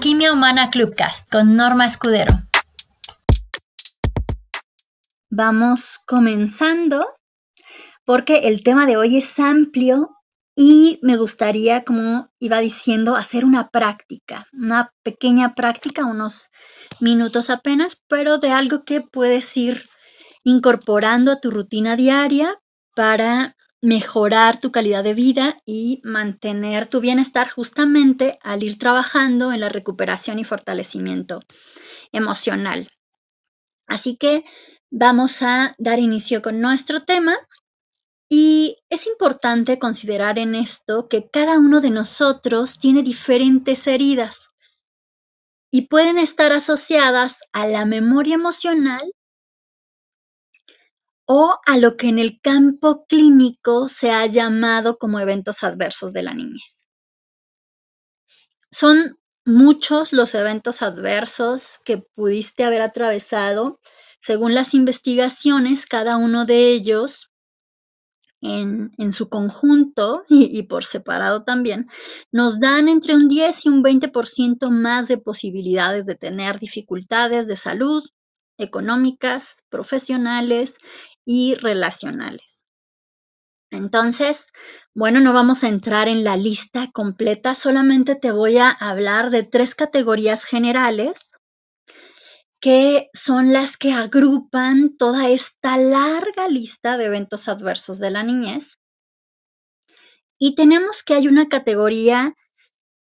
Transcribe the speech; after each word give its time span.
Alquimia 0.00 0.32
Humana 0.32 0.70
Clubcast 0.70 1.30
con 1.30 1.56
Norma 1.56 1.84
Escudero. 1.84 2.34
Vamos 5.28 5.98
comenzando 6.06 7.06
porque 8.06 8.48
el 8.48 8.62
tema 8.62 8.86
de 8.86 8.96
hoy 8.96 9.18
es 9.18 9.38
amplio 9.38 10.08
y 10.56 11.00
me 11.02 11.18
gustaría, 11.18 11.84
como 11.84 12.30
iba 12.38 12.60
diciendo, 12.60 13.14
hacer 13.14 13.44
una 13.44 13.68
práctica, 13.68 14.46
una 14.54 14.90
pequeña 15.02 15.54
práctica, 15.54 16.06
unos 16.06 16.48
minutos 17.00 17.50
apenas, 17.50 18.00
pero 18.08 18.38
de 18.38 18.52
algo 18.52 18.84
que 18.84 19.02
puedes 19.02 19.54
ir 19.58 19.86
incorporando 20.44 21.30
a 21.30 21.40
tu 21.40 21.50
rutina 21.50 21.94
diaria 21.94 22.58
para 22.96 23.54
mejorar 23.82 24.60
tu 24.60 24.70
calidad 24.72 25.02
de 25.02 25.14
vida 25.14 25.60
y 25.64 26.00
mantener 26.04 26.86
tu 26.86 27.00
bienestar 27.00 27.50
justamente 27.50 28.38
al 28.42 28.62
ir 28.62 28.78
trabajando 28.78 29.52
en 29.52 29.60
la 29.60 29.68
recuperación 29.68 30.38
y 30.38 30.44
fortalecimiento 30.44 31.40
emocional. 32.12 32.90
Así 33.86 34.16
que 34.16 34.44
vamos 34.90 35.42
a 35.42 35.74
dar 35.78 35.98
inicio 35.98 36.42
con 36.42 36.60
nuestro 36.60 37.04
tema 37.04 37.36
y 38.28 38.76
es 38.90 39.06
importante 39.06 39.78
considerar 39.78 40.38
en 40.38 40.54
esto 40.54 41.08
que 41.08 41.28
cada 41.28 41.58
uno 41.58 41.80
de 41.80 41.90
nosotros 41.90 42.78
tiene 42.78 43.02
diferentes 43.02 43.86
heridas 43.86 44.50
y 45.72 45.88
pueden 45.88 46.18
estar 46.18 46.52
asociadas 46.52 47.40
a 47.52 47.66
la 47.66 47.84
memoria 47.84 48.34
emocional 48.34 49.12
o 51.32 51.60
a 51.64 51.78
lo 51.78 51.96
que 51.96 52.08
en 52.08 52.18
el 52.18 52.40
campo 52.40 53.06
clínico 53.06 53.88
se 53.88 54.10
ha 54.10 54.26
llamado 54.26 54.98
como 54.98 55.20
eventos 55.20 55.62
adversos 55.62 56.12
de 56.12 56.24
la 56.24 56.34
niñez. 56.34 56.88
Son 58.68 59.16
muchos 59.44 60.12
los 60.12 60.34
eventos 60.34 60.82
adversos 60.82 61.78
que 61.84 61.98
pudiste 61.98 62.64
haber 62.64 62.82
atravesado. 62.82 63.78
Según 64.18 64.54
las 64.54 64.74
investigaciones, 64.74 65.86
cada 65.86 66.16
uno 66.16 66.46
de 66.46 66.72
ellos 66.72 67.30
en, 68.40 69.12
su 69.12 69.28
conjunto 69.28 70.24
y, 70.28 70.58
y, 70.58 70.64
por 70.64 70.82
separado 70.82 71.44
también, 71.44 71.86
nos 72.32 72.58
dan 72.58 72.88
entre 72.88 73.14
un 73.14 73.28
10 73.28 73.66
y 73.66 73.68
un 73.68 73.84
20% 73.84 74.68
más 74.70 75.06
de 75.06 75.18
posibilidades 75.18 76.06
de 76.06 76.16
tener 76.16 76.58
dificultades 76.58 77.46
de 77.46 77.54
salud, 77.54 78.02
económicas, 78.60 79.64
profesionales 79.68 80.78
y 81.24 81.54
relacionales. 81.54 82.66
Entonces, 83.70 84.52
bueno, 84.94 85.20
no 85.20 85.32
vamos 85.32 85.62
a 85.62 85.68
entrar 85.68 86.08
en 86.08 86.24
la 86.24 86.36
lista 86.36 86.90
completa, 86.92 87.54
solamente 87.54 88.16
te 88.16 88.32
voy 88.32 88.58
a 88.58 88.70
hablar 88.70 89.30
de 89.30 89.44
tres 89.44 89.74
categorías 89.74 90.44
generales 90.44 91.30
que 92.60 93.08
son 93.14 93.52
las 93.52 93.78
que 93.78 93.92
agrupan 93.92 94.96
toda 94.98 95.30
esta 95.30 95.78
larga 95.78 96.46
lista 96.48 96.98
de 96.98 97.06
eventos 97.06 97.48
adversos 97.48 97.98
de 98.00 98.10
la 98.10 98.22
niñez. 98.22 98.78
Y 100.38 100.54
tenemos 100.54 101.02
que 101.02 101.14
hay 101.14 101.28
una 101.28 101.48
categoría 101.48 102.34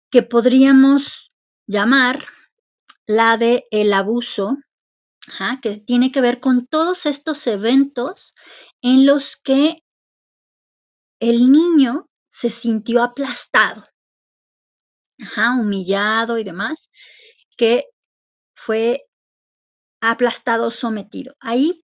que 0.10 0.24
podríamos 0.24 1.30
llamar 1.68 2.26
la 3.06 3.38
de 3.38 3.66
el 3.70 3.94
abuso 3.94 4.58
que 5.62 5.78
tiene 5.78 6.12
que 6.12 6.22
ver 6.22 6.40
con 6.40 6.68
todos 6.68 7.06
estos 7.06 7.46
eventos 7.48 8.36
en 8.82 9.06
los 9.06 9.36
que 9.36 9.84
el 11.20 11.52
niño 11.52 12.10
se 12.30 12.50
sintió 12.50 13.02
aplastado, 13.02 13.84
humillado 15.60 16.38
y 16.38 16.44
demás, 16.44 16.92
que 17.58 17.86
fue 18.56 19.08
aplastado, 20.02 20.72
sometido. 20.72 21.36
Ahí 21.40 21.84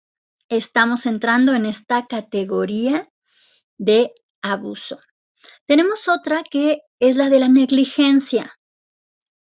estamos 0.50 1.06
entrando 1.06 1.54
en 1.54 1.66
esta 1.66 2.08
categoría 2.08 3.10
de 3.78 4.14
abuso. 4.42 5.00
Tenemos 5.66 6.08
otra 6.08 6.44
que 6.44 6.82
es 7.00 7.16
la 7.16 7.30
de 7.30 7.40
la 7.40 7.48
negligencia. 7.48 8.58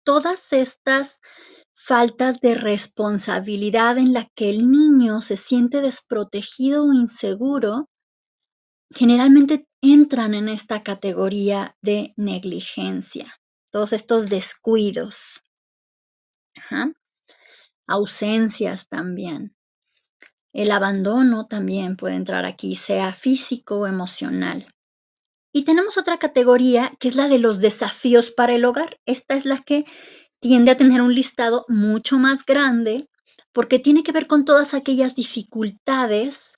Todas 0.04 0.52
estas 0.52 1.20
faltas 1.76 2.40
de 2.40 2.54
responsabilidad 2.54 3.98
en 3.98 4.14
la 4.14 4.26
que 4.34 4.48
el 4.48 4.70
niño 4.70 5.20
se 5.20 5.36
siente 5.36 5.82
desprotegido 5.82 6.84
o 6.86 6.92
inseguro, 6.92 7.90
generalmente 8.90 9.68
entran 9.82 10.34
en 10.34 10.48
esta 10.48 10.82
categoría 10.82 11.76
de 11.82 12.14
negligencia. 12.16 13.38
Todos 13.70 13.92
estos 13.92 14.30
descuidos. 14.30 15.42
Ausencias 17.86 18.88
también. 18.88 19.54
El 20.52 20.70
abandono 20.70 21.46
también 21.46 21.96
puede 21.96 22.14
entrar 22.14 22.46
aquí, 22.46 22.74
sea 22.74 23.12
físico 23.12 23.80
o 23.80 23.86
emocional. 23.86 24.66
Y 25.52 25.64
tenemos 25.64 25.98
otra 25.98 26.18
categoría 26.18 26.92
que 26.98 27.08
es 27.08 27.16
la 27.16 27.28
de 27.28 27.38
los 27.38 27.60
desafíos 27.60 28.30
para 28.30 28.54
el 28.54 28.64
hogar. 28.64 28.98
Esta 29.04 29.36
es 29.36 29.44
la 29.44 29.58
que 29.58 29.84
tiende 30.40 30.70
a 30.70 30.76
tener 30.76 31.02
un 31.02 31.14
listado 31.14 31.64
mucho 31.68 32.18
más 32.18 32.44
grande 32.44 33.08
porque 33.52 33.78
tiene 33.78 34.02
que 34.02 34.12
ver 34.12 34.26
con 34.26 34.44
todas 34.44 34.74
aquellas 34.74 35.14
dificultades 35.14 36.54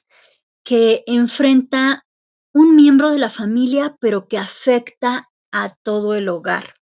que 0.65 1.05
enfrenta 1.07 2.05
un 2.53 2.75
miembro 2.75 3.11
de 3.11 3.19
la 3.19 3.31
familia, 3.31 3.97
pero 4.01 4.27
que 4.27 4.37
afecta 4.37 5.29
a 5.53 5.75
todo 5.83 6.15
el 6.15 6.29
hogar. 6.29 6.75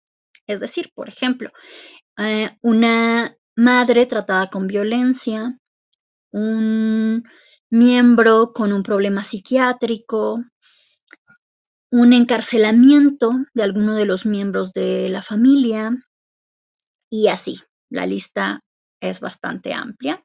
Es 0.46 0.60
decir, 0.60 0.90
por 0.94 1.08
ejemplo, 1.08 1.50
eh, 2.18 2.50
una 2.62 3.36
madre 3.56 4.06
tratada 4.06 4.48
con 4.48 4.66
violencia, 4.66 5.58
un 6.32 7.24
miembro 7.70 8.52
con 8.54 8.72
un 8.72 8.82
problema 8.82 9.22
psiquiátrico, 9.22 10.42
un 11.90 12.12
encarcelamiento 12.12 13.32
de 13.54 13.62
alguno 13.62 13.94
de 13.94 14.06
los 14.06 14.26
miembros 14.26 14.72
de 14.72 15.08
la 15.08 15.22
familia, 15.22 15.92
y 17.16 17.28
así. 17.28 17.60
La 17.88 18.04
lista 18.04 18.60
es 19.00 19.20
bastante 19.20 19.72
amplia. 19.72 20.22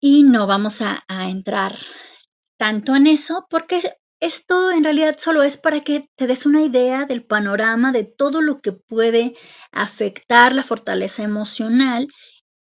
Y 0.00 0.24
no 0.24 0.46
vamos 0.46 0.82
a, 0.82 1.04
entrar 1.08 1.78
tanto 2.58 2.94
en 2.96 3.06
eso 3.06 3.46
porque 3.50 3.82
esto 4.20 4.70
en 4.70 4.84
realidad 4.84 5.16
solo 5.18 5.42
es 5.42 5.56
para 5.56 5.80
que 5.80 6.08
te 6.16 6.26
des 6.26 6.46
una 6.46 6.62
idea 6.62 7.04
del 7.04 7.24
panorama 7.24 7.92
de 7.92 8.04
todo 8.04 8.40
lo 8.40 8.60
que 8.60 8.72
puede 8.72 9.34
afectar 9.72 10.54
la 10.54 10.62
fortaleza 10.62 11.22
emocional 11.22 12.08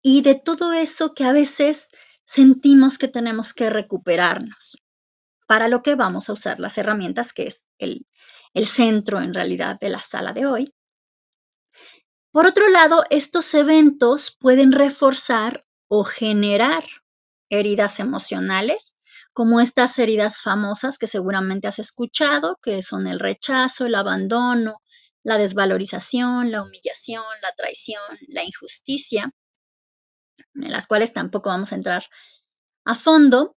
y 0.03 0.23
de 0.23 0.35
todo 0.35 0.73
eso 0.73 1.15
que 1.15 1.25
a 1.25 1.33
veces 1.33 1.91
sentimos 2.25 2.99
que 2.99 3.09
tenemos 3.09 3.53
que 3.53 3.69
recuperarnos, 3.69 4.79
para 5.47 5.69
lo 5.69 5.83
que 5.83 5.97
vamos 5.97 6.29
a 6.29 6.35
usar 6.35 6.61
las 6.61 6.79
herramientas 6.79 7.33
que 7.33 7.49
es 7.49 7.69
el, 7.79 8.07
el 8.55 8.67
centro 8.67 9.21
en 9.21 9.35
realidad 9.35 9.79
de 9.81 9.91
la 9.91 10.01
sala 10.01 10.33
de 10.33 10.47
hoy. 10.47 10.73
Por 12.33 12.47
otro 12.47 12.69
lado, 12.69 13.05
estos 13.11 13.53
eventos 13.55 14.37
pueden 14.39 14.71
reforzar 14.71 15.65
o 15.89 16.05
generar 16.05 16.85
heridas 17.49 17.99
emocionales, 17.99 18.97
como 19.33 19.61
estas 19.61 19.99
heridas 19.99 20.41
famosas 20.41 20.97
que 20.97 21.09
seguramente 21.09 21.67
has 21.67 21.81
escuchado, 21.81 22.57
que 22.63 22.83
son 22.83 23.09
el 23.09 23.19
rechazo, 23.19 23.87
el 23.87 23.97
abandono, 23.97 24.81
la 25.25 25.39
desvalorización, 25.39 26.53
la 26.53 26.63
humillación, 26.63 27.25
la 27.43 27.53
traición, 27.57 28.03
la 28.29 28.45
injusticia, 28.45 29.33
en 30.55 30.71
las 30.71 30.87
cuales 30.87 31.13
tampoco 31.13 31.49
vamos 31.49 31.73
a 31.73 31.77
entrar 31.77 32.05
a 32.85 32.95
fondo, 32.95 33.57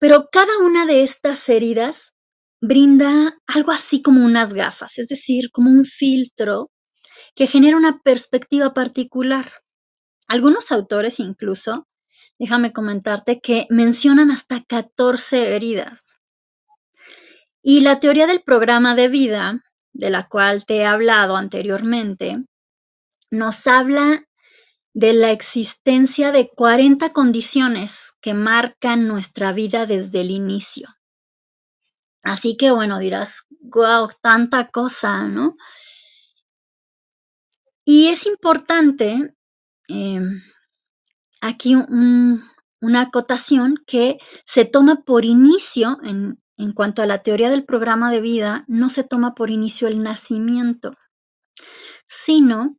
pero 0.00 0.28
cada 0.32 0.58
una 0.58 0.86
de 0.86 1.04
estas 1.04 1.48
heridas 1.48 2.14
brinda 2.60 3.38
algo 3.46 3.70
así 3.70 4.02
como 4.02 4.24
unas 4.24 4.54
gafas, 4.54 4.98
es 4.98 5.06
decir, 5.06 5.52
como 5.52 5.70
un 5.70 5.84
filtro 5.84 6.71
que 7.34 7.46
genera 7.46 7.76
una 7.76 8.00
perspectiva 8.02 8.74
particular. 8.74 9.50
Algunos 10.26 10.72
autores 10.72 11.20
incluso, 11.20 11.88
déjame 12.38 12.72
comentarte, 12.72 13.40
que 13.40 13.66
mencionan 13.70 14.30
hasta 14.30 14.62
14 14.62 15.54
heridas. 15.54 16.18
Y 17.62 17.80
la 17.80 18.00
teoría 18.00 18.26
del 18.26 18.42
programa 18.42 18.94
de 18.94 19.08
vida, 19.08 19.62
de 19.92 20.10
la 20.10 20.28
cual 20.28 20.64
te 20.64 20.78
he 20.78 20.86
hablado 20.86 21.36
anteriormente, 21.36 22.44
nos 23.30 23.66
habla 23.66 24.24
de 24.94 25.14
la 25.14 25.30
existencia 25.30 26.32
de 26.32 26.50
40 26.50 27.12
condiciones 27.12 28.12
que 28.20 28.34
marcan 28.34 29.08
nuestra 29.08 29.52
vida 29.52 29.86
desde 29.86 30.20
el 30.20 30.30
inicio. 30.30 30.88
Así 32.22 32.56
que 32.56 32.70
bueno, 32.70 32.98
dirás, 32.98 33.46
wow, 33.60 34.10
tanta 34.20 34.68
cosa, 34.68 35.22
¿no? 35.24 35.56
Y 37.84 38.08
es 38.08 38.26
importante 38.26 39.34
em, 39.88 40.42
aquí 41.40 41.74
una 41.74 43.00
acotación 43.00 43.76
que 43.86 44.18
se 44.44 44.64
toma 44.64 45.02
por 45.04 45.24
inicio, 45.24 45.98
en, 46.02 46.40
en 46.56 46.72
cuanto 46.72 47.02
a 47.02 47.06
la 47.06 47.22
teoría 47.22 47.50
del 47.50 47.64
programa 47.64 48.10
de 48.10 48.20
vida, 48.20 48.64
no 48.68 48.88
se 48.88 49.04
toma 49.04 49.34
por 49.34 49.50
inicio 49.50 49.88
el 49.88 50.02
nacimiento, 50.02 50.94
sino 52.06 52.76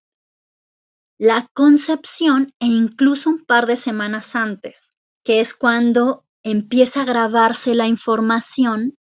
la 1.17 1.47
concepción 1.53 2.53
e 2.59 2.65
incluso 2.65 3.29
un 3.29 3.45
par 3.45 3.65
de 3.65 3.75
semanas 3.75 4.35
antes, 4.35 4.91
que 5.23 5.39
es 5.39 5.53
cuando 5.53 6.25
empieza 6.43 7.01
a 7.01 7.05
grabarse 7.05 7.75
la 7.75 7.87
información 7.87 8.97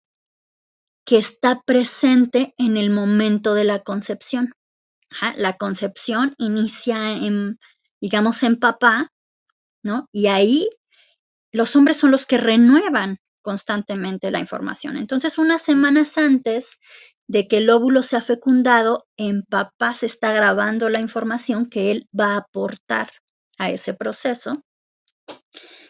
que 1.06 1.18
está 1.18 1.62
presente 1.62 2.54
en 2.58 2.78
el 2.78 2.90
momento 2.90 3.54
de 3.54 3.64
la 3.64 3.80
concepción. 3.80 4.52
La 5.38 5.58
concepción 5.58 6.36
inicia 6.38 7.12
en, 7.12 7.60
digamos, 8.02 8.44
en 8.44 8.60
papá, 8.60 9.12
¿no? 9.84 10.08
Y 10.12 10.28
ahí 10.28 10.70
los 11.52 11.76
hombres 11.76 11.98
son 11.98 12.12
los 12.12 12.26
que 12.26 12.38
renuevan 12.38 13.18
constantemente 13.42 14.32
la 14.32 14.40
información. 14.40 14.98
Entonces, 14.98 15.38
unas 15.38 15.62
semanas 15.62 16.18
antes 16.18 16.80
de 17.28 17.48
que 17.48 17.58
el 17.58 17.70
óvulo 17.70 18.04
sea 18.04 18.22
fecundado, 18.22 19.08
en 19.18 19.44
papá 19.44 19.94
se 19.94 20.08
está 20.08 20.34
grabando 20.34 20.90
la 20.90 21.00
información 21.00 21.70
que 21.70 21.92
él 21.92 22.08
va 22.18 22.34
a 22.34 22.38
aportar 22.38 23.10
a 23.58 23.70
ese 23.70 23.94
proceso. 23.94 24.64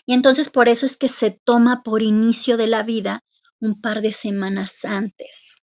Y 0.06 0.14
entonces 0.14 0.50
por 0.50 0.68
eso 0.68 0.86
es 0.86 0.98
que 0.98 1.08
se 1.08 1.40
toma 1.44 1.84
por 1.84 2.02
inicio 2.02 2.58
de 2.58 2.68
la 2.68 2.84
vida 2.84 3.24
un 3.60 3.80
par 3.80 4.02
de 4.02 4.12
semanas 4.12 4.84
antes 4.84 5.58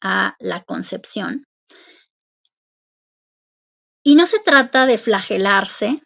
a 0.00 0.36
la 0.40 0.62
concepción. 0.62 1.44
Y 4.02 4.14
no 4.14 4.26
se 4.26 4.40
trata 4.40 4.86
de 4.86 4.98
flagelarse, 4.98 6.02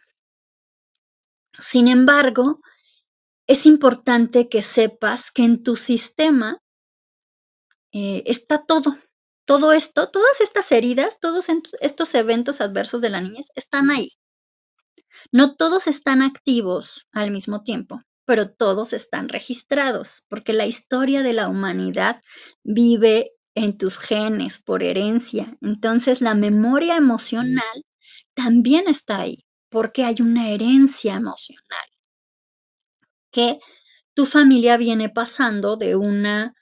sin 1.58 1.88
embargo, 1.88 2.60
es 3.46 3.66
importante 3.66 4.48
que 4.48 4.62
sepas 4.62 5.30
que 5.30 5.44
en 5.44 5.62
tu 5.62 5.76
sistema 5.76 6.60
eh, 7.92 8.22
está 8.26 8.64
todo. 8.64 8.96
Todo 9.46 9.72
esto, 9.72 10.10
todas 10.10 10.40
estas 10.40 10.72
heridas, 10.72 11.20
todos 11.20 11.46
estos 11.80 12.14
eventos 12.14 12.60
adversos 12.60 13.02
de 13.02 13.10
la 13.10 13.20
niñez 13.20 13.48
están 13.54 13.90
ahí. 13.90 14.10
No 15.30 15.54
todos 15.56 15.86
están 15.86 16.22
activos 16.22 17.06
al 17.12 17.30
mismo 17.30 17.62
tiempo, 17.62 18.00
pero 18.24 18.50
todos 18.50 18.94
están 18.94 19.28
registrados, 19.28 20.26
porque 20.28 20.54
la 20.54 20.66
historia 20.66 21.22
de 21.22 21.34
la 21.34 21.48
humanidad 21.48 22.22
vive 22.62 23.32
en 23.54 23.78
tus 23.78 23.98
genes 23.98 24.62
por 24.62 24.82
herencia. 24.82 25.56
Entonces 25.60 26.20
la 26.20 26.34
memoria 26.34 26.96
emocional 26.96 27.84
también 28.34 28.88
está 28.88 29.20
ahí, 29.20 29.44
porque 29.68 30.04
hay 30.04 30.16
una 30.20 30.48
herencia 30.50 31.14
emocional 31.14 31.88
que 33.30 33.58
tu 34.14 34.26
familia 34.26 34.76
viene 34.76 35.08
pasando 35.08 35.76
de 35.76 35.96
una 35.96 36.54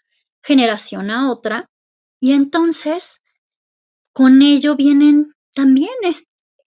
generación 0.42 1.10
a 1.10 1.30
otra 1.30 1.70
y 2.18 2.32
entonces 2.32 3.20
con 4.14 4.40
ello 4.42 4.74
vienen 4.74 5.34
también 5.54 5.92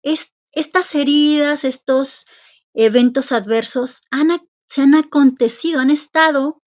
estas 0.03 0.95
heridas, 0.95 1.63
estos 1.65 2.25
eventos 2.73 3.31
adversos 3.31 4.01
se 4.67 4.81
han 4.81 4.95
acontecido, 4.95 5.79
han 5.79 5.89
estado 5.89 6.61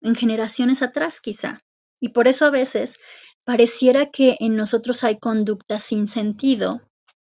en 0.00 0.14
generaciones 0.14 0.82
atrás 0.82 1.20
quizá. 1.20 1.60
Y 2.02 2.08
por 2.08 2.26
eso 2.26 2.46
a 2.46 2.50
veces 2.50 2.98
pareciera 3.44 4.10
que 4.10 4.36
en 4.40 4.56
nosotros 4.56 5.04
hay 5.04 5.20
conductas 5.20 5.84
sin 5.84 6.08
sentido, 6.08 6.82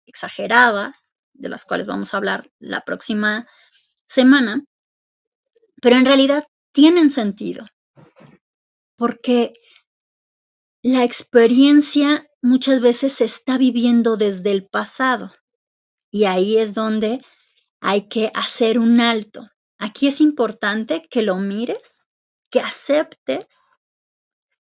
exageradas, 0.06 1.16
de 1.32 1.48
las 1.48 1.64
cuales 1.64 1.88
vamos 1.88 2.14
a 2.14 2.18
hablar 2.18 2.52
la 2.60 2.82
próxima 2.82 3.48
semana, 4.06 4.66
pero 5.82 5.96
en 5.96 6.04
realidad 6.04 6.46
tienen 6.74 7.12
sentido, 7.12 7.66
porque 8.98 9.54
la 10.84 11.06
experiencia 11.06 12.28
muchas 12.42 12.82
veces 12.82 13.14
se 13.14 13.24
está 13.24 13.58
viviendo 13.58 14.18
desde 14.18 14.52
el 14.52 14.68
pasado 14.68 15.34
y 16.12 16.26
ahí 16.26 16.58
es 16.58 16.74
donde 16.74 17.24
hay 17.80 18.10
que 18.10 18.32
hacer 18.34 18.80
un 18.80 19.00
alto. 19.00 19.48
Aquí 19.78 20.08
es 20.08 20.20
importante 20.20 21.08
que 21.10 21.22
lo 21.22 21.38
mires, 21.38 22.10
que 22.52 22.60
aceptes, 22.60 23.77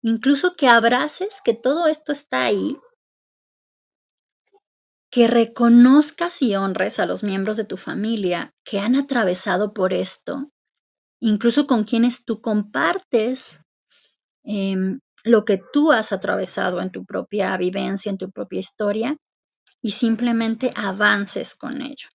incluso 0.03 0.55
que 0.55 0.67
abraces 0.67 1.41
que 1.43 1.55
todo 1.55 1.87
esto 1.87 2.11
está 2.11 2.43
ahí, 2.43 2.77
que 5.09 5.27
reconozcas 5.27 6.41
y 6.43 6.55
honres 6.55 6.99
a 6.99 7.07
los 7.07 7.23
miembros 7.23 7.57
de 7.57 7.65
tu 7.65 7.77
familia 7.77 8.53
que 8.63 8.79
han 8.79 8.95
atravesado 8.95 9.73
por 9.73 9.93
esto 9.93 10.53
incluso 11.23 11.67
con 11.67 11.85
quienes 11.85 12.25
tú 12.25 12.41
compartes 12.41 13.61
em, 14.43 14.99
lo 15.23 15.45
que 15.45 15.61
tú 15.71 15.93
has 15.93 16.11
atravesado 16.11 16.81
en 16.81 16.91
tu 16.91 17.05
propia 17.05 17.55
vivencia, 17.55 18.09
en 18.09 18.17
tu 18.17 18.29
propia 18.29 18.59
historia, 18.59 19.15
y 19.81 19.91
simplemente 19.91 20.73
avances 20.75 21.55
con 21.55 21.81
ello. 21.81 22.09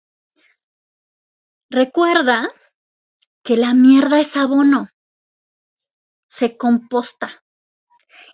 Recuerda 1.71 2.51
que 3.43 3.57
la 3.57 3.73
mierda 3.73 4.21
es 4.21 4.37
abono, 4.37 4.89
se 6.29 6.59
composta 6.59 7.43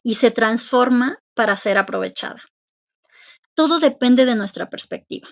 y 0.04 0.14
se 0.14 0.30
transforma 0.30 1.18
para 1.34 1.56
ser 1.56 1.78
aprovechada. 1.78 2.40
Todo 3.54 3.80
depende 3.80 4.26
de 4.26 4.36
nuestra 4.36 4.68
perspectiva. 4.68 5.28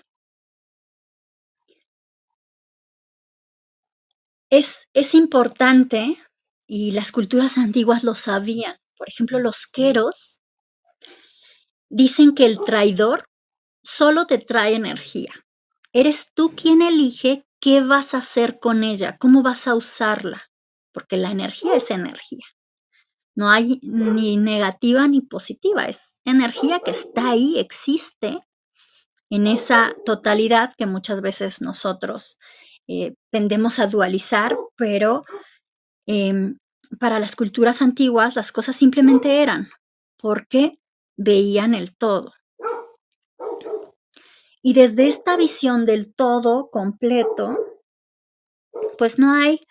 Es, 4.49 5.15
importante, 5.15 6.17
y 6.67 6.91
las 6.91 7.11
culturas 7.11 7.57
antiguas 7.57 8.03
lo 8.03 8.13
sabían, 8.13 8.75
por 8.95 9.09
ejemplo, 9.09 9.39
los 9.39 9.67
queros 9.67 10.41
dicen 11.89 12.35
que 12.35 12.45
el 12.45 12.59
traidor 12.59 13.25
solo 13.83 14.27
te 14.27 14.37
trae 14.37 14.75
energía. 14.75 15.33
Eres 15.91 16.31
tú 16.33 16.55
quien 16.55 16.81
elige 16.81 17.45
qué 17.59 17.81
vas 17.81 18.13
a 18.13 18.19
hacer 18.19 18.59
con 18.59 18.83
ella, 18.83 19.17
cómo 19.17 19.41
vas 19.41 19.67
a 19.67 19.75
usarla, 19.75 20.43
porque 20.91 21.17
la 21.17 21.31
energía 21.31 21.75
es 21.75 21.89
energía. 21.91 22.45
No 23.35 23.49
hay 23.49 23.79
ni 23.81 24.37
negativa 24.37 25.07
ni 25.07 25.21
positiva, 25.21 25.85
es 25.85 26.21
energía 26.25 26.79
que 26.79 26.91
está 26.91 27.31
ahí, 27.31 27.59
existe 27.59 28.39
en 29.29 29.47
esa 29.47 29.95
totalidad 30.05 30.73
que 30.77 30.85
muchas 30.85 31.21
veces 31.21 31.61
nosotros 31.61 32.37
eh, 32.87 33.15
tendemos 33.31 33.79
a 33.79 33.87
dualizar, 33.87 34.55
pero 34.75 35.23
em, 36.05 36.59
para 36.99 37.19
las 37.19 37.35
culturas 37.35 37.81
antiguas 37.81 38.35
las 38.35 38.51
cosas 38.51 38.75
simplemente 38.75 39.41
eran 39.41 39.69
porque 40.17 40.79
veían 41.17 41.73
el 41.73 41.95
todo. 41.95 42.33
Y 44.61 44.73
desde 44.73 45.07
esta 45.07 45.35
visión 45.35 45.83
del 45.83 46.13
todo 46.13 46.69
completo, 46.69 47.57
pues 48.97 49.19
no 49.19 49.33
hay 49.33 49.65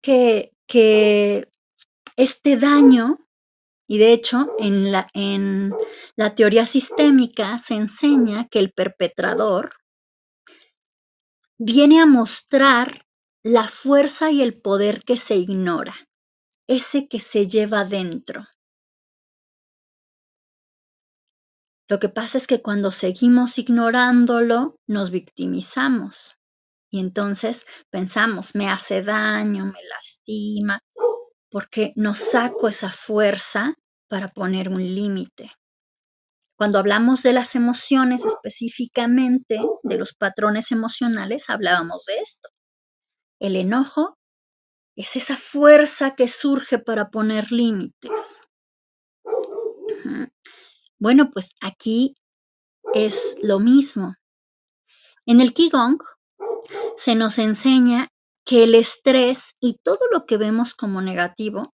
que, 0.00 0.52
que 0.66 1.48
este 2.16 2.56
daño, 2.56 3.18
y 3.88 3.98
de 3.98 4.12
hecho 4.12 4.54
en 4.58 4.92
la, 4.92 5.08
en 5.14 5.74
la 6.16 6.34
teoría 6.34 6.66
sistémica 6.66 7.58
se 7.58 7.74
enseña 7.74 8.46
que 8.48 8.60
el 8.60 8.72
perpetrador 8.72 9.72
viene 11.58 12.00
a 12.00 12.06
mostrar 12.06 13.06
la 13.42 13.64
fuerza 13.64 14.30
y 14.30 14.42
el 14.42 14.60
poder 14.60 15.02
que 15.02 15.16
se 15.16 15.36
ignora, 15.36 15.94
ese 16.68 17.08
que 17.08 17.20
se 17.20 17.46
lleva 17.46 17.84
dentro. 17.84 18.46
Lo 21.88 21.98
que 21.98 22.08
pasa 22.08 22.38
es 22.38 22.46
que 22.46 22.62
cuando 22.62 22.92
seguimos 22.92 23.58
ignorándolo, 23.58 24.76
nos 24.86 25.10
victimizamos. 25.10 26.36
Y 26.88 27.00
entonces 27.00 27.66
pensamos, 27.90 28.54
me 28.54 28.68
hace 28.68 29.02
daño, 29.02 29.66
me 29.66 29.78
lastima, 29.88 30.78
porque 31.50 31.92
no 31.96 32.14
saco 32.14 32.68
esa 32.68 32.90
fuerza 32.90 33.74
para 34.08 34.28
poner 34.28 34.68
un 34.68 34.94
límite. 34.94 35.50
Cuando 36.56 36.78
hablamos 36.78 37.22
de 37.22 37.32
las 37.32 37.54
emociones 37.54 38.24
específicamente, 38.24 39.60
de 39.82 39.96
los 39.96 40.14
patrones 40.14 40.72
emocionales, 40.72 41.48
hablábamos 41.48 42.04
de 42.04 42.18
esto. 42.18 42.50
El 43.38 43.56
enojo 43.56 44.18
es 44.94 45.16
esa 45.16 45.36
fuerza 45.36 46.14
que 46.14 46.28
surge 46.28 46.78
para 46.78 47.08
poner 47.08 47.50
límites. 47.50 48.46
Bueno, 50.98 51.30
pues 51.30 51.54
aquí 51.62 52.14
es 52.92 53.36
lo 53.42 53.58
mismo. 53.58 54.16
En 55.24 55.40
el 55.40 55.54
Qigong 55.54 55.98
se 56.96 57.14
nos 57.14 57.38
enseña 57.38 58.08
que 58.50 58.64
el 58.64 58.74
estrés 58.74 59.54
y 59.60 59.78
todo 59.78 60.00
lo 60.10 60.26
que 60.26 60.36
vemos 60.36 60.74
como 60.74 61.00
negativo 61.00 61.72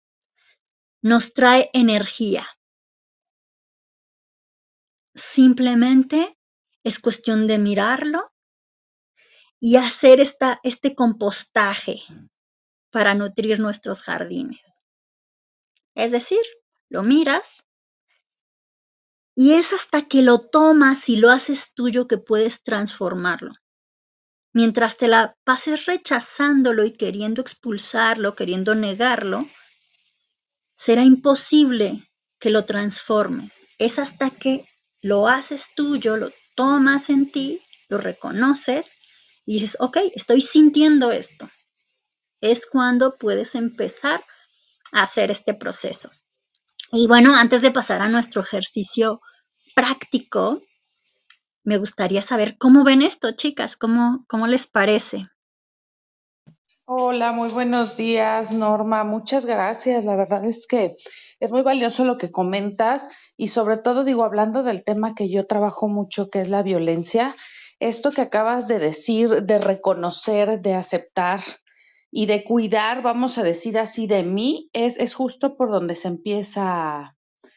nos 1.02 1.34
trae 1.34 1.68
energía, 1.72 2.46
Simplemente 5.14 6.38
es 6.84 7.00
cuestión 7.00 7.48
de 7.48 7.58
mirarlo 7.58 8.32
y 9.58 9.76
hacer 9.76 10.20
esta, 10.20 10.60
este 10.62 10.94
compostaje 10.94 12.00
para 12.90 13.14
nutrir 13.14 13.58
nuestros 13.58 14.02
jardines. 14.02 14.84
Es 15.96 16.12
decir, 16.12 16.40
lo 16.88 17.02
miras 17.02 17.66
Y 19.34 19.54
es 19.54 19.72
hasta 19.72 20.06
que 20.06 20.22
lo 20.22 20.48
tomas 20.48 21.08
y 21.08 21.16
lo 21.16 21.30
haces 21.30 21.74
tuyo 21.74 22.06
que 22.06 22.18
puedes 22.18 22.62
transformarlo. 22.62 23.54
Mientras 24.52 24.96
te 24.96 25.06
la 25.06 25.36
pases 25.44 25.86
rechazándolo 25.86 26.84
y 26.84 26.92
queriendo 26.92 27.40
expulsarlo, 27.40 28.34
queriendo 28.34 28.74
negarlo, 28.74 29.48
será 30.74 31.04
imposible 31.04 32.08
que 32.40 32.50
lo 32.50 32.64
transformes. 32.64 33.68
Es 33.78 33.98
hasta 33.98 34.30
que 34.30 34.66
lo 35.02 35.28
haces 35.28 35.74
tuyo, 35.74 36.16
lo 36.16 36.32
tomas 36.56 37.10
en 37.10 37.30
ti, 37.30 37.62
lo 37.88 37.98
reconoces 37.98 38.96
y 39.46 39.54
dices, 39.54 39.76
ok, 39.80 39.98
estoy 40.14 40.40
sintiendo 40.40 41.12
esto. 41.12 41.50
Es 42.40 42.66
cuando 42.66 43.18
puedes 43.18 43.54
empezar 43.54 44.24
a 44.92 45.02
hacer 45.02 45.30
este 45.30 45.54
proceso. 45.54 46.10
Y 46.92 47.06
bueno, 47.06 47.36
antes 47.36 47.62
de 47.62 47.70
pasar 47.70 48.02
a 48.02 48.08
nuestro 48.08 48.42
ejercicio 48.42 49.20
práctico, 49.74 50.62
me 51.64 51.78
gustaría 51.78 52.22
saber 52.22 52.56
cómo 52.58 52.84
ven 52.84 53.02
esto, 53.02 53.32
chicas, 53.32 53.76
cómo, 53.76 54.24
cómo 54.28 54.46
les 54.46 54.66
parece. 54.66 55.28
Hola, 56.84 57.30
muy 57.30 57.50
buenos 57.50 57.96
días, 57.96 58.52
Norma. 58.52 59.04
Muchas 59.04 59.46
gracias. 59.46 60.04
La 60.04 60.16
verdad 60.16 60.44
es 60.44 60.66
que 60.66 60.96
es 61.38 61.52
muy 61.52 61.62
valioso 61.62 62.04
lo 62.04 62.18
que 62.18 62.32
comentas 62.32 63.08
y 63.36 63.48
sobre 63.48 63.76
todo 63.76 64.02
digo, 64.02 64.24
hablando 64.24 64.64
del 64.64 64.82
tema 64.82 65.14
que 65.14 65.28
yo 65.30 65.46
trabajo 65.46 65.86
mucho, 65.86 66.30
que 66.30 66.40
es 66.40 66.48
la 66.48 66.64
violencia, 66.64 67.36
esto 67.78 68.10
que 68.10 68.22
acabas 68.22 68.66
de 68.66 68.78
decir, 68.78 69.44
de 69.44 69.58
reconocer, 69.58 70.60
de 70.60 70.74
aceptar 70.74 71.40
y 72.10 72.26
de 72.26 72.42
cuidar, 72.42 73.02
vamos 73.02 73.38
a 73.38 73.44
decir 73.44 73.78
así, 73.78 74.08
de 74.08 74.24
mí, 74.24 74.68
es, 74.72 74.96
es 74.96 75.14
justo 75.14 75.56
por 75.56 75.70
donde 75.70 75.94
se 75.94 76.08
empieza 76.08 76.62
a, 76.64 77.16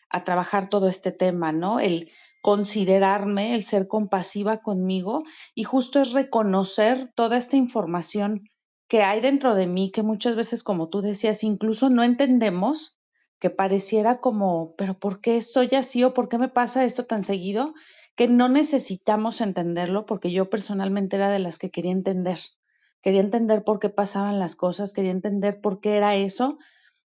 a 0.10 0.24
trabajar 0.24 0.70
todo 0.70 0.88
este 0.88 1.12
tema, 1.12 1.52
¿no? 1.52 1.80
El 1.80 2.12
considerarme, 2.44 3.56
el 3.56 3.64
ser 3.64 3.88
compasiva 3.88 4.58
conmigo 4.58 5.24
y 5.56 5.64
justo 5.64 6.02
es 6.02 6.12
reconocer 6.12 7.10
toda 7.16 7.38
esta 7.38 7.56
información 7.56 8.50
que 8.90 9.02
hay 9.02 9.22
dentro 9.22 9.56
de 9.56 9.66
mí 9.66 9.92
que 9.92 10.04
muchas 10.04 10.36
veces, 10.36 10.62
como 10.62 10.90
tú 10.90 11.02
decías, 11.02 11.46
incluso 11.46 11.90
no 11.90 12.04
entendemos, 12.04 13.00
que 13.40 13.50
pareciera 13.50 14.20
como, 14.20 14.76
pero 14.76 15.00
¿por 15.00 15.22
qué 15.22 15.42
soy 15.42 15.70
así 15.72 16.04
o 16.04 16.14
por 16.14 16.28
qué 16.28 16.38
me 16.38 16.50
pasa 16.50 16.84
esto 16.84 17.06
tan 17.06 17.24
seguido? 17.24 17.74
Que 18.16 18.28
no 18.28 18.50
necesitamos 18.50 19.40
entenderlo 19.40 20.06
porque 20.06 20.30
yo 20.30 20.50
personalmente 20.50 21.16
era 21.16 21.30
de 21.30 21.40
las 21.40 21.60
que 21.60 21.72
quería 21.72 21.94
entender. 21.94 22.40
Quería 23.02 23.22
entender 23.22 23.64
por 23.64 23.80
qué 23.80 23.88
pasaban 23.88 24.38
las 24.38 24.58
cosas, 24.58 24.92
quería 24.92 25.12
entender 25.12 25.62
por 25.62 25.80
qué 25.80 25.96
era 25.96 26.16
eso. 26.18 26.58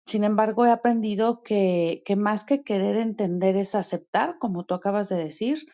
Sin 0.05 0.23
embargo, 0.23 0.67
he 0.67 0.71
aprendido 0.71 1.43
que, 1.43 2.03
más 2.17 2.45
que 2.45 2.63
querer 2.63 2.97
entender 2.97 3.57
es 3.57 3.75
aceptar, 3.75 4.39
como 4.39 4.65
tú 4.65 4.75
acabas 4.75 5.09
de 5.09 5.17
decir, 5.17 5.67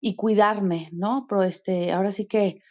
y 0.00 0.16
cuidarme, 0.16 0.90
¿no? 0.92 1.26
Pero 1.28 1.42
este, 1.42 1.92
ahora 1.92 2.12
sí 2.12 2.26
que 2.26 2.62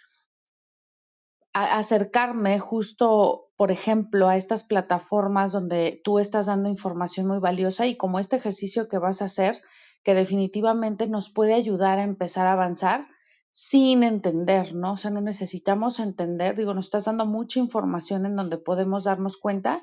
acercarme 1.54 2.60
justo, 2.60 3.50
por 3.58 3.72
ejemplo, 3.72 4.30
a 4.30 4.38
estas 4.38 4.64
plataformas 4.64 5.52
donde 5.52 6.00
tú 6.04 6.20
estás 6.20 6.46
dando 6.46 6.70
información 6.70 7.28
muy 7.28 7.40
valiosa 7.40 7.88
y 7.88 7.98
como 7.98 8.20
este 8.20 8.36
ejercicio 8.36 8.88
que 8.88 9.00
vas 9.00 9.22
a 9.22 9.26
hacer, 9.26 9.62
que 10.04 10.14
definitivamente 10.14 11.08
nos 11.08 11.32
puede 11.32 11.56
ayudar 11.56 11.98
a 11.98 12.04
empezar 12.04 12.46
a 12.46 12.54
avanzar 12.54 13.08
sin 13.50 14.04
entender, 14.04 14.76
¿no? 14.76 14.94
O 14.94 14.96
sea, 14.96 15.10
no 15.10 15.22
necesitamos 15.22 16.00
entender, 16.00 16.56
digo, 16.56 16.76
nos 16.76 16.86
estás 16.86 17.06
dando 17.06 17.26
mucha 17.26 17.60
información 17.60 18.28
en 18.28 18.36
donde 18.36 18.58
podemos 18.58 19.06
darnos 19.06 19.38
cuenta 19.38 19.82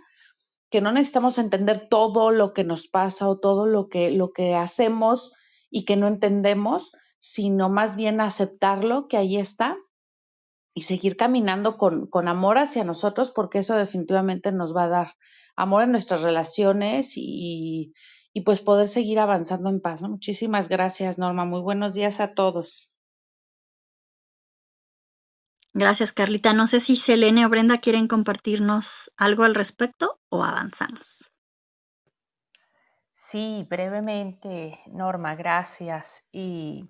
que 0.71 0.81
no 0.81 0.93
necesitamos 0.93 1.39
entender 1.39 1.89
todo 1.89 2.31
lo 2.31 2.53
que 2.53 2.65
nos 2.65 2.89
pasa 2.89 3.29
o 3.29 3.39
todo 3.39 3.67
lo 3.67 3.89
que, 3.89 4.11
lo 4.11 4.33
que 4.33 4.55
hacemos 4.55 5.33
y 5.71 5.85
que 5.85 5.97
no 5.97 6.09
entendemos, 6.09 6.93
sino 7.19 7.69
más 7.69 7.97
bien 7.97 8.21
aceptarlo, 8.21 9.09
que 9.09 9.17
ahí 9.17 9.37
está, 9.37 9.77
y 10.75 10.83
seguir 10.83 11.17
caminando 11.17 11.79
con, 11.79 12.07
con, 12.07 12.29
amor 12.29 12.59
hacia 12.59 12.85
nosotros, 12.85 13.31
porque 13.31 13.61
eso 13.61 13.75
definitivamente 13.77 14.53
nos 14.53 14.77
va 14.77 14.85
a 14.85 14.89
dar 14.89 15.15
amor 15.57 15.83
en 15.83 15.93
nuestras 15.93 16.21
relaciones 16.21 17.17
y, 17.17 17.95
y 18.35 18.43
pues 18.43 18.61
poder 18.61 18.87
seguir 18.87 19.19
avanzando 19.19 19.71
en 19.71 19.81
paz. 19.81 20.03
Muchísimas 20.03 20.69
gracias, 20.69 21.17
Norma. 21.17 21.47
Muy 21.47 21.63
buenos 21.63 21.95
días 21.95 22.21
a 22.21 22.35
todos. 22.35 22.96
Gracias, 25.79 26.13
Carlita. 26.13 26.53
No 26.53 26.67
sé 26.67 26.81
si 26.81 26.97
Selene 26.97 27.45
o 27.45 27.49
Brenda 27.51 27.79
quieren 27.79 28.09
compartirnos 28.09 29.13
algo 29.17 29.45
al 29.45 29.55
respecto 29.55 30.21
o 30.31 30.43
avanzamos. 30.43 31.25
Sí, 33.13 33.67
brevemente, 33.69 34.79
Norma, 34.87 35.35
gracias. 35.35 36.29
Y 36.33 36.89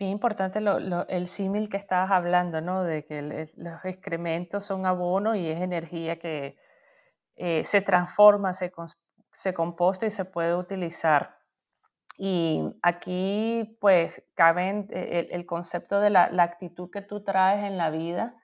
Bien 0.00 0.12
importante 0.12 0.62
lo, 0.62 1.06
el 1.08 1.26
símil 1.26 1.68
que 1.68 1.76
estabas 1.76 2.10
hablando, 2.10 2.62
¿no? 2.62 2.84
De 2.84 3.04
que 3.04 3.50
los 3.54 3.84
excrementos 3.84 4.64
son 4.64 4.86
abono 4.86 5.36
y 5.36 5.46
es 5.46 5.60
energía 5.60 6.18
que 6.18 6.56
eh, 7.36 7.64
se 7.66 7.82
transforma, 7.82 8.54
se, 8.54 8.72
se 9.30 9.52
composta 9.52 10.06
y 10.06 10.10
se 10.10 10.24
puede 10.24 10.54
utilizar. 10.54 11.39
Y 12.16 12.62
aquí, 12.82 13.76
pues, 13.80 14.22
cabe 14.34 14.86
el, 14.90 15.28
el 15.30 15.46
concepto 15.46 16.00
de 16.00 16.10
la, 16.10 16.30
la, 16.30 16.42
actitud 16.42 16.90
que 16.90 17.02
tú 17.02 17.22
traes 17.24 17.64
en 17.64 17.78
la 17.78 17.90
vida. 17.90 18.34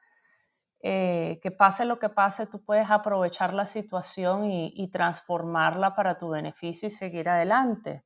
Eh, 0.82 1.40
que 1.42 1.50
pase 1.50 1.84
lo 1.84 1.98
que 1.98 2.08
pase, 2.08 2.46
tú 2.46 2.64
puedes 2.64 2.90
aprovechar 2.90 3.52
la 3.54 3.66
situación 3.66 4.44
y, 4.44 4.72
y 4.74 4.88
transformarla 4.88 5.96
para 5.96 6.18
tu 6.18 6.28
beneficio 6.28 6.88
y 6.88 6.90
seguir 6.90 7.28
adelante 7.28 8.04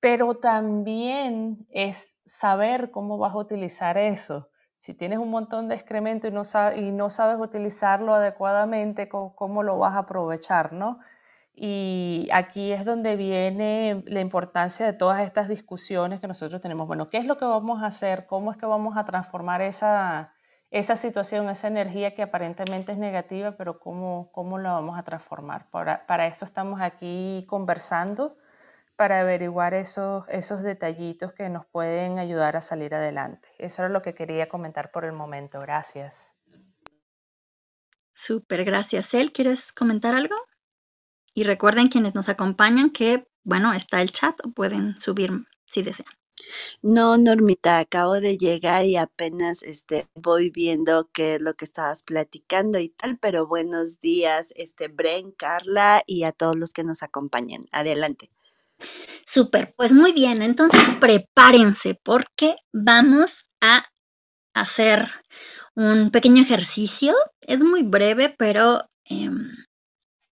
pero 0.00 0.34
también 0.36 1.66
es 1.70 2.18
saber 2.24 2.90
cómo 2.90 3.18
vas 3.18 3.34
a 3.34 3.38
utilizar 3.38 3.98
eso. 3.98 4.48
Si 4.78 4.94
tienes 4.94 5.18
un 5.18 5.30
montón 5.30 5.68
de 5.68 5.74
excremento 5.74 6.26
y 6.26 6.30
no, 6.30 6.42
y 6.74 6.90
no 6.90 7.10
sabes 7.10 7.38
utilizarlo 7.38 8.14
adecuadamente, 8.14 9.10
¿cómo, 9.10 9.36
¿cómo, 9.36 9.62
lo 9.62 9.78
vas 9.78 9.94
a 9.94 10.00
aprovechar? 10.00 10.72
¿no? 10.72 11.00
Y 11.62 12.26
aquí 12.32 12.72
es 12.72 12.86
donde 12.86 13.16
viene 13.16 14.02
la 14.06 14.20
importancia 14.20 14.86
de 14.86 14.94
todas 14.94 15.20
estas 15.20 15.46
discusiones 15.46 16.18
que 16.18 16.26
nosotros 16.26 16.62
tenemos. 16.62 16.86
Bueno, 16.86 17.10
¿qué 17.10 17.18
es 17.18 17.26
lo 17.26 17.36
que 17.36 17.44
vamos 17.44 17.82
a 17.82 17.86
hacer? 17.88 18.24
¿Cómo 18.26 18.50
es 18.50 18.56
que 18.56 18.64
vamos 18.64 18.96
a 18.96 19.04
transformar 19.04 19.60
esa, 19.60 20.32
esa 20.70 20.96
situación, 20.96 21.50
esa 21.50 21.68
energía 21.68 22.14
que 22.14 22.22
aparentemente 22.22 22.92
es 22.92 22.98
negativa, 22.98 23.58
pero 23.58 23.78
cómo, 23.78 24.30
cómo 24.32 24.56
la 24.56 24.72
vamos 24.72 24.98
a 24.98 25.02
transformar? 25.02 25.68
Para, 25.70 26.06
para 26.06 26.28
eso 26.28 26.46
estamos 26.46 26.80
aquí 26.80 27.44
conversando 27.46 28.38
para 28.96 29.20
averiguar 29.20 29.74
esos, 29.74 30.24
esos 30.30 30.62
detallitos 30.62 31.34
que 31.34 31.50
nos 31.50 31.66
pueden 31.66 32.18
ayudar 32.18 32.56
a 32.56 32.62
salir 32.62 32.94
adelante. 32.94 33.48
Eso 33.58 33.84
es 33.84 33.90
lo 33.90 34.00
que 34.00 34.14
quería 34.14 34.48
comentar 34.48 34.90
por 34.90 35.04
el 35.04 35.12
momento. 35.12 35.60
Gracias. 35.60 36.34
Súper, 38.14 38.64
gracias. 38.64 39.12
¿Él 39.12 39.30
quieres 39.32 39.74
comentar 39.74 40.14
algo? 40.14 40.36
Y 41.34 41.44
recuerden 41.44 41.88
quienes 41.88 42.14
nos 42.14 42.28
acompañan 42.28 42.90
que, 42.90 43.26
bueno, 43.44 43.72
está 43.72 44.02
el 44.02 44.10
chat 44.10 44.38
o 44.44 44.50
pueden 44.50 44.98
subir 44.98 45.32
si 45.64 45.82
desean. 45.82 46.12
No, 46.82 47.18
Normita, 47.18 47.78
acabo 47.78 48.20
de 48.20 48.38
llegar 48.38 48.84
y 48.86 48.96
apenas 48.96 49.62
este, 49.62 50.08
voy 50.14 50.50
viendo 50.50 51.10
qué 51.12 51.34
es 51.34 51.40
lo 51.40 51.54
que 51.54 51.64
estabas 51.64 52.02
platicando 52.02 52.78
y 52.78 52.88
tal, 52.88 53.18
pero 53.18 53.46
buenos 53.46 54.00
días, 54.00 54.48
este, 54.56 54.88
Bren, 54.88 55.32
Carla 55.32 56.02
y 56.06 56.24
a 56.24 56.32
todos 56.32 56.56
los 56.56 56.72
que 56.72 56.84
nos 56.84 57.02
acompañan. 57.02 57.66
Adelante. 57.72 58.30
Súper, 59.26 59.74
pues 59.76 59.92
muy 59.92 60.12
bien, 60.12 60.42
entonces 60.42 60.88
prepárense 61.00 62.00
porque 62.02 62.56
vamos 62.72 63.44
a 63.60 63.84
hacer 64.54 65.10
un 65.74 66.10
pequeño 66.10 66.42
ejercicio. 66.42 67.14
Es 67.40 67.60
muy 67.60 67.82
breve, 67.82 68.34
pero 68.36 68.82
eh, 69.04 69.30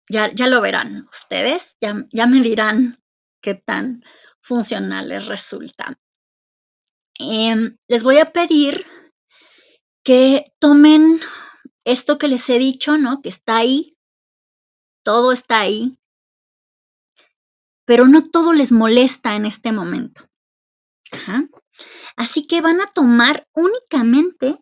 ya, 0.08 0.32
ya, 0.32 0.48
lo 0.48 0.60
verán 0.60 1.08
ustedes, 1.10 1.76
ya, 1.80 2.06
ya, 2.12 2.26
me 2.26 2.40
dirán 2.40 3.02
qué 3.40 3.54
tan 3.54 4.04
funcional 4.40 5.08
les 5.08 5.26
resulta. 5.26 5.98
Eh, 7.18 7.76
les 7.88 8.02
voy 8.02 8.18
a 8.18 8.32
pedir 8.32 8.86
que 10.04 10.44
tomen 10.58 11.20
esto 11.84 12.18
que 12.18 12.28
les 12.28 12.48
he 12.48 12.58
dicho, 12.58 12.98
¿no? 12.98 13.22
Que 13.22 13.28
está 13.28 13.56
ahí, 13.56 13.96
todo 15.02 15.32
está 15.32 15.60
ahí, 15.60 15.98
pero 17.86 18.06
no 18.06 18.28
todo 18.28 18.52
les 18.52 18.72
molesta 18.72 19.36
en 19.36 19.46
este 19.46 19.72
momento. 19.72 20.28
Así 22.16 22.46
que 22.46 22.60
van 22.60 22.80
a 22.80 22.86
tomar 22.86 23.46
únicamente 23.52 24.58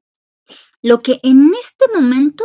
lo 0.83 1.01
que 1.01 1.19
en 1.23 1.53
este 1.59 1.87
momento 1.95 2.45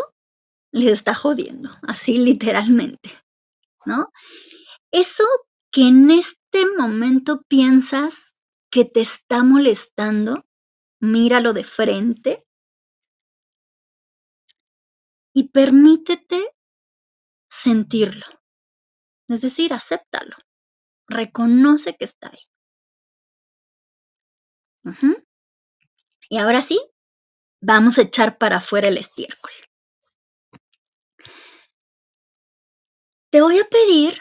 les 0.71 0.93
está 0.93 1.13
jodiendo, 1.13 1.69
así 1.87 2.17
literalmente, 2.17 3.11
¿no? 3.85 4.11
Eso 4.91 5.23
que 5.71 5.87
en 5.87 6.11
este 6.11 6.65
momento 6.77 7.43
piensas 7.47 8.35
que 8.71 8.85
te 8.85 9.01
está 9.01 9.43
molestando, 9.43 10.45
míralo 10.99 11.53
de 11.53 11.63
frente 11.63 12.45
y 15.33 15.49
permítete 15.49 16.55
sentirlo. 17.49 18.25
Es 19.27 19.41
decir, 19.41 19.73
acéptalo 19.73 20.35
reconoce 21.09 21.95
que 21.97 22.05
está 22.05 22.29
ahí. 22.29 22.43
Y 26.29 26.37
ahora 26.37 26.61
sí, 26.61 26.79
vamos 27.61 27.97
a 27.97 28.03
echar 28.03 28.37
para 28.37 28.57
afuera 28.57 28.87
el 28.87 28.97
estiércol. 28.97 29.51
Te 33.31 33.41
voy 33.41 33.59
a 33.59 33.65
pedir 33.65 34.19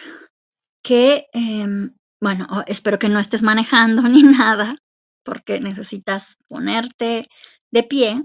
que, 0.82 1.26
em, 1.32 1.94
bueno, 2.20 2.46
espero 2.66 2.98
que 2.98 3.08
no 3.08 3.18
estés 3.18 3.42
manejando 3.42 4.02
ni 4.08 4.22
nada, 4.22 4.76
porque 5.24 5.60
necesitas 5.60 6.36
ponerte 6.48 7.28
de 7.70 7.82
pie. 7.82 8.24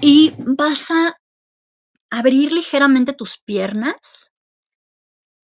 Y 0.00 0.32
vas 0.38 0.90
a 0.90 1.16
abrir 2.10 2.52
ligeramente 2.52 3.12
tus 3.12 3.38
piernas 3.38 4.30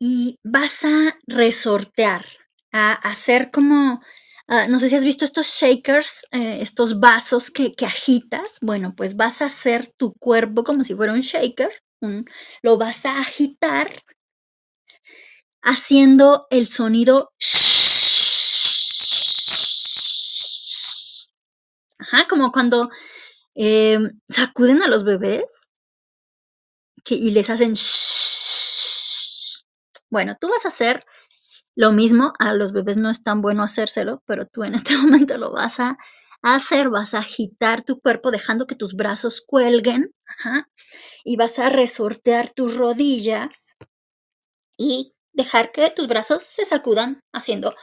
y 0.00 0.38
vas 0.42 0.84
a 0.84 1.16
resortear, 1.26 2.24
a 2.72 2.92
hacer 2.92 3.50
como 3.50 4.00
Ah, 4.48 4.66
no 4.68 4.78
sé 4.78 4.88
si 4.88 4.96
has 4.96 5.04
visto 5.04 5.24
estos 5.24 5.46
shakers, 5.46 6.26
eh, 6.30 6.58
estos 6.60 7.00
vasos 7.00 7.50
que, 7.50 7.72
agitas. 7.86 8.58
Bueno, 8.60 8.94
pues 8.94 9.16
vas 9.16 9.40
a 9.40 9.46
hacer 9.46 9.90
tu 9.96 10.12
cuerpo 10.14 10.64
como 10.64 10.84
si 10.84 10.94
fuera 10.94 11.12
un 11.14 11.20
shaker. 11.20 11.70
Lo 12.62 12.78
vas 12.78 13.06
a 13.06 13.18
agitar 13.20 13.90
haciendo 15.62 16.46
el 16.50 16.66
sonido 16.66 17.30
Ajá, 21.98 22.26
como 22.28 22.50
cuando 22.50 22.90
eh, 23.54 23.98
sacuden 24.28 24.82
a 24.82 24.88
los 24.88 25.04
bebés 25.04 25.70
y 27.06 27.30
les 27.30 27.50
hacen 27.50 27.74
Bueno, 30.10 30.36
tú 30.40 30.48
vas 30.48 30.64
a 30.64 30.68
hacer 30.68 31.04
lo 31.74 31.92
mismo, 31.92 32.32
a 32.38 32.54
los 32.54 32.72
bebés 32.72 32.96
no 32.96 33.08
es 33.08 33.22
tan 33.22 33.40
bueno 33.40 33.62
hacérselo, 33.62 34.22
pero 34.26 34.46
tú 34.46 34.64
en 34.64 34.74
este 34.74 34.96
momento 34.98 35.38
lo 35.38 35.52
vas 35.52 35.80
a 35.80 35.96
hacer, 36.42 36.90
vas 36.90 37.14
a 37.14 37.20
agitar 37.20 37.84
tu 37.84 38.00
cuerpo 38.00 38.30
dejando 38.30 38.66
que 38.66 38.74
tus 38.74 38.94
brazos 38.94 39.42
cuelguen 39.46 40.12
y 41.24 41.36
vas 41.36 41.58
a 41.58 41.68
resortear 41.68 42.50
tus 42.50 42.76
rodillas 42.76 43.76
y 44.76 45.12
dejar 45.32 45.72
que 45.72 45.90
tus 45.90 46.08
brazos 46.08 46.44
se 46.44 46.64
sacudan 46.64 47.20
haciendo 47.32 47.74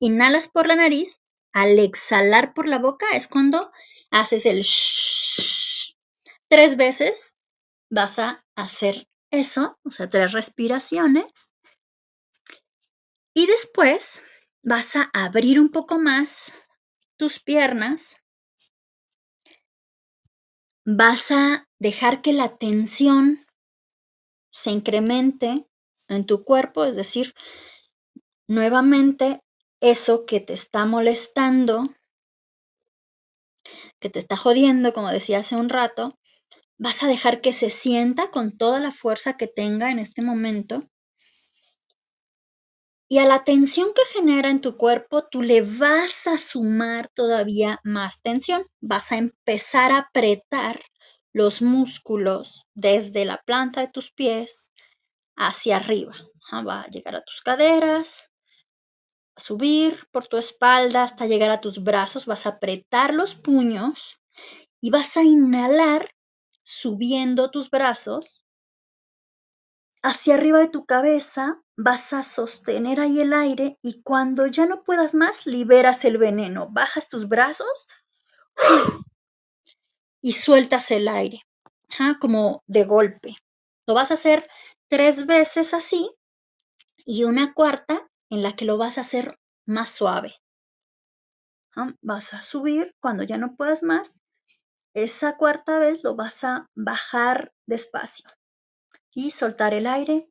inhalas 0.00 0.48
por 0.48 0.66
la 0.66 0.76
nariz, 0.76 1.20
al 1.52 1.78
exhalar 1.78 2.52
por 2.52 2.68
la 2.68 2.78
boca 2.78 3.06
es 3.12 3.28
cuando 3.28 3.70
haces 4.10 4.44
el 4.46 4.64
tres 6.48 6.76
veces 6.76 7.36
vas 7.90 8.18
a 8.18 8.44
hacer 8.56 9.08
eso, 9.30 9.78
o 9.84 9.90
sea, 9.90 10.08
tres 10.08 10.32
respiraciones. 10.32 11.32
Y 13.34 13.46
después 13.46 14.22
vas 14.62 14.96
a 14.96 15.10
abrir 15.12 15.58
un 15.58 15.70
poco 15.70 15.98
más 15.98 16.54
tus 17.16 17.40
piernas. 17.40 18.22
Vas 20.86 21.30
a 21.30 21.66
dejar 21.78 22.20
que 22.20 22.34
la 22.34 22.58
tensión 22.58 23.40
se 24.52 24.70
incremente 24.70 25.66
en 26.08 26.26
tu 26.26 26.44
cuerpo, 26.44 26.84
es 26.84 26.94
decir, 26.94 27.32
nuevamente 28.46 29.40
eso 29.80 30.26
que 30.26 30.40
te 30.40 30.52
está 30.52 30.84
molestando, 30.84 31.88
que 33.98 34.10
te 34.10 34.18
está 34.18 34.36
jodiendo, 34.36 34.92
como 34.92 35.10
decía 35.10 35.38
hace 35.38 35.56
un 35.56 35.70
rato, 35.70 36.18
vas 36.78 37.02
a 37.02 37.08
dejar 37.08 37.40
que 37.40 37.54
se 37.54 37.70
sienta 37.70 38.30
con 38.30 38.56
toda 38.58 38.78
la 38.78 38.92
fuerza 38.92 39.38
que 39.38 39.46
tenga 39.46 39.90
en 39.90 39.98
este 39.98 40.20
momento. 40.20 40.86
Y 43.08 43.18
a 43.18 43.26
la 43.26 43.44
tensión 43.44 43.92
que 43.94 44.04
genera 44.12 44.50
en 44.50 44.60
tu 44.60 44.76
cuerpo, 44.76 45.26
tú 45.28 45.42
le 45.42 45.60
vas 45.60 46.26
a 46.26 46.38
sumar 46.38 47.08
todavía 47.14 47.80
más 47.84 48.22
tensión. 48.22 48.66
Vas 48.80 49.12
a 49.12 49.18
empezar 49.18 49.92
a 49.92 49.98
apretar 49.98 50.80
los 51.32 51.60
músculos 51.60 52.66
desde 52.74 53.24
la 53.24 53.42
planta 53.44 53.82
de 53.82 53.88
tus 53.88 54.10
pies 54.12 54.70
hacia 55.36 55.76
arriba. 55.76 56.14
Va 56.52 56.82
a 56.82 56.88
llegar 56.88 57.16
a 57.16 57.24
tus 57.24 57.42
caderas, 57.42 58.30
a 59.36 59.40
subir 59.40 60.06
por 60.10 60.26
tu 60.26 60.36
espalda 60.36 61.02
hasta 61.02 61.26
llegar 61.26 61.50
a 61.50 61.60
tus 61.60 61.82
brazos. 61.82 62.26
Vas 62.26 62.46
a 62.46 62.50
apretar 62.50 63.12
los 63.12 63.34
puños 63.34 64.16
y 64.80 64.90
vas 64.90 65.16
a 65.16 65.22
inhalar 65.22 66.10
subiendo 66.62 67.50
tus 67.50 67.70
brazos 67.70 68.43
hacia 70.04 70.34
arriba 70.34 70.58
de 70.58 70.68
tu 70.68 70.84
cabeza, 70.84 71.62
vas 71.76 72.12
a 72.12 72.22
sostener 72.22 73.00
ahí 73.00 73.22
el 73.22 73.32
aire 73.32 73.78
y 73.80 74.02
cuando 74.02 74.46
ya 74.46 74.66
no 74.66 74.84
puedas 74.84 75.14
más, 75.14 75.46
liberas 75.46 76.04
el 76.04 76.18
veneno, 76.18 76.68
bajas 76.70 77.08
tus 77.08 77.26
brazos 77.26 77.88
y 80.20 80.32
sueltas 80.32 80.90
el 80.90 81.08
aire, 81.08 81.40
como 82.20 82.62
de 82.66 82.84
golpe. 82.84 83.36
Lo 83.86 83.94
vas 83.94 84.10
a 84.10 84.14
hacer 84.14 84.46
tres 84.88 85.24
veces 85.24 85.72
así 85.72 86.14
y 87.06 87.24
una 87.24 87.54
cuarta 87.54 88.06
en 88.28 88.42
la 88.42 88.54
que 88.54 88.66
lo 88.66 88.76
vas 88.76 88.98
a 88.98 89.00
hacer 89.00 89.38
más 89.64 89.88
suave. 89.88 90.34
Vas 92.02 92.34
a 92.34 92.42
subir 92.42 92.94
cuando 93.00 93.22
ya 93.22 93.38
no 93.38 93.56
puedas 93.56 93.82
más 93.82 94.22
esa 94.92 95.38
cuarta 95.38 95.78
vez 95.78 96.04
lo 96.04 96.14
vas 96.14 96.44
a 96.44 96.68
bajar 96.74 97.54
despacio 97.66 98.28
y 99.14 99.30
soltar 99.30 99.74
el 99.74 99.86
aire 99.86 100.28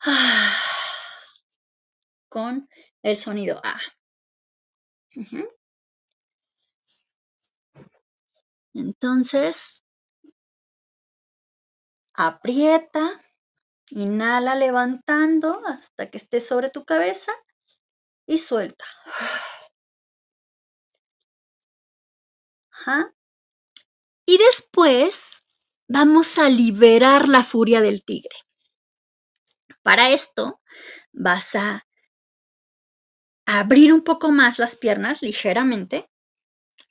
con 2.28 2.68
el 3.02 3.16
sonido 3.16 3.60
A. 3.62 3.78
Entonces, 8.72 9.84
aprieta, 12.14 13.20
inhala 13.90 14.54
levantando 14.54 15.60
hasta 15.66 16.10
que 16.10 16.18
esté 16.18 16.40
sobre 16.40 16.70
tu 16.70 16.84
cabeza 16.84 17.32
y 18.26 18.38
suelta. 18.38 18.84
Y 24.26 24.38
después 24.38 25.39
vamos 25.90 26.38
a 26.38 26.48
liberar 26.48 27.28
la 27.28 27.42
furia 27.42 27.80
del 27.80 28.04
tigre. 28.04 28.36
Para 29.82 30.10
esto 30.10 30.60
vas 31.12 31.56
a 31.56 31.84
abrir 33.44 33.92
un 33.92 34.02
poco 34.02 34.30
más 34.30 34.60
las 34.60 34.76
piernas 34.76 35.20
ligeramente 35.20 36.08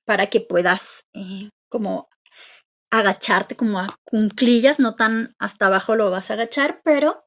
para 0.03 0.27
que 0.27 0.41
puedas 0.41 1.05
eh, 1.13 1.49
como 1.69 2.09
agacharte 2.91 3.55
como 3.55 3.79
a 3.79 3.87
cunclillas, 4.03 4.79
no 4.79 4.95
tan 4.95 5.33
hasta 5.39 5.67
abajo 5.67 5.95
lo 5.95 6.11
vas 6.11 6.29
a 6.29 6.33
agachar, 6.33 6.81
pero 6.83 7.23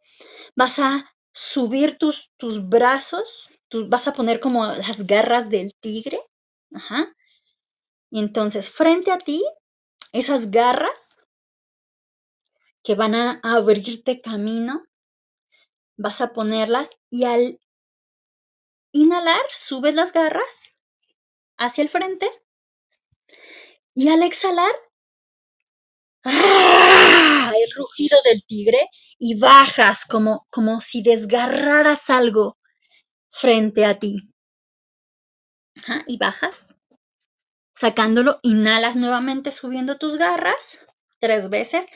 vas 0.54 0.78
a 0.78 1.10
subir 1.32 1.96
tus, 1.96 2.32
tus 2.36 2.68
brazos, 2.68 3.48
vas 3.88 4.08
a 4.08 4.12
poner 4.12 4.40
como 4.40 4.66
las 4.66 5.06
garras 5.06 5.48
del 5.48 5.72
tigre, 5.80 6.20
ajá, 6.74 7.14
y 8.10 8.20
entonces 8.20 8.68
frente 8.68 9.10
a 9.10 9.16
ti 9.16 9.42
esas 10.12 10.50
garras 10.50 11.11
que 12.82 12.94
van 12.94 13.14
a 13.14 13.40
abrirte 13.42 14.20
camino, 14.20 14.84
vas 15.96 16.20
a 16.20 16.32
ponerlas 16.32 16.96
y 17.10 17.24
al 17.24 17.60
inhalar 18.92 19.42
subes 19.50 19.94
las 19.94 20.12
garras 20.12 20.74
hacia 21.56 21.82
el 21.82 21.88
frente 21.88 22.30
y 23.94 24.08
al 24.08 24.22
exhalar 24.22 24.74
¡ah! 26.24 27.52
el 27.54 27.72
rugido 27.76 28.18
del 28.24 28.44
tigre 28.44 28.88
y 29.18 29.38
bajas 29.38 30.04
como, 30.04 30.46
como 30.50 30.80
si 30.80 31.02
desgarraras 31.02 32.10
algo 32.10 32.58
frente 33.30 33.84
a 33.84 33.98
ti. 33.98 34.28
y 36.06 36.18
bajas 36.18 36.74
Sacándolo, 37.74 38.38
inhalas 38.42 38.94
nuevamente 38.94 39.50
subiendo 39.50 39.98
tus 39.98 40.16
garras 40.16 40.84
tres 41.22 41.48
veces 41.48 41.86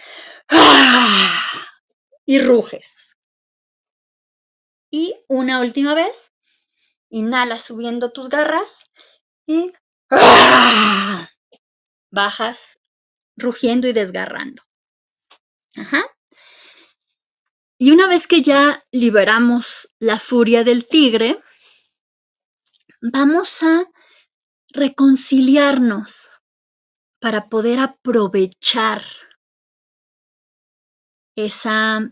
y 2.25 2.39
ruges. 2.41 3.17
Y 4.89 5.17
una 5.29 5.61
última 5.61 5.95
vez, 5.95 6.33
inhalas 7.11 7.63
subiendo 7.63 8.13
tus 8.13 8.29
garras 8.29 8.85
y 9.45 9.73
bajas 12.11 12.79
rugiendo 13.37 13.89
y 13.89 13.93
desgarrando. 13.93 14.63
Y 17.79 17.91
una 17.91 18.07
vez 18.07 18.29
que 18.29 18.43
ya 18.43 18.81
liberamos 18.93 19.89
la 19.99 20.19
furia 20.19 20.63
del 20.63 20.87
tigre, 20.87 21.43
vamos 23.03 23.63
a 23.65 23.85
reconciliarnos 24.69 26.36
para 27.21 27.49
poder 27.49 27.79
aprovechar 27.79 29.03
esa, 31.37 32.11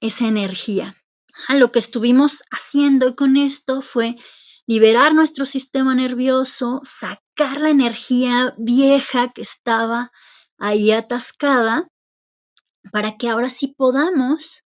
esa 0.00 0.26
energía. 0.26 0.96
lo 1.48 1.72
que 1.72 1.78
estuvimos 1.78 2.42
haciendo 2.50 3.16
con 3.16 3.36
esto 3.36 3.82
fue 3.82 4.16
liberar 4.66 5.14
nuestro 5.14 5.44
sistema 5.44 5.94
nervioso, 5.94 6.80
sacar 6.84 7.60
la 7.60 7.70
energía 7.70 8.54
vieja 8.56 9.32
que 9.32 9.42
estaba 9.42 10.10
ahí 10.58 10.90
atascada, 10.92 11.88
para 12.92 13.16
que 13.16 13.28
ahora 13.28 13.50
sí 13.50 13.74
podamos 13.76 14.62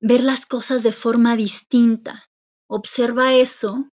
ver 0.00 0.24
las 0.24 0.46
cosas 0.46 0.82
de 0.82 0.92
forma 0.92 1.36
distinta. 1.36 2.24
Observa 2.66 3.34
eso 3.34 3.88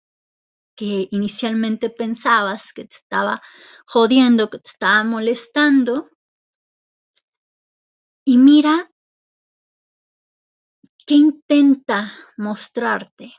que 0.79 1.09
inicialmente 1.11 1.89
pensabas 1.89 2.71
que 2.71 2.85
te 2.85 2.95
estaba 2.95 3.41
jodiendo, 3.85 4.49
que 4.49 4.59
te 4.59 4.69
estaba 4.69 5.03
molestando, 5.03 6.09
y 8.25 8.37
mira 8.37 8.89
qué 11.05 11.15
intenta 11.15 12.13
mostrarte. 12.37 13.33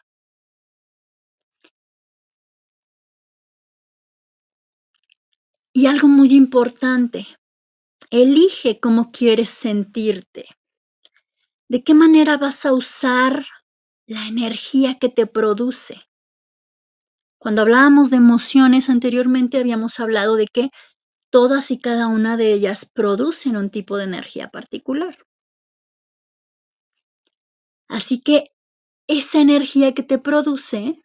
Y 5.73 5.87
algo 5.87 6.09
muy 6.09 6.29
importante, 6.35 7.27
elige 8.11 8.81
cómo 8.81 9.11
quieres 9.11 9.49
sentirte. 9.49 10.45
¿De 11.71 11.83
qué 11.83 11.95
manera 11.95 12.37
vas 12.37 12.67
a 12.67 12.75
usar 12.75 13.47
la 14.07 14.27
energía 14.27 14.99
que 14.99 15.09
te 15.09 15.27
produce? 15.27 16.10
Cuando 17.41 17.63
hablábamos 17.63 18.11
de 18.11 18.19
emociones 18.19 18.91
anteriormente 18.91 19.57
habíamos 19.57 19.99
hablado 19.99 20.37
de 20.37 20.47
que 20.47 20.69
todas 21.31 21.71
y 21.71 21.81
cada 21.81 22.07
una 22.07 22.37
de 22.37 22.53
ellas 22.53 22.85
producen 22.93 23.57
un 23.57 23.71
tipo 23.71 23.97
de 23.97 24.05
energía 24.05 24.51
particular. 24.51 25.17
Así 27.89 28.21
que 28.21 28.51
esa 29.09 29.41
energía 29.41 29.95
que 29.95 30.03
te 30.03 30.19
produce, 30.19 31.03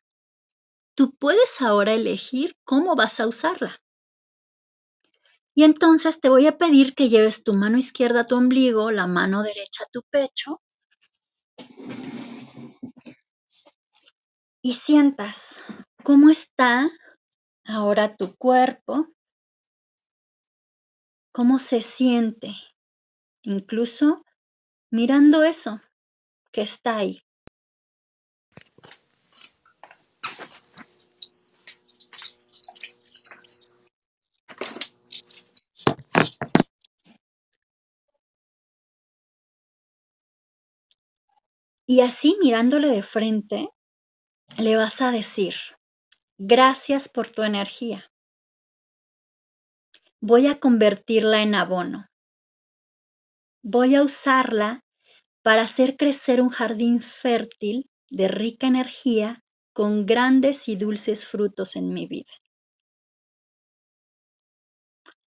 tú 0.94 1.16
puedes 1.16 1.62
ahora 1.62 1.94
elegir 1.94 2.58
cómo 2.66 2.98
vas 2.98 3.22
a 3.22 3.28
usarla. 3.28 3.74
Y 5.56 5.64
entonces 5.64 6.20
te 6.20 6.28
voy 6.28 6.48
a 6.48 6.58
pedir 6.58 6.96
que 6.96 7.08
lleves 7.08 7.46
tu 7.46 7.54
mano 7.54 7.78
izquierda 7.78 8.22
a 8.22 8.28
tu 8.28 8.36
ombligo, 8.36 8.92
la 8.92 9.08
mano 9.08 9.42
derecha 9.42 9.86
a 9.86 9.90
tu 9.90 10.02
pecho 10.12 10.62
y 14.66 14.74
sientas 14.74 15.64
cómo 16.04 16.32
está 16.32 16.90
ahora 17.66 18.18
tu 18.18 18.36
cuerpo, 18.36 19.10
cómo 21.32 21.60
se 21.60 21.82
siente, 21.82 22.56
incluso 23.44 24.26
mirando 24.90 25.44
eso 25.44 25.82
que 26.52 26.64
está 26.64 26.98
ahí. 26.98 27.22
Y 41.86 42.02
así 42.02 42.36
mirándole 42.42 42.88
de 42.88 43.04
frente, 43.04 43.70
le 44.58 44.78
vas 44.78 45.02
a 45.02 45.12
decir, 45.12 45.54
gracias 46.38 47.10
por 47.10 47.30
tu 47.30 47.44
energía. 47.44 48.10
Voy 50.22 50.48
a 50.48 50.60
convertirla 50.60 51.42
en 51.42 51.56
abono. 51.56 52.08
Voy 53.62 53.96
a 53.96 54.04
usarla 54.04 54.84
para 55.42 55.64
hacer 55.64 55.98
crecer 55.98 56.42
un 56.42 56.50
jardín 56.50 57.02
fértil 57.02 57.90
de 58.10 58.28
rica 58.28 58.68
energía 58.68 59.44
con 59.74 60.06
grandes 60.06 60.70
y 60.70 60.76
dulces 60.76 61.26
frutos 61.26 61.76
en 61.76 61.94
mi 61.94 62.08
vida. 62.08 62.32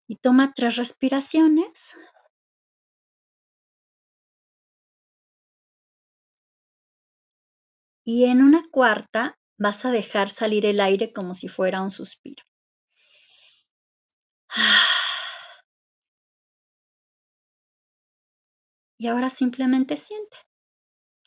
Y 0.07 0.15
toma 0.15 0.53
tres 0.53 0.75
respiraciones. 0.77 1.95
Y 8.11 8.25
en 8.25 8.41
una 8.41 8.67
cuarta 8.71 9.37
vas 9.59 9.85
a 9.85 9.91
dejar 9.91 10.31
salir 10.31 10.65
el 10.65 10.79
aire 10.79 11.13
como 11.13 11.35
si 11.35 11.47
fuera 11.47 11.83
un 11.83 11.91
suspiro. 11.91 12.43
Y 18.97 19.07
ahora 19.07 19.29
simplemente 19.29 19.95
siente 19.95 20.37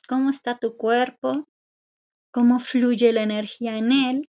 cómo 0.08 0.28
está 0.28 0.58
tu 0.58 0.76
cuerpo, 0.76 1.48
cómo 2.32 2.58
fluye 2.58 3.12
la 3.12 3.22
energía 3.22 3.78
en 3.78 3.92
él, 3.92 4.28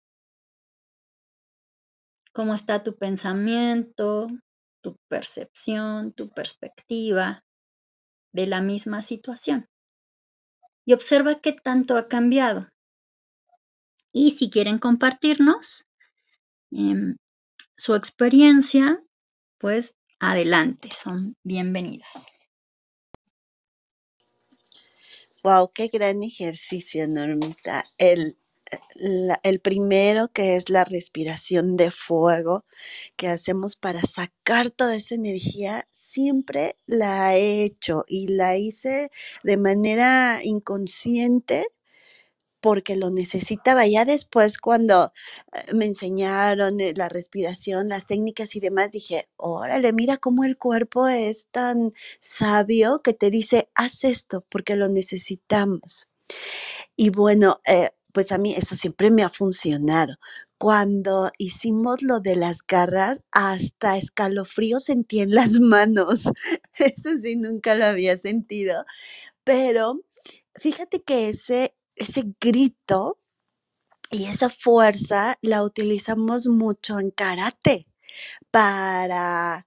cómo 2.32 2.54
está 2.54 2.82
tu 2.82 2.96
pensamiento, 2.96 4.26
tu 4.82 4.96
percepción, 5.08 6.14
tu 6.14 6.30
perspectiva 6.30 7.44
de 8.32 8.46
la 8.46 8.62
misma 8.62 9.02
situación. 9.02 9.68
Y 10.88 10.94
observa 10.94 11.38
qué 11.38 11.52
tanto 11.52 11.98
ha 11.98 12.08
cambiado. 12.08 12.70
Y 14.10 14.30
si 14.30 14.48
quieren 14.48 14.78
compartirnos 14.78 15.84
em, 16.70 17.16
su 17.76 17.94
experiencia, 17.94 18.98
pues 19.58 19.98
adelante, 20.18 20.88
son 20.88 21.36
bienvenidas. 21.42 22.28
Wow, 25.44 25.72
qué 25.74 25.88
gran 25.88 26.22
ejercicio, 26.22 27.06
Normita. 27.06 27.84
El, 27.98 28.37
el 29.42 29.60
primero 29.60 30.28
que 30.32 30.56
es 30.56 30.68
la 30.70 30.84
respiración 30.84 31.76
de 31.76 31.90
fuego 31.90 32.64
que 33.16 33.28
hacemos 33.28 33.76
para 33.76 34.02
sacar 34.02 34.70
toda 34.70 34.96
esa 34.96 35.14
energía, 35.14 35.88
siempre 35.92 36.76
la 36.86 37.36
he 37.36 37.64
hecho 37.64 38.04
y 38.08 38.28
la 38.28 38.56
hice 38.56 39.10
de 39.44 39.56
manera 39.56 40.40
inconsciente 40.42 41.68
porque 42.60 42.96
lo 42.96 43.10
necesitaba. 43.10 43.86
Ya 43.86 44.04
después 44.04 44.58
cuando 44.58 45.12
eh, 45.52 45.74
me 45.74 45.86
enseñaron 45.86 46.80
eh, 46.80 46.92
la 46.96 47.08
respiración, 47.08 47.88
las 47.88 48.06
técnicas 48.06 48.56
y 48.56 48.60
demás, 48.60 48.90
dije, 48.90 49.28
órale, 49.36 49.92
mira 49.92 50.16
cómo 50.18 50.44
el 50.44 50.56
cuerpo 50.58 51.08
es 51.08 51.46
tan 51.50 51.92
sabio 52.20 53.00
que 53.02 53.14
te 53.14 53.30
dice, 53.30 53.70
haz 53.74 54.04
esto 54.04 54.44
porque 54.50 54.76
lo 54.76 54.88
necesitamos. 54.88 56.08
Y 56.96 57.10
bueno, 57.10 57.60
eh, 57.66 57.90
pues 58.12 58.32
a 58.32 58.38
mí 58.38 58.54
eso 58.54 58.74
siempre 58.74 59.10
me 59.10 59.22
ha 59.22 59.30
funcionado. 59.30 60.16
Cuando 60.58 61.30
hicimos 61.38 62.02
lo 62.02 62.20
de 62.20 62.36
las 62.36 62.58
garras, 62.66 63.20
hasta 63.32 63.96
escalofrío 63.98 64.80
sentí 64.80 65.20
en 65.20 65.34
las 65.34 65.52
manos. 65.60 66.24
Eso 66.78 67.10
sí, 67.22 67.36
nunca 67.36 67.74
lo 67.74 67.86
había 67.86 68.18
sentido. 68.18 68.84
Pero 69.44 70.00
fíjate 70.56 71.02
que 71.02 71.30
ese 71.30 71.74
ese 71.96 72.24
grito 72.40 73.18
y 74.10 74.24
esa 74.26 74.50
fuerza 74.50 75.38
la 75.42 75.62
utilizamos 75.62 76.46
mucho 76.48 76.98
en 77.00 77.10
karate 77.10 77.86
para 78.50 79.66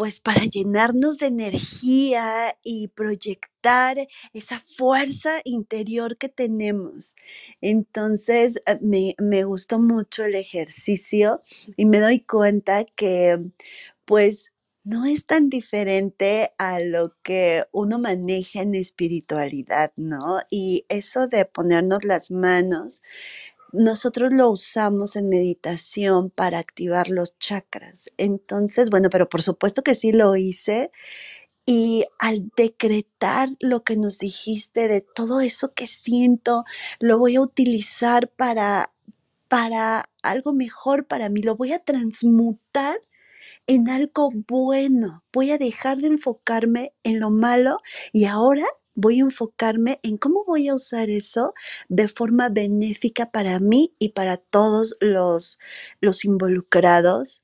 pues 0.00 0.18
para 0.18 0.46
llenarnos 0.46 1.18
de 1.18 1.26
energía 1.26 2.56
y 2.64 2.88
proyectar 2.88 3.98
esa 4.32 4.60
fuerza 4.60 5.42
interior 5.44 6.16
que 6.16 6.30
tenemos. 6.30 7.14
Entonces, 7.60 8.62
eh, 8.64 8.78
me, 8.80 9.14
me 9.18 9.44
gustó 9.44 9.78
mucho 9.78 10.24
el 10.24 10.36
ejercicio 10.36 11.42
y 11.76 11.84
me 11.84 12.00
doy 12.00 12.20
cuenta 12.20 12.86
que 12.86 13.40
pues 14.06 14.50
no 14.84 15.04
es 15.04 15.26
tan 15.26 15.50
diferente 15.50 16.54
a 16.56 16.80
lo 16.80 17.14
que 17.22 17.64
uno 17.70 17.98
maneja 17.98 18.62
en 18.62 18.74
espiritualidad, 18.74 19.92
¿no? 19.96 20.40
Y 20.50 20.86
eso 20.88 21.26
de 21.28 21.44
ponernos 21.44 22.04
las 22.04 22.30
manos, 22.30 23.02
nosotros 23.72 24.32
lo 24.32 24.50
usamos 24.50 25.16
en 25.16 25.28
meditación 25.28 26.30
para 26.30 26.58
activar 26.58 27.08
los 27.08 27.38
chakras. 27.38 28.10
Entonces, 28.16 28.90
bueno, 28.90 29.08
pero 29.10 29.28
por 29.28 29.42
supuesto 29.42 29.82
que 29.82 29.94
sí 29.94 30.12
lo 30.12 30.36
hice. 30.36 30.90
Y 31.66 32.04
al 32.18 32.50
decretar 32.56 33.50
lo 33.60 33.84
que 33.84 33.96
nos 33.96 34.18
dijiste 34.18 34.88
de 34.88 35.02
todo 35.02 35.40
eso 35.40 35.72
que 35.74 35.86
siento, 35.86 36.64
lo 36.98 37.18
voy 37.18 37.36
a 37.36 37.42
utilizar 37.42 38.28
para, 38.28 38.92
para 39.48 40.10
algo 40.22 40.52
mejor 40.52 41.06
para 41.06 41.28
mí, 41.28 41.42
lo 41.42 41.56
voy 41.56 41.72
a 41.72 41.78
transmutar 41.78 43.00
en 43.66 43.88
algo 43.88 44.30
bueno. 44.48 45.22
Voy 45.32 45.52
a 45.52 45.58
dejar 45.58 45.98
de 45.98 46.08
enfocarme 46.08 46.92
en 47.04 47.20
lo 47.20 47.30
malo 47.30 47.78
y 48.12 48.24
ahora 48.24 48.64
voy 48.94 49.20
a 49.20 49.24
enfocarme 49.24 50.00
en 50.02 50.18
cómo 50.18 50.44
voy 50.44 50.68
a 50.68 50.74
usar 50.74 51.10
eso 51.10 51.54
de 51.88 52.08
forma 52.08 52.48
benéfica 52.50 53.30
para 53.30 53.58
mí 53.60 53.94
y 53.98 54.10
para 54.10 54.36
todos 54.38 54.96
los, 55.00 55.58
los 56.00 56.24
involucrados. 56.24 57.42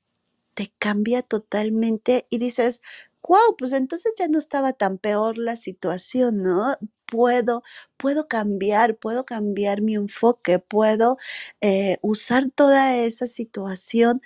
Te 0.55 0.73
cambia 0.79 1.21
totalmente 1.23 2.27
y 2.29 2.39
dices, 2.39 2.81
wow, 3.27 3.55
pues 3.57 3.73
entonces 3.73 4.13
ya 4.17 4.27
no 4.27 4.39
estaba 4.39 4.73
tan 4.73 4.97
peor 4.97 5.37
la 5.37 5.55
situación, 5.55 6.41
¿no? 6.43 6.75
puedo, 7.07 7.63
puedo 7.97 8.27
cambiar, 8.27 8.97
puedo 8.97 9.25
cambiar 9.25 9.81
mi 9.81 9.95
enfoque, 9.95 10.59
puedo 10.59 11.17
eh, 11.61 11.97
usar 12.01 12.51
toda 12.53 12.97
esa 12.97 13.27
situación 13.27 14.21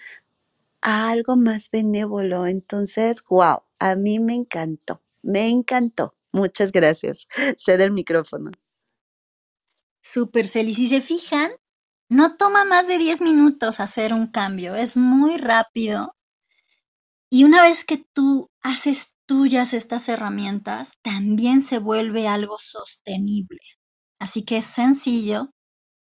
a 0.81 1.09
algo 1.11 1.35
más 1.37 1.69
benévolo. 1.71 2.47
Entonces, 2.47 3.23
wow, 3.29 3.63
a 3.79 3.95
mí 3.95 4.19
me 4.19 4.35
encantó, 4.35 5.01
me 5.23 5.49
encantó. 5.49 6.15
Muchas 6.33 6.71
gracias. 6.71 7.27
Cede 7.57 7.83
el 7.83 7.91
micrófono. 7.91 8.51
Super 10.01 10.47
Celi, 10.47 10.73
si 10.73 10.87
se 10.87 11.01
fijan, 11.01 11.51
no 12.09 12.35
toma 12.35 12.65
más 12.65 12.87
de 12.87 12.97
10 12.97 13.21
minutos 13.21 13.79
hacer 13.79 14.13
un 14.13 14.27
cambio, 14.27 14.75
es 14.75 14.97
muy 14.97 15.37
rápido. 15.37 16.15
Y 17.29 17.45
una 17.45 17.61
vez 17.61 17.85
que 17.85 18.03
tú 18.13 18.51
haces 18.61 19.15
tuyas 19.25 19.73
estas 19.73 20.09
herramientas, 20.09 20.97
también 21.01 21.61
se 21.61 21.79
vuelve 21.79 22.27
algo 22.27 22.57
sostenible. 22.57 23.59
Así 24.19 24.43
que 24.43 24.57
es 24.57 24.65
sencillo, 24.65 25.53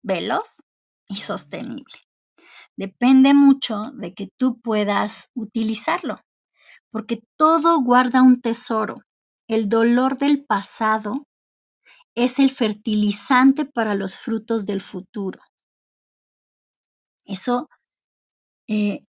veloz 0.03 0.61
y 1.07 1.15
sostenible. 1.15 1.97
Depende 2.75 3.33
mucho 3.33 3.91
de 3.93 4.13
que 4.13 4.29
tú 4.37 4.61
puedas 4.61 5.31
utilizarlo, 5.33 6.19
porque 6.91 7.23
todo 7.37 7.81
guarda 7.81 8.21
un 8.21 8.39
tesoro. 8.39 8.97
El 9.47 9.69
dolor 9.69 10.17
del 10.17 10.45
pasado 10.45 11.25
es 12.15 12.39
el 12.39 12.51
fertilizante 12.51 13.65
para 13.65 13.95
los 13.95 14.17
frutos 14.17 14.65
del 14.65 14.81
futuro. 14.81 15.39
Eso, 17.25 17.69
eh, 18.67 19.05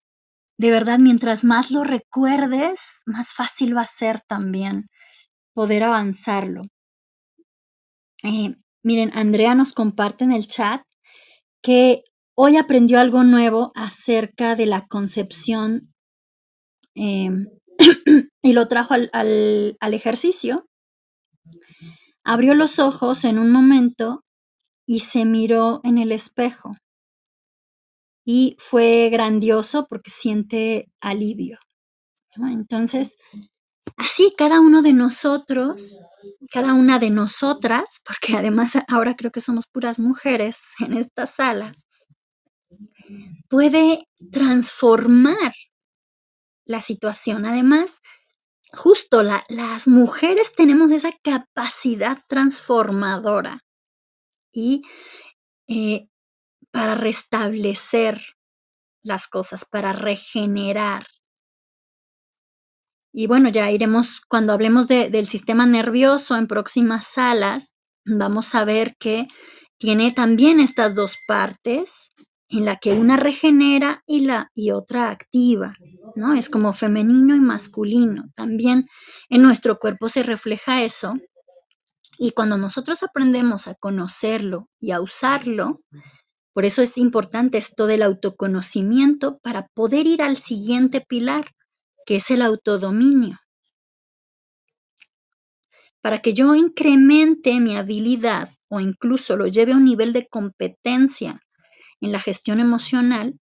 de 0.58 0.70
verdad, 0.70 0.98
mientras 0.98 1.44
más 1.44 1.70
lo 1.70 1.84
recuerdes, 1.84 3.02
más 3.06 3.32
fácil 3.32 3.76
va 3.76 3.82
a 3.82 3.86
ser 3.86 4.20
también 4.20 4.88
poder 5.54 5.84
avanzarlo. 5.84 6.62
Eh, 8.22 8.54
miren, 8.82 9.10
Andrea 9.14 9.54
nos 9.54 9.72
comparte 9.72 10.24
en 10.24 10.32
el 10.32 10.46
chat 10.46 10.82
que 11.62 12.02
hoy 12.36 12.56
aprendió 12.56 13.00
algo 13.00 13.24
nuevo 13.24 13.72
acerca 13.74 14.54
de 14.54 14.66
la 14.66 14.86
concepción 14.86 15.92
em, 16.94 17.46
y 18.48 18.52
lo 18.52 18.66
trajo 18.68 18.94
al, 18.94 19.10
al 19.12 19.94
ejercicio. 19.94 20.66
Abrió 22.24 22.54
los 22.54 22.78
ojos 22.78 23.24
en 23.24 23.38
un 23.38 23.50
momento 23.50 24.24
y 24.86 25.00
se 25.00 25.24
miró 25.24 25.80
en 25.84 25.98
el 25.98 26.12
espejo 26.12 26.74
y 28.24 28.56
fue 28.58 29.08
grandioso 29.10 29.86
porque 29.88 30.10
siente 30.10 30.90
alivio. 31.00 31.58
Entonces, 32.36 33.16
así 33.96 34.34
cada 34.36 34.60
uno 34.60 34.82
de 34.82 34.92
nosotros, 34.92 36.00
cada 36.50 36.74
una 36.74 36.98
de 36.98 37.08
nosotras, 37.08 38.02
porque 38.06 38.36
además 38.36 38.72
ahora 38.88 39.16
creo 39.16 39.30
que 39.30 39.40
somos 39.40 39.66
puras 39.66 39.98
mujeres 39.98 40.60
en 40.80 40.96
esta 40.96 41.26
sala, 41.26 41.74
puede 43.48 44.06
transformar 44.30 45.54
la 46.66 46.80
situación. 46.80 47.46
Además, 47.46 48.00
justo 48.72 49.22
las 49.22 49.88
mujeres 49.88 50.54
tenemos 50.54 50.90
esa 50.92 51.10
capacidad 51.22 52.18
transformadora 52.28 53.60
y 54.52 54.82
eh, 55.68 56.08
para 56.70 56.94
restablecer 56.94 58.20
las 59.02 59.28
cosas, 59.28 59.64
para 59.64 59.92
regenerar. 59.92 61.06
Y 63.12 63.26
bueno, 63.26 63.48
ya 63.48 63.70
iremos, 63.70 64.20
cuando 64.28 64.52
hablemos 64.52 64.86
del 64.86 65.26
sistema 65.26 65.66
nervioso 65.66 66.36
en 66.36 66.46
próximas 66.46 67.06
salas, 67.06 67.74
vamos 68.04 68.54
a 68.54 68.64
ver 68.64 68.96
que 68.98 69.28
tiene 69.78 70.12
también 70.12 70.60
estas 70.60 70.94
dos 70.94 71.18
partes 71.26 72.12
en 72.50 72.64
la 72.64 72.76
que 72.76 72.92
una 72.92 73.16
regenera 73.16 74.02
y 74.06 74.20
la 74.20 74.50
y 74.54 74.70
otra 74.70 75.10
activa, 75.10 75.74
¿no? 76.14 76.34
Es 76.34 76.48
como 76.48 76.72
femenino 76.72 77.36
y 77.36 77.40
masculino. 77.40 78.30
También 78.34 78.88
en 79.28 79.42
nuestro 79.42 79.78
cuerpo 79.78 80.08
se 80.08 80.22
refleja 80.22 80.82
eso. 80.82 81.14
Y 82.18 82.32
cuando 82.32 82.56
nosotros 82.56 83.02
aprendemos 83.02 83.68
a 83.68 83.74
conocerlo 83.74 84.68
y 84.80 84.92
a 84.92 85.00
usarlo, 85.00 85.78
por 86.52 86.64
eso 86.64 86.82
es 86.82 86.98
importante 86.98 87.58
esto 87.58 87.86
del 87.86 88.02
autoconocimiento 88.02 89.38
para 89.38 89.68
poder 89.74 90.06
ir 90.06 90.22
al 90.22 90.36
siguiente 90.36 91.00
pilar, 91.00 91.52
que 92.06 92.16
es 92.16 92.30
el 92.30 92.42
autodominio. 92.42 93.38
Para 96.00 96.20
que 96.20 96.32
yo 96.32 96.54
incremente 96.54 97.60
mi 97.60 97.76
habilidad 97.76 98.48
o 98.68 98.80
incluso 98.80 99.36
lo 99.36 99.46
lleve 99.46 99.72
a 99.72 99.76
un 99.76 99.84
nivel 99.84 100.12
de 100.12 100.26
competencia 100.26 101.40
en 102.00 102.12
la 102.12 102.20
gestión 102.20 102.60
emocional, 102.60 103.38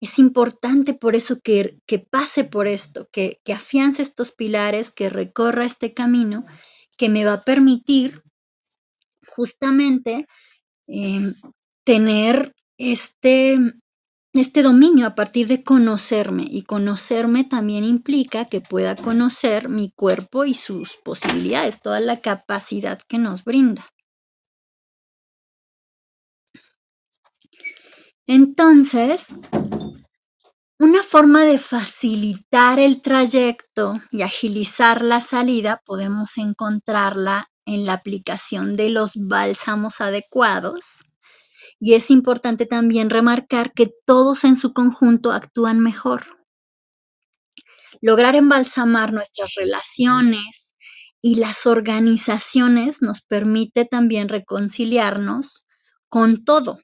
es 0.00 0.18
importante 0.18 0.94
por 0.94 1.14
eso 1.14 1.40
que, 1.40 1.78
pase 2.10 2.44
por 2.44 2.66
esto, 2.66 3.08
que, 3.12 3.38
que, 3.44 3.52
afiance 3.52 4.00
estos 4.00 4.32
pilares, 4.32 4.90
que 4.90 5.10
recorra 5.10 5.66
este 5.66 5.92
camino, 5.92 6.46
que 6.96 7.08
me 7.10 7.24
va 7.24 7.34
a 7.34 7.42
permitir 7.42 8.22
justamente 9.26 10.26
em, 10.86 11.34
tener 11.84 12.54
este, 12.78 13.58
este 14.32 14.62
dominio 14.62 15.06
a 15.06 15.14
partir 15.14 15.46
de 15.48 15.62
conocerme 15.62 16.46
y 16.48 16.62
conocerme 16.62 17.44
también 17.44 17.84
implica 17.84 18.46
que 18.46 18.60
pueda 18.60 18.96
conocer 18.96 19.68
mi 19.68 19.90
cuerpo 19.90 20.44
y 20.44 20.54
sus 20.54 20.96
posibilidades, 20.96 21.82
toda 21.82 22.00
la 22.00 22.20
capacidad 22.20 23.00
que 23.06 23.18
nos 23.18 23.44
brinda. 23.44 23.84
Entonces, 28.32 29.34
una 30.78 31.02
forma 31.02 31.42
de 31.42 31.58
facilitar 31.58 32.78
el 32.78 33.02
trayecto 33.02 33.98
y 34.12 34.22
agilizar 34.22 35.02
la 35.02 35.20
salida 35.20 35.82
podemos 35.84 36.38
encontrarla 36.38 37.50
en 37.66 37.86
la 37.86 37.94
aplicación 37.94 38.74
de 38.74 38.90
los 38.90 39.14
bálsamos 39.16 40.00
adecuados. 40.00 41.04
Y 41.80 41.94
es 41.94 42.12
importante 42.12 42.66
también 42.66 43.10
remarcar 43.10 43.72
que 43.72 43.92
todos 44.06 44.44
en 44.44 44.54
su 44.54 44.72
conjunto 44.72 45.32
actúan 45.32 45.80
mejor. 45.80 46.38
Lograr 48.00 48.36
embalsamar 48.36 49.12
nuestras 49.12 49.54
relaciones 49.56 50.76
y 51.20 51.34
las 51.34 51.66
organizaciones 51.66 53.02
nos 53.02 53.22
permite 53.22 53.86
también 53.86 54.28
reconciliarnos 54.28 55.66
con 56.08 56.44
todo, 56.44 56.78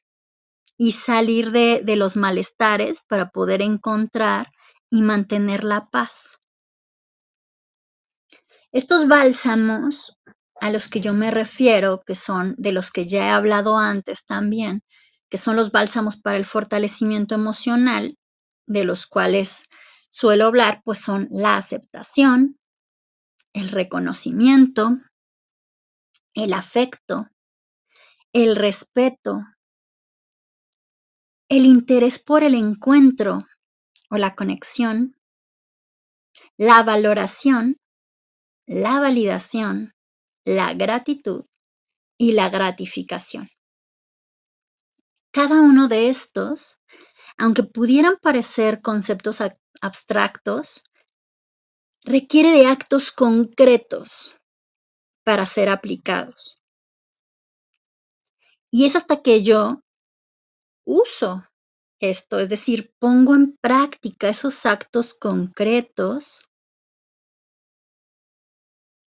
y 0.79 0.93
salir 0.93 1.53
de, 1.53 1.83
de 1.85 1.97
los 1.97 2.17
malestares 2.17 3.03
para 3.09 3.31
poder 3.31 3.63
encontrar 3.63 4.53
y 4.91 5.03
mantener 5.03 5.65
la 5.65 5.89
paz. 5.89 6.41
Estos 8.73 9.09
bálsamos 9.09 10.19
a 10.61 10.71
los 10.71 10.89
que 10.89 11.01
yo 11.01 11.13
me 11.13 11.31
refiero, 11.31 12.03
que 12.07 12.15
son 12.15 12.55
de 12.59 12.73
los 12.73 12.91
que 12.91 13.07
ya 13.07 13.27
he 13.27 13.31
hablado 13.31 13.79
antes 13.79 14.25
también, 14.27 14.83
que 15.29 15.39
son 15.39 15.57
los 15.57 15.71
bálsamos 15.73 16.17
para 16.17 16.37
el 16.37 16.45
fortalecimiento 16.45 17.35
emocional, 17.35 18.17
de 18.67 18.85
los 18.85 19.07
cuales 19.07 19.69
suelo 20.11 20.47
hablar, 20.47 20.83
pues 20.85 20.99
son 20.99 21.29
la 21.31 21.57
aceptación, 21.57 22.59
el 23.53 23.69
reconocimiento, 23.69 24.91
el 26.35 26.53
afecto, 26.53 27.29
el 28.33 28.57
respeto, 28.57 29.43
el 31.49 31.65
interés 31.65 32.19
por 32.19 32.43
el 32.43 32.55
encuentro 32.55 33.39
o 34.11 34.17
la 34.17 34.35
conexión, 34.35 35.17
la 36.57 36.83
valoración, 36.83 37.77
la 38.67 39.01
validación, 39.01 39.95
la 40.45 40.75
gratitud 40.75 41.45
y 42.19 42.33
la 42.33 42.49
gratificación. 42.49 43.49
Cada 45.31 45.61
uno 45.61 45.87
de 45.87 46.09
estos, 46.09 46.81
aunque 47.37 47.63
pudieran 47.63 48.17
parecer 48.21 48.81
conceptos 48.81 49.43
abstractos, 49.81 50.85
requiere 52.05 52.51
de 52.53 52.67
actos 52.67 53.13
concretos 53.13 54.37
para 55.25 55.45
ser 55.45 55.69
aplicados. 55.69 56.63
Y 58.71 58.85
es 58.85 58.97
hasta 58.97 59.23
que 59.23 59.43
yo 59.43 59.83
uso 60.87 61.45
esto, 62.01 62.39
es 62.39 62.49
decir, 62.49 62.93
pongo 62.99 63.35
en 63.35 63.57
práctica 63.61 64.29
esos 64.29 64.67
actos 64.67 65.15
concretos, 65.15 66.51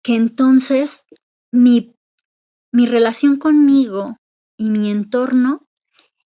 que 0.02 0.14
entonces 0.14 1.04
mi, 1.52 1.96
mi 2.72 2.86
relación 2.86 3.36
conmigo 3.36 4.16
y 4.56 4.70
mi 4.70 4.90
entorno 4.90 5.66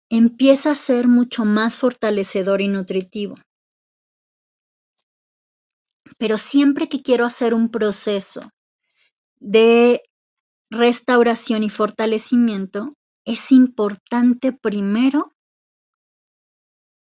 empieza 0.08 0.70
a 0.70 0.76
ser 0.76 1.08
mucho 1.08 1.44
más 1.44 1.76
fortalecedor 1.76 2.62
y 2.62 2.68
nutritivo. 2.68 3.34
Pero 6.18 6.38
siempre 6.38 6.88
que 6.88 7.02
quiero 7.02 7.26
hacer 7.26 7.52
un 7.52 7.68
proceso 7.68 8.50
de 9.38 10.02
restauración 10.70 11.62
y 11.62 11.68
fortalecimiento, 11.68 12.94
es 13.26 13.52
importante 13.52 14.52
primero 14.52 15.35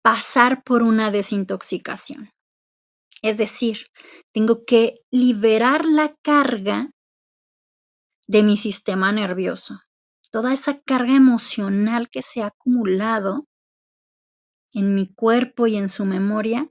pasar 0.06 0.64
por 0.64 0.84
una 0.84 1.10
desintoxicación. 1.10 2.30
Es 3.24 3.40
decir, 3.40 3.88
tengo 4.32 4.64
que 4.64 4.94
liberar 5.10 5.84
la 5.84 6.14
carga 6.22 6.92
de 8.28 8.44
mi 8.44 8.56
sistema 8.56 9.12
nervioso, 9.12 9.82
toda 10.30 10.54
esa 10.54 10.80
carga 10.80 11.16
emocional 11.16 12.08
que 12.08 12.22
se 12.22 12.44
ha 12.44 12.48
acumulado 12.54 13.48
en 14.76 14.94
mi 14.94 15.12
cuerpo 15.12 15.66
y 15.66 15.76
en 15.76 15.90
su 15.90 16.06
memoria, 16.06 16.70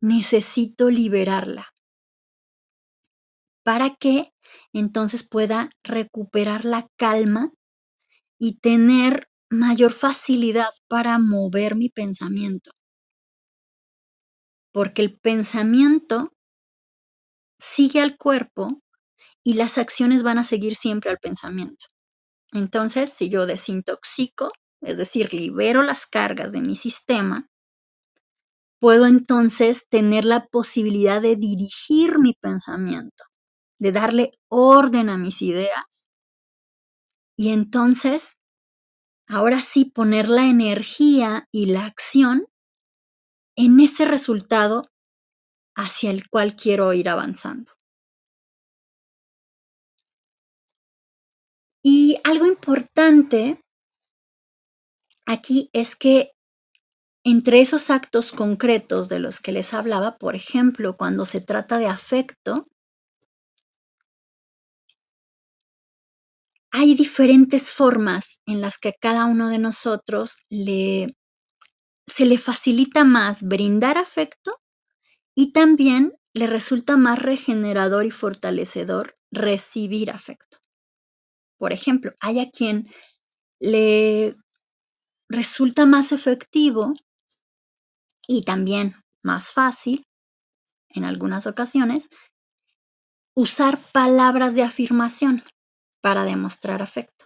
necesito 0.00 0.90
liberarla 0.90 1.72
para 3.62 3.94
que 3.94 4.34
entonces 4.72 5.22
pueda 5.28 5.70
recuperar 5.84 6.64
la 6.64 6.88
calma 6.96 7.52
y 8.40 8.58
tener 8.58 9.28
mayor 9.52 9.92
facilidad 9.92 10.70
para 10.88 11.18
mover 11.18 11.76
mi 11.76 11.88
pensamiento. 11.88 12.70
Porque 14.72 15.02
el 15.02 15.18
pensamiento 15.18 16.32
sigue 17.58 18.00
al 18.00 18.16
cuerpo 18.16 18.82
y 19.44 19.54
las 19.54 19.78
acciones 19.78 20.22
van 20.22 20.38
a 20.38 20.44
seguir 20.44 20.74
siempre 20.74 21.10
al 21.10 21.18
pensamiento. 21.18 21.86
Entonces, 22.52 23.12
si 23.12 23.28
yo 23.28 23.46
desintoxico, 23.46 24.50
es 24.80 24.98
decir, 24.98 25.32
libero 25.32 25.82
las 25.82 26.06
cargas 26.06 26.52
de 26.52 26.60
mi 26.60 26.74
sistema, 26.74 27.48
puedo 28.80 29.06
entonces 29.06 29.86
tener 29.88 30.24
la 30.24 30.46
posibilidad 30.46 31.20
de 31.20 31.36
dirigir 31.36 32.18
mi 32.18 32.34
pensamiento, 32.34 33.24
de 33.78 33.92
darle 33.92 34.32
orden 34.48 35.08
a 35.08 35.18
mis 35.18 35.40
ideas 35.42 36.08
y 37.36 37.50
entonces, 37.50 38.38
ahora 39.26 39.60
sí, 39.60 39.84
poner 39.84 40.28
la 40.28 40.46
energía 40.46 41.48
y 41.52 41.66
la 41.66 41.86
acción 41.86 42.46
en 43.56 43.80
ese 43.80 44.04
resultado 44.04 44.84
hacia 45.74 46.10
el 46.10 46.28
cual 46.28 46.54
quiero 46.56 46.92
ir 46.92 47.08
avanzando. 47.08 47.72
Y 51.82 52.18
algo 52.24 52.46
importante 52.46 53.60
aquí 55.26 55.68
es 55.72 55.96
que 55.96 56.32
entre 57.24 57.60
esos 57.60 57.90
actos 57.90 58.32
concretos 58.32 59.08
de 59.08 59.20
los 59.20 59.40
que 59.40 59.52
les 59.52 59.74
hablaba, 59.74 60.18
por 60.18 60.34
ejemplo, 60.34 60.96
cuando 60.96 61.24
se 61.24 61.40
trata 61.40 61.78
de 61.78 61.86
afecto, 61.86 62.68
hay 66.72 66.94
diferentes 66.94 67.70
formas 67.70 68.40
en 68.46 68.62
las 68.62 68.78
que 68.78 68.88
a 68.88 68.96
cada 68.98 69.26
uno 69.26 69.50
de 69.50 69.58
nosotros 69.58 70.38
le, 70.48 71.14
se 72.06 72.24
le 72.24 72.38
facilita 72.38 73.04
más 73.04 73.42
brindar 73.42 73.98
afecto 73.98 74.58
y 75.34 75.52
también 75.52 76.14
le 76.34 76.46
resulta 76.46 76.96
más 76.96 77.18
regenerador 77.18 78.06
y 78.06 78.10
fortalecedor 78.10 79.14
recibir 79.30 80.10
afecto. 80.10 80.58
Por 81.58 81.74
ejemplo, 81.74 82.14
hay 82.20 82.40
a 82.40 82.50
quien 82.50 82.88
le 83.60 84.34
resulta 85.28 85.84
más 85.84 86.10
efectivo 86.12 86.94
y 88.26 88.42
también 88.42 88.94
más 89.22 89.50
fácil, 89.50 90.06
en 90.88 91.04
algunas 91.04 91.46
ocasiones, 91.46 92.08
usar 93.34 93.78
palabras 93.92 94.54
de 94.54 94.62
afirmación 94.62 95.42
para 96.02 96.24
demostrar 96.24 96.82
afecto. 96.82 97.24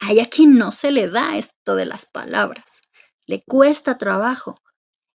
Hay 0.00 0.18
a 0.18 0.26
quien 0.26 0.58
no 0.58 0.72
se 0.72 0.90
le 0.90 1.08
da 1.08 1.36
esto 1.36 1.76
de 1.76 1.86
las 1.86 2.06
palabras, 2.06 2.82
le 3.26 3.42
cuesta 3.42 3.98
trabajo 3.98 4.60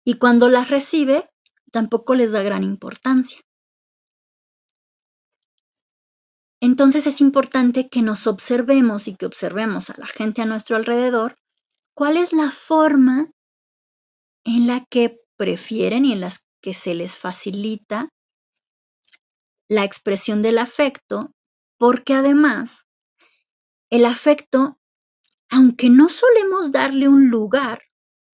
y 0.05 0.19
cuando 0.19 0.51
las 0.51 0.69
recibe 0.69 1.31
tampoco 1.73 2.14
les 2.14 2.33
da 2.33 2.43
gran 2.43 2.64
importancia. 2.64 3.41
Entonces 6.61 7.07
es 7.07 7.21
importante 7.21 7.88
que 7.88 8.03
nos 8.03 8.27
observemos 8.27 9.07
y 9.07 9.14
que 9.14 9.27
observemos 9.27 9.91
a 9.91 9.95
la 9.99 10.07
gente 10.07 10.43
a 10.43 10.47
nuestro 10.47 10.77
alrededor 10.77 11.37
cuál 11.95 12.17
es 12.17 12.33
la 12.33 12.51
forma 12.51 13.31
en 14.45 14.67
la 14.67 14.85
que 14.91 15.21
prefieren 15.37 16.05
y 16.05 16.12
en 16.12 16.21
las 16.21 16.47
que 16.61 16.75
se 16.75 16.95
les 16.95 17.17
facilita 17.17 18.09
la 19.69 19.85
expresión 19.85 20.43
del 20.43 20.59
afecto, 20.59 21.33
porque 21.79 22.14
además 22.14 22.87
el 23.91 24.05
afecto, 24.05 24.79
aunque 25.49 25.88
no 25.88 26.09
solemos 26.09 26.73
darle 26.73 27.09
un 27.09 27.31
lugar 27.31 27.83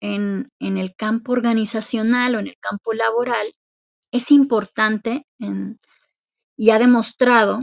en, 0.01 0.51
el 0.61 0.95
campo 0.95 1.33
organizacional 1.33 2.35
o 2.35 2.39
en 2.41 2.49
el 2.49 2.59
campo 2.61 2.93
laboral, 2.93 3.53
es 4.11 4.31
importante 4.31 5.27
y 6.57 6.71
ha 6.71 6.79
demostrado 6.79 7.61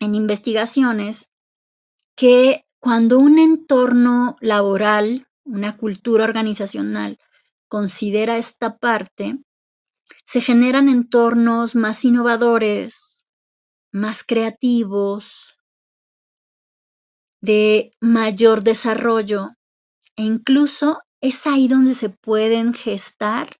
en 0.00 0.14
investigaciones 0.14 1.30
que 2.14 2.64
cuando 2.80 3.18
un 3.18 3.38
entorno 3.38 4.36
laboral, 4.40 5.26
una 5.44 5.76
cultura 5.76 6.24
organizacional, 6.24 7.18
considera 7.68 8.38
esta 8.38 8.78
parte, 8.78 9.38
se 10.24 10.40
generan 10.40 10.88
entornos 10.88 11.74
más 11.74 12.04
innovadores, 12.04 13.07
más 13.92 14.24
creativos, 14.24 15.58
de 17.40 17.92
mayor 18.00 18.62
desarrollo 18.62 19.50
e 20.16 20.22
incluso 20.22 21.00
es 21.20 21.46
ahí 21.46 21.68
donde 21.68 21.94
se 21.94 22.10
pueden 22.10 22.74
gestar 22.74 23.56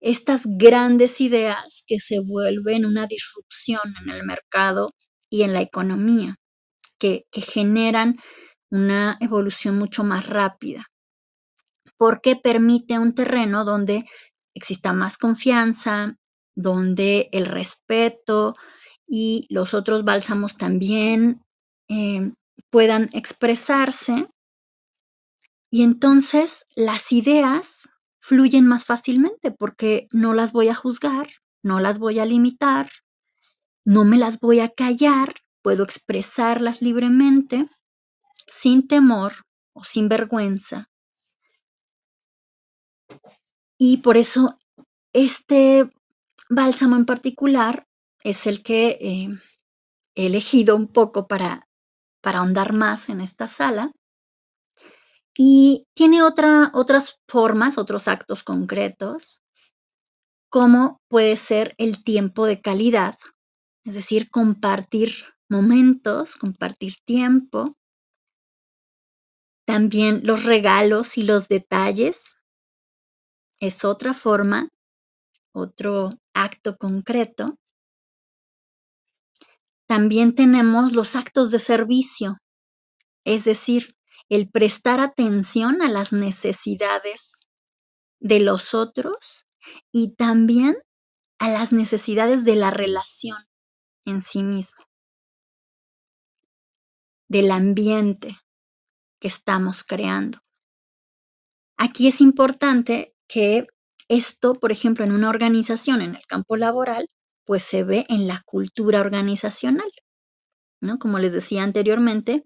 estas 0.00 0.42
grandes 0.44 1.20
ideas 1.20 1.84
que 1.86 1.98
se 1.98 2.20
vuelven 2.20 2.86
una 2.86 3.06
disrupción 3.06 3.80
en 4.02 4.10
el 4.10 4.24
mercado 4.24 4.90
y 5.30 5.42
en 5.42 5.52
la 5.52 5.62
economía, 5.62 6.36
que, 6.98 7.24
generan 7.32 8.18
una 8.70 9.16
evolución 9.20 9.78
mucho 9.78 10.04
más 10.04 10.26
rápida, 10.26 10.86
porque 11.96 12.36
permite 12.36 12.98
un 12.98 13.14
terreno 13.14 13.64
donde 13.64 14.04
exista 14.54 14.92
más 14.92 15.18
confianza, 15.18 16.16
donde 16.54 17.28
el 17.32 17.46
respeto 17.46 18.54
y 19.06 19.46
los 19.50 19.74
otros 19.74 20.04
bálsamos 20.04 20.56
también 20.56 21.42
eh, 21.88 22.32
puedan 22.70 23.08
expresarse 23.12 24.28
y 25.70 25.82
entonces 25.82 26.64
las 26.74 27.12
ideas 27.12 27.90
fluyen 28.20 28.66
más 28.66 28.84
fácilmente 28.84 29.50
porque 29.50 30.08
no 30.10 30.34
las 30.34 30.52
voy 30.52 30.68
a 30.68 30.74
juzgar, 30.74 31.28
no 31.62 31.80
las 31.80 31.98
voy 31.98 32.18
a 32.18 32.26
limitar, 32.26 32.90
no 33.84 34.04
me 34.04 34.18
las 34.18 34.40
voy 34.40 34.60
a 34.60 34.68
callar, 34.68 35.34
puedo 35.62 35.84
expresarlas 35.84 36.82
libremente, 36.82 37.68
sin 38.46 38.88
temor 38.88 39.32
o 39.72 39.84
sin 39.84 40.08
vergüenza. 40.08 40.88
Y 43.78 43.98
por 43.98 44.16
eso 44.16 44.58
este 45.12 45.90
bálsamo 46.48 46.96
en 46.96 47.06
particular 47.06 47.85
es 48.26 48.48
el 48.48 48.64
que 48.64 48.98
eh, 49.00 49.28
he 50.16 50.26
elegido 50.26 50.74
un 50.74 50.88
poco 50.88 51.28
para, 51.28 51.68
para 52.20 52.40
ahondar 52.40 52.72
más 52.72 53.08
en 53.08 53.20
esta 53.20 53.46
sala. 53.46 53.92
Y 55.38 55.86
tiene 55.94 56.24
otra, 56.24 56.72
otras 56.74 57.20
formas, 57.28 57.78
otros 57.78 58.08
actos 58.08 58.42
concretos, 58.42 59.44
como 60.48 61.00
puede 61.06 61.36
ser 61.36 61.76
el 61.78 62.02
tiempo 62.02 62.46
de 62.46 62.60
calidad, 62.60 63.16
es 63.84 63.94
decir, 63.94 64.28
compartir 64.28 65.12
momentos, 65.48 66.34
compartir 66.34 66.96
tiempo. 67.04 67.76
También 69.64 70.22
los 70.24 70.42
regalos 70.42 71.16
y 71.16 71.22
los 71.22 71.46
detalles 71.46 72.38
es 73.60 73.84
otra 73.84 74.14
forma, 74.14 74.68
otro 75.52 76.10
acto 76.34 76.76
concreto. 76.76 77.56
También 79.86 80.34
tenemos 80.34 80.92
los 80.92 81.14
actos 81.14 81.50
de 81.50 81.58
servicio, 81.58 82.38
es 83.24 83.44
decir, 83.44 83.96
el 84.28 84.50
prestar 84.50 85.00
atención 85.00 85.82
a 85.82 85.88
las 85.88 86.12
necesidades 86.12 87.48
de 88.18 88.40
los 88.40 88.74
otros 88.74 89.46
y 89.92 90.14
también 90.14 90.76
a 91.38 91.48
las 91.48 91.72
necesidades 91.72 92.44
de 92.44 92.56
la 92.56 92.70
relación 92.70 93.38
en 94.04 94.22
sí 94.22 94.42
mismo, 94.42 94.84
del 97.28 97.50
ambiente 97.50 98.36
que 99.20 99.28
estamos 99.28 99.84
creando. 99.84 100.38
Aquí 101.76 102.06
es 102.06 102.20
importante 102.20 103.14
que 103.28 103.66
esto, 104.08 104.54
por 104.54 104.72
ejemplo, 104.72 105.04
en 105.04 105.12
una 105.12 105.28
organización, 105.28 106.00
en 106.00 106.14
el 106.14 106.26
campo 106.26 106.56
laboral, 106.56 107.08
pues 107.46 107.62
se 107.62 107.84
ve 107.84 108.04
en 108.08 108.26
la 108.26 108.42
cultura 108.44 109.00
organizacional. 109.00 109.90
¿no? 110.82 110.98
Como 110.98 111.18
les 111.18 111.32
decía 111.32 111.62
anteriormente, 111.62 112.44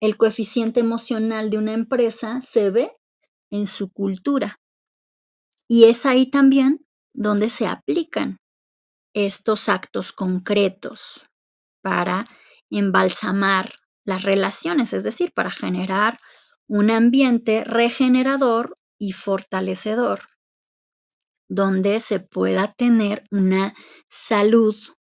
el 0.00 0.16
coeficiente 0.16 0.80
emocional 0.80 1.48
de 1.48 1.58
una 1.58 1.72
empresa 1.72 2.42
se 2.42 2.70
ve 2.70 2.92
en 3.50 3.66
su 3.66 3.90
cultura. 3.90 4.58
Y 5.68 5.84
es 5.84 6.04
ahí 6.04 6.28
también 6.30 6.84
donde 7.14 7.48
se 7.48 7.66
aplican 7.66 8.38
estos 9.14 9.68
actos 9.68 10.12
concretos 10.12 11.28
para 11.82 12.24
embalsamar 12.70 13.74
las 14.04 14.22
relaciones, 14.24 14.92
es 14.92 15.04
decir, 15.04 15.32
para 15.32 15.50
generar 15.50 16.18
un 16.66 16.90
ambiente 16.90 17.64
regenerador 17.64 18.74
y 18.98 19.12
fortalecedor, 19.12 20.20
donde 21.54 22.00
se 22.00 22.18
pueda 22.18 22.72
tener 22.72 23.24
una 23.30 23.74
salud 24.08 24.74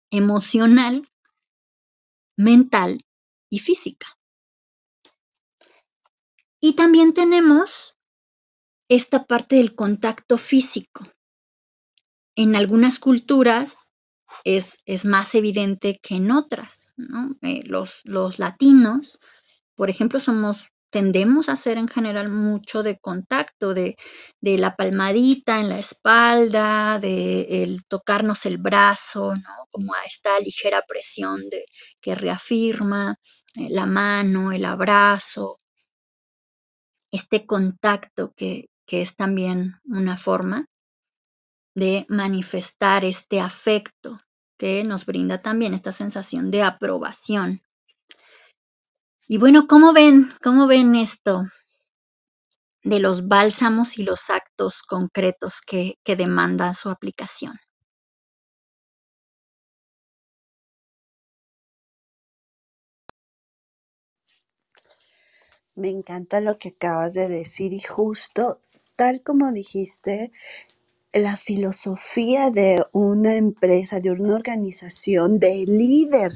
emocional, 0.09 1.07
mental 2.35 2.97
y 3.51 3.59
física. 3.59 4.07
Y 6.59 6.75
también 6.75 7.13
tenemos 7.13 7.99
esta 8.89 9.25
parte 9.25 9.57
del 9.57 9.75
contacto 9.75 10.39
físico. 10.39 11.03
En 12.35 12.55
algunas 12.55 12.97
culturas 12.97 13.93
es, 14.43 14.81
es 14.85 15.05
más 15.05 15.35
evidente 15.35 15.99
que 16.01 16.15
en 16.15 16.31
otras. 16.31 16.95
Eh, 17.43 17.61
los, 17.65 18.01
los 18.05 18.39
latinos, 18.39 19.19
por 19.75 19.91
ejemplo, 19.91 20.19
somos 20.19 20.72
tendemos 20.93 21.49
a 21.49 21.53
hacer 21.53 21.79
en 21.79 21.87
general 21.87 22.29
mucho 22.29 22.83
de 22.83 22.99
contacto, 22.99 23.73
de, 23.73 23.97
de 24.41 24.59
la 24.59 24.75
palmadita 24.75 25.59
en 25.59 25.69
la 25.69 25.79
espalda, 25.79 26.99
de 26.99 27.63
el 27.63 27.83
tocarnos 27.85 28.45
el 28.45 28.59
brazo, 28.59 29.33
¿no? 29.33 29.67
como 29.71 29.95
a 29.95 30.03
esta 30.05 30.39
ligera 30.39 30.83
presión 30.87 31.49
de, 31.49 31.65
que 31.99 32.13
reafirma 32.13 33.17
eh, 33.55 33.69
la 33.71 33.87
mano, 33.87 34.51
el 34.51 34.65
abrazo, 34.65 35.57
este 37.11 37.47
contacto 37.47 38.31
que, 38.35 38.69
que 38.85 39.01
es 39.01 39.15
también 39.15 39.79
una 39.85 40.19
forma 40.19 40.67
de 41.73 42.05
manifestar 42.07 43.03
este 43.03 43.39
afecto 43.39 44.19
que 44.59 44.83
nos 44.83 45.07
brinda 45.07 45.41
también 45.41 45.73
esta 45.73 45.91
sensación 45.91 46.51
de 46.51 46.61
aprobación. 46.61 47.63
Y 49.27 49.37
bueno, 49.37 49.67
¿cómo 49.67 49.93
ven? 49.93 50.33
¿Cómo 50.43 50.67
ven 50.67 50.95
esto 50.95 51.43
de 52.83 52.99
los 52.99 53.29
bálsamos 53.29 53.97
y 53.97 54.03
los 54.03 54.29
actos 54.29 54.83
concretos 54.83 55.61
que, 55.61 55.97
demandan 56.05 56.75
su 56.75 56.89
aplicación? 56.89 57.57
Me 65.75 65.89
encanta 65.89 66.41
lo 66.41 66.57
que 66.59 66.69
acabas 66.69 67.13
de 67.13 67.29
decir 67.29 67.71
y 67.71 67.79
justo 67.79 68.61
tal 68.97 69.23
como 69.23 69.53
dijiste, 69.53 70.31
la 71.13 71.37
filosofía 71.37 72.51
de 72.51 72.83
una 72.91 73.37
empresa, 73.37 74.01
de 74.01 74.11
una 74.11 74.35
organización, 74.35 75.39
de 75.39 75.63
líder 75.65 76.31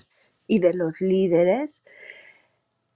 y 0.47 0.59
de 0.59 0.73
los 0.73 1.01
líderes 1.01 1.83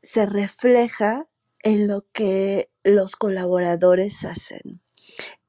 se 0.02 0.26
refleja 0.26 1.28
en 1.64 1.88
lo 1.88 2.06
que 2.14 2.72
los 2.84 3.16
colaboradores 3.16 4.26
hacen. 4.26 4.82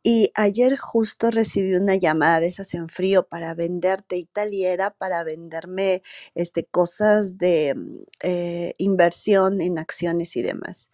Y 0.05 0.32
ayer 0.34 0.76
justo 0.78 1.30
recibí 1.30 1.74
una 1.76 1.94
llamada 1.94 2.40
de 2.40 2.48
esas 2.48 2.74
en 2.74 2.88
frío 2.88 3.28
para 3.28 3.55
venderte 3.55 4.16
y 4.16 4.26
tal, 4.26 4.53
y 4.53 4.64
era 4.64 4.90
para 4.90 5.22
venderme 5.22 6.03
este, 6.34 6.64
cosas 6.66 7.38
de 7.38 7.74
mm, 7.76 7.96
eh, 8.22 8.74
inversión 8.78 9.61
en 9.61 9.78
acciones 9.78 10.36
y 10.36 10.42
demás. 10.42 10.90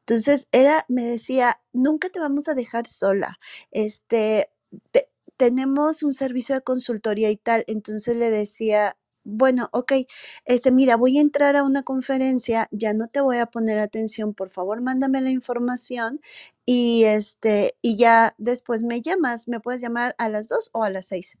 Entonces, 0.00 0.48
era, 0.52 0.84
me 0.88 1.02
decía, 1.04 1.60
nunca 1.72 2.10
te 2.10 2.20
vamos 2.20 2.48
a 2.48 2.54
dejar 2.54 2.86
sola. 2.86 3.38
Este, 3.70 4.50
tenemos 5.38 6.02
un 6.02 6.14
servicio 6.14 6.54
de 6.54 6.62
consultoría 6.62 7.30
y 7.30 7.36
tal. 7.36 7.64
Entonces 7.68 8.16
le 8.16 8.30
decía, 8.30 8.98
bueno, 9.30 9.68
ok, 9.72 9.92
este, 10.44 10.72
mira, 10.72 10.96
voy 10.96 11.18
a 11.18 11.20
entrar 11.22 11.56
a 11.56 11.64
una 11.64 11.82
conferencia, 11.82 12.68
ya 12.72 12.94
no 12.94 13.08
te 13.08 13.20
voy 13.20 13.38
a 13.38 13.46
poner 13.46 13.78
atención, 13.78 14.34
por 14.34 14.50
favor, 14.50 14.80
mándame 14.82 15.20
la 15.20 15.30
información 15.30 16.20
y 16.66 17.04
este, 17.04 17.76
y 17.82 17.96
ya 17.96 18.34
después 18.38 18.82
me 18.82 19.00
llamas, 19.02 19.48
me 19.48 19.60
puedes 19.60 19.80
llamar 19.80 20.14
a 20.18 20.28
las 20.28 20.48
dos 20.48 20.70
o 20.72 20.84
a 20.84 20.90
las 20.90 21.06
seis. 21.06 21.38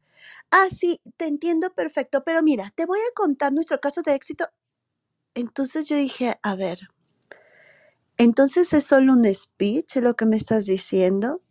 Ah, 0.50 0.68
sí, 0.70 1.00
te 1.16 1.26
entiendo 1.26 1.70
perfecto, 1.70 2.24
pero 2.24 2.42
mira, 2.42 2.72
te 2.76 2.86
voy 2.86 2.98
a 2.98 3.14
contar 3.14 3.52
nuestro 3.52 3.80
caso 3.80 4.02
de 4.02 4.14
éxito. 4.14 4.46
Entonces 5.34 5.88
yo 5.88 5.96
dije, 5.96 6.34
a 6.42 6.56
ver, 6.56 6.80
entonces 8.18 8.72
es 8.72 8.84
solo 8.84 9.14
un 9.14 9.24
speech 9.24 9.96
lo 9.96 10.14
que 10.14 10.26
me 10.26 10.36
estás 10.36 10.66
diciendo, 10.66 11.42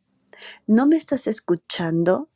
no 0.68 0.88
me 0.88 0.98
estás 0.98 1.28
escuchando, 1.28 2.30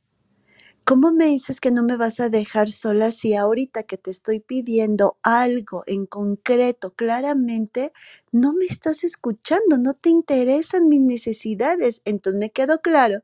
¿Cómo 0.85 1.13
me 1.13 1.25
dices 1.27 1.61
que 1.61 1.71
no 1.71 1.81
me 1.83 1.95
vas 1.95 2.19
a 2.19 2.27
dejar 2.29 2.69
sola 2.69 3.11
si 3.11 3.35
ahorita 3.35 3.83
que 3.83 3.97
te 3.97 4.11
estoy 4.11 4.41
pidiendo 4.41 5.17
algo 5.23 5.83
en 5.87 6.05
concreto, 6.05 6.91
claramente, 6.93 7.93
no 8.33 8.51
me 8.53 8.65
estás 8.65 9.05
escuchando, 9.05 9.77
no 9.77 9.93
te 9.93 10.09
interesan 10.09 10.89
mis 10.89 10.99
necesidades? 10.99 12.01
Entonces 12.03 12.37
me 12.39 12.49
quedó 12.51 12.79
claro 12.81 13.21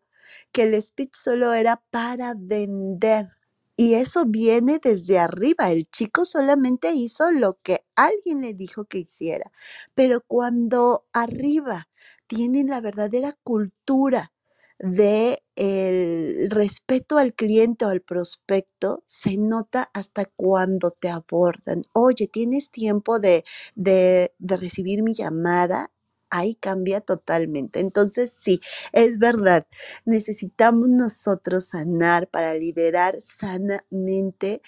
que 0.54 0.64
el 0.64 0.82
speech 0.82 1.14
solo 1.16 1.54
era 1.54 1.82
para 1.92 2.34
vender. 2.38 3.28
Y 3.76 3.96
eso 3.96 4.26
viene 4.26 4.80
desde 4.82 5.20
arriba. 5.20 5.70
El 5.70 5.86
chico 5.88 6.24
solamente 6.24 6.94
hizo 6.94 7.30
lo 7.32 7.58
que 7.62 7.84
alguien 7.96 8.42
le 8.42 8.54
dijo 8.54 8.86
que 8.86 9.00
hiciera. 9.00 9.52
Pero 9.96 10.22
cuando 10.26 11.06
arriba 11.12 11.90
tienen 12.28 12.68
la 12.68 12.80
verdadera 12.80 13.34
cultura 13.44 14.32
de 14.80 15.44
el 15.56 16.50
respeto 16.52 17.18
al 17.18 17.34
cliente 17.34 17.86
o 17.86 17.90
al 17.90 18.02
prospecto 18.02 19.04
se 19.08 19.38
nota 19.38 19.90
hasta 19.94 20.26
cuando 20.26 20.92
te 20.92 21.10
abordan. 21.10 21.84
Oye, 21.94 22.28
¿tienes 22.28 22.72
tiempo 22.72 23.20
de, 23.20 23.44
de, 23.76 24.34
de 24.40 24.58
recibir 24.58 25.04
mi 25.04 25.14
llamada? 25.14 25.92
Ahí 26.32 26.56
cambia 26.56 27.02
totalmente. 27.02 27.80
Entonces, 27.80 28.32
sí, 28.34 28.62
es 28.94 29.18
verdad, 29.18 29.66
necesitamos 30.06 30.88
nosotros 30.90 31.66
sanar 31.70 32.30
para 32.30 32.54
liderar 32.54 33.18
sanamente 33.22 34.62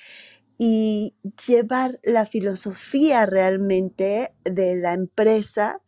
y 0.58 1.16
llevar 1.48 2.00
la 2.04 2.26
filosofía 2.26 3.26
realmente 3.26 4.34
de 4.44 4.76
la 4.76 4.94
empresa 4.94 5.82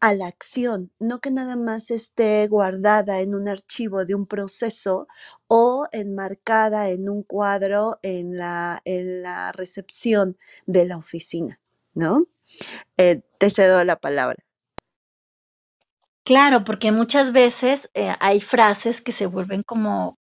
a 0.00 0.14
la 0.14 0.26
acción, 0.26 0.92
no 0.98 1.20
que 1.20 1.30
nada 1.30 1.56
más 1.56 1.90
esté 1.90 2.46
guardada 2.48 3.20
en 3.20 3.34
un 3.34 3.48
archivo 3.48 4.04
de 4.04 4.14
un 4.14 4.26
proceso 4.26 5.06
o 5.48 5.86
enmarcada 5.92 6.90
en 6.90 7.08
un 7.08 7.22
cuadro 7.22 7.98
en 8.02 8.36
la, 8.36 8.80
en 8.84 9.22
la 9.22 9.52
recepción 9.52 10.36
de 10.66 10.86
la 10.86 10.98
oficina, 10.98 11.60
¿no? 11.94 12.26
Eh, 12.96 13.22
te 13.38 13.50
cedo 13.50 13.82
la 13.84 13.96
palabra. 13.96 14.44
Claro, 16.24 16.64
porque 16.64 16.92
muchas 16.92 17.32
veces 17.32 17.90
eh, 17.94 18.12
hay 18.20 18.40
frases 18.40 19.00
que 19.00 19.12
se 19.12 19.26
vuelven 19.26 19.62
como 19.62 20.18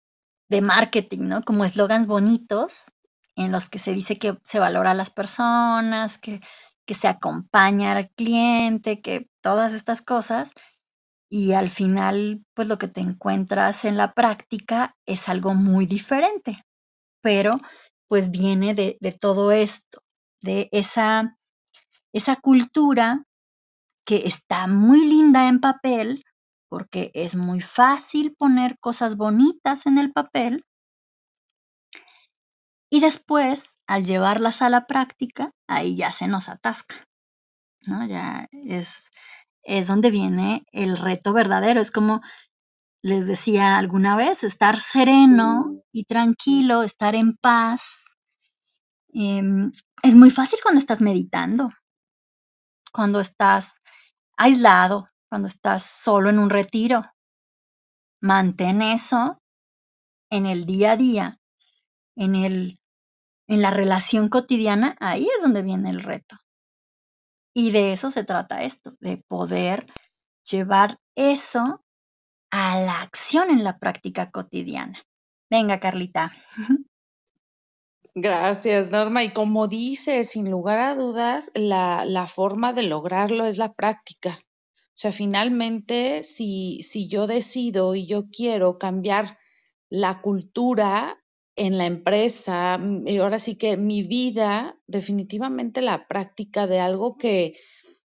de 0.48 0.60
marketing, 0.60 1.22
¿no? 1.22 1.42
Como 1.42 1.64
eslogans 1.64 2.06
bonitos 2.06 2.92
en 3.36 3.50
los 3.50 3.70
que 3.70 3.78
se 3.78 3.92
dice 3.92 4.16
que 4.16 4.38
se 4.44 4.58
valora 4.58 4.92
a 4.92 4.94
las 4.94 5.10
personas, 5.10 6.18
que 6.18 6.40
que 6.84 6.94
se 6.94 7.08
acompaña 7.08 7.92
al 7.92 8.10
cliente, 8.10 9.00
que 9.00 9.28
todas 9.45 9.74
estas 9.74 10.01
cosas. 10.01 10.53
Y 11.30 11.53
al 11.53 11.68
final, 11.68 12.45
pues 12.55 12.66
lo 12.66 12.78
que 12.78 12.88
te 12.88 13.01
encuentras 13.01 13.84
en 13.84 13.97
la 13.97 14.12
práctica 14.12 14.97
es 15.07 15.28
algo 15.28 15.55
muy 15.55 15.86
diferente, 15.86 16.64
pero 17.20 17.61
pues 18.09 18.30
viene 18.30 18.74
de, 18.74 18.97
de 19.01 19.12
todo 19.12 19.53
esto, 19.53 20.01
de 20.40 20.68
esa, 20.72 21.36
esa 22.12 22.36
cultura 22.36 23.24
que 24.05 24.22
está 24.26 24.66
muy 24.66 25.07
linda 25.07 25.49
en 25.49 25.61
papel, 25.61 26.24
porque 26.68 27.11
es 27.14 27.36
muy 27.36 27.61
fácil 27.61 28.34
poner 28.36 28.78
cosas 28.78 29.16
bonitas 29.16 29.86
en 29.86 29.99
el 29.99 30.12
papel, 30.12 30.64
y 32.90 33.01
después, 33.01 33.82
al 33.88 34.05
llevarlas 34.05 34.62
a 34.62 34.68
la 34.70 34.86
práctica, 34.86 35.51
ahí 35.66 35.97
ya 35.97 36.12
se 36.12 36.28
nos 36.28 36.49
atasca, 36.49 37.05
¿no? 37.87 38.07
Ya 38.07 38.49
es, 38.53 39.11
es 39.62 39.87
donde 39.87 40.11
viene 40.11 40.64
el 40.72 40.97
reto 40.97 41.32
verdadero. 41.32 41.80
Es 41.80 41.91
como 41.91 42.20
les 43.03 43.26
decía 43.26 43.76
alguna 43.76 44.16
vez, 44.16 44.45
estar 44.45 44.78
sereno 44.78 45.82
y 45.93 46.05
tranquilo, 46.05 46.82
estar 46.82 47.14
en 47.14 47.37
paz. 47.37 48.16
Em, 49.12 49.70
es 50.03 50.14
muy 50.14 50.30
fácil 50.30 50.59
cuando 50.62 50.78
estás 50.78 51.01
meditando, 51.01 51.70
cuando 52.93 53.20
estás 53.20 53.80
aislado, 54.37 55.09
cuando 55.28 55.49
estás 55.49 55.82
solo 55.82 56.30
en 56.30 56.39
un 56.39 56.51
retiro. 56.51 57.05
Mantén 58.20 58.80
eso 58.80 59.39
en 60.30 60.47
el 60.47 60.64
día 60.64 60.93
a 60.93 60.97
día, 60.97 61.39
en 62.16 62.35
el 62.35 62.78
en 63.47 63.61
la 63.61 63.70
relación 63.70 64.28
cotidiana, 64.28 64.97
ahí 65.01 65.28
es 65.37 65.43
donde 65.43 65.62
viene 65.62 65.91
el 65.91 66.03
reto. 66.03 66.39
Y 67.55 67.70
de 67.70 67.92
eso 67.92 68.11
se 68.11 68.24
trata 68.24 68.64
esto, 68.64 68.96
de 69.00 69.18
poder 69.28 69.86
llevar 70.50 70.98
eso 71.14 71.84
a 72.50 72.80
la 72.80 73.00
acción 73.00 73.50
en 73.50 73.64
la 73.64 73.78
práctica 73.78 74.30
cotidiana. 74.30 75.00
Venga, 75.50 75.78
Carlita. 75.80 76.32
Gracias, 78.14 78.90
Norma. 78.90 79.24
Y 79.24 79.32
como 79.32 79.66
dices, 79.66 80.30
sin 80.30 80.50
lugar 80.50 80.78
a 80.78 80.94
dudas, 80.94 81.50
la, 81.55 82.05
la 82.05 82.28
forma 82.28 82.72
de 82.72 82.84
lograrlo 82.84 83.46
es 83.46 83.57
la 83.57 83.72
práctica. 83.72 84.38
O 84.40 84.96
sea, 84.96 85.11
finalmente, 85.11 86.22
si, 86.22 86.82
si 86.84 87.09
yo 87.09 87.26
decido 87.26 87.96
y 87.96 88.07
yo 88.07 88.30
quiero 88.30 88.78
cambiar 88.78 89.38
la 89.90 90.20
cultura 90.20 91.23
en 91.57 91.78
la 91.78 91.86
empresa, 91.86 92.78
mm, 92.78 93.07
y 93.09 93.18
ahora 93.18 93.38
sí 93.38 93.57
que 93.57 93.76
mi 93.76 94.02
vida, 94.02 94.78
definitivamente 94.86 95.82
la 95.82 96.07
práctica 96.09 96.66
de 96.66 96.80
algo 96.80 97.16
que, 97.16 97.59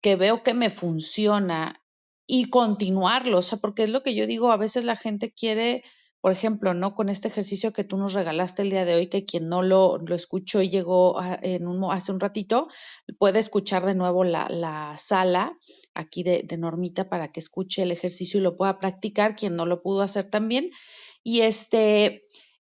que 0.01 0.15
veo 0.15 0.43
que 0.43 0.53
me 0.53 0.69
funciona 0.69 1.81
y 2.25 2.49
continuarlo, 2.49 3.39
o 3.39 3.41
sea, 3.41 3.59
porque 3.59 3.83
es 3.83 3.89
lo 3.89 4.03
que 4.03 4.15
yo 4.15 4.27
digo, 4.27 4.51
a 4.51 4.57
veces 4.57 4.83
la 4.83 4.95
gente 4.95 5.31
quiere 5.31 5.83
por 6.19 6.31
ejemplo, 6.31 6.73
¿no? 6.73 6.95
Con 6.95 7.09
este 7.09 7.27
ejercicio 7.27 7.73
que 7.73 7.83
tú 7.83 7.95
nos 7.95 8.13
regalaste 8.13 8.61
el 8.63 8.71
día 8.71 8.85
de 8.85 8.95
hoy, 8.95 9.07
que 9.07 9.23
quien 9.23 9.47
no 9.47 9.61
lo, 9.61 9.97
lo 9.99 10.15
escuchó 10.15 10.61
y 10.61 10.69
llegó 10.69 11.15
en 11.41 11.67
un, 11.67 11.89
hace 11.91 12.11
un 12.11 12.19
ratito, 12.19 12.67
puede 13.19 13.39
escuchar 13.39 13.85
de 13.85 13.95
nuevo 13.95 14.23
la, 14.23 14.49
la 14.49 14.95
sala 14.97 15.57
aquí 15.93 16.23
de, 16.23 16.45
Normita 16.57 17.09
para 17.09 17.31
que 17.31 17.39
escuche 17.39 17.83
el 17.83 17.91
ejercicio 17.91 18.39
y 18.39 18.43
lo 18.43 18.57
pueda 18.57 18.79
practicar, 18.79 19.35
quien 19.35 19.55
no 19.55 19.65
lo 19.65 19.81
pudo 19.81 20.01
hacer 20.01 20.29
también. 20.29 20.71
Y 21.23 21.41
este, 21.41 22.25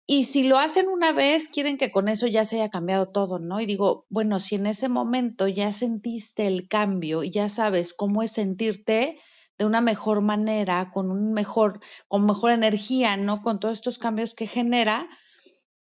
y 0.05 0.25
si 0.25 0.43
lo 0.43 0.57
hacen 0.57 0.89
una 0.89 1.13
vez, 1.13 1.47
quieren 1.47 1.77
que 1.77 1.91
con 1.91 2.09
eso 2.09 2.27
ya 2.27 2.43
se 2.43 2.57
haya 2.57 2.69
cambiado 2.69 3.09
todo, 3.09 3.39
¿no? 3.39 3.61
Y 3.61 3.65
digo, 3.65 4.05
bueno, 4.09 4.39
si 4.39 4.55
en 4.55 4.65
ese 4.65 4.89
momento 4.89 5.47
ya 5.47 5.71
sentiste 5.71 6.45
el 6.45 6.67
cambio 6.67 7.23
y 7.23 7.31
ya 7.31 7.47
sabes 7.47 7.93
cómo 7.93 8.21
es 8.21 8.31
sentirte, 8.31 9.17
de 9.57 9.65
una 9.65 9.81
mejor 9.81 10.21
manera, 10.21 10.91
con 10.91 11.11
un 11.11 11.31
mejor, 11.33 11.79
con 12.07 12.25
mejor 12.25 12.51
energía, 12.51 13.15
¿no? 13.17 13.41
Con 13.41 13.59
todos 13.59 13.77
estos 13.77 13.97
cambios 13.97 14.33
que 14.33 14.47
genera, 14.47 15.07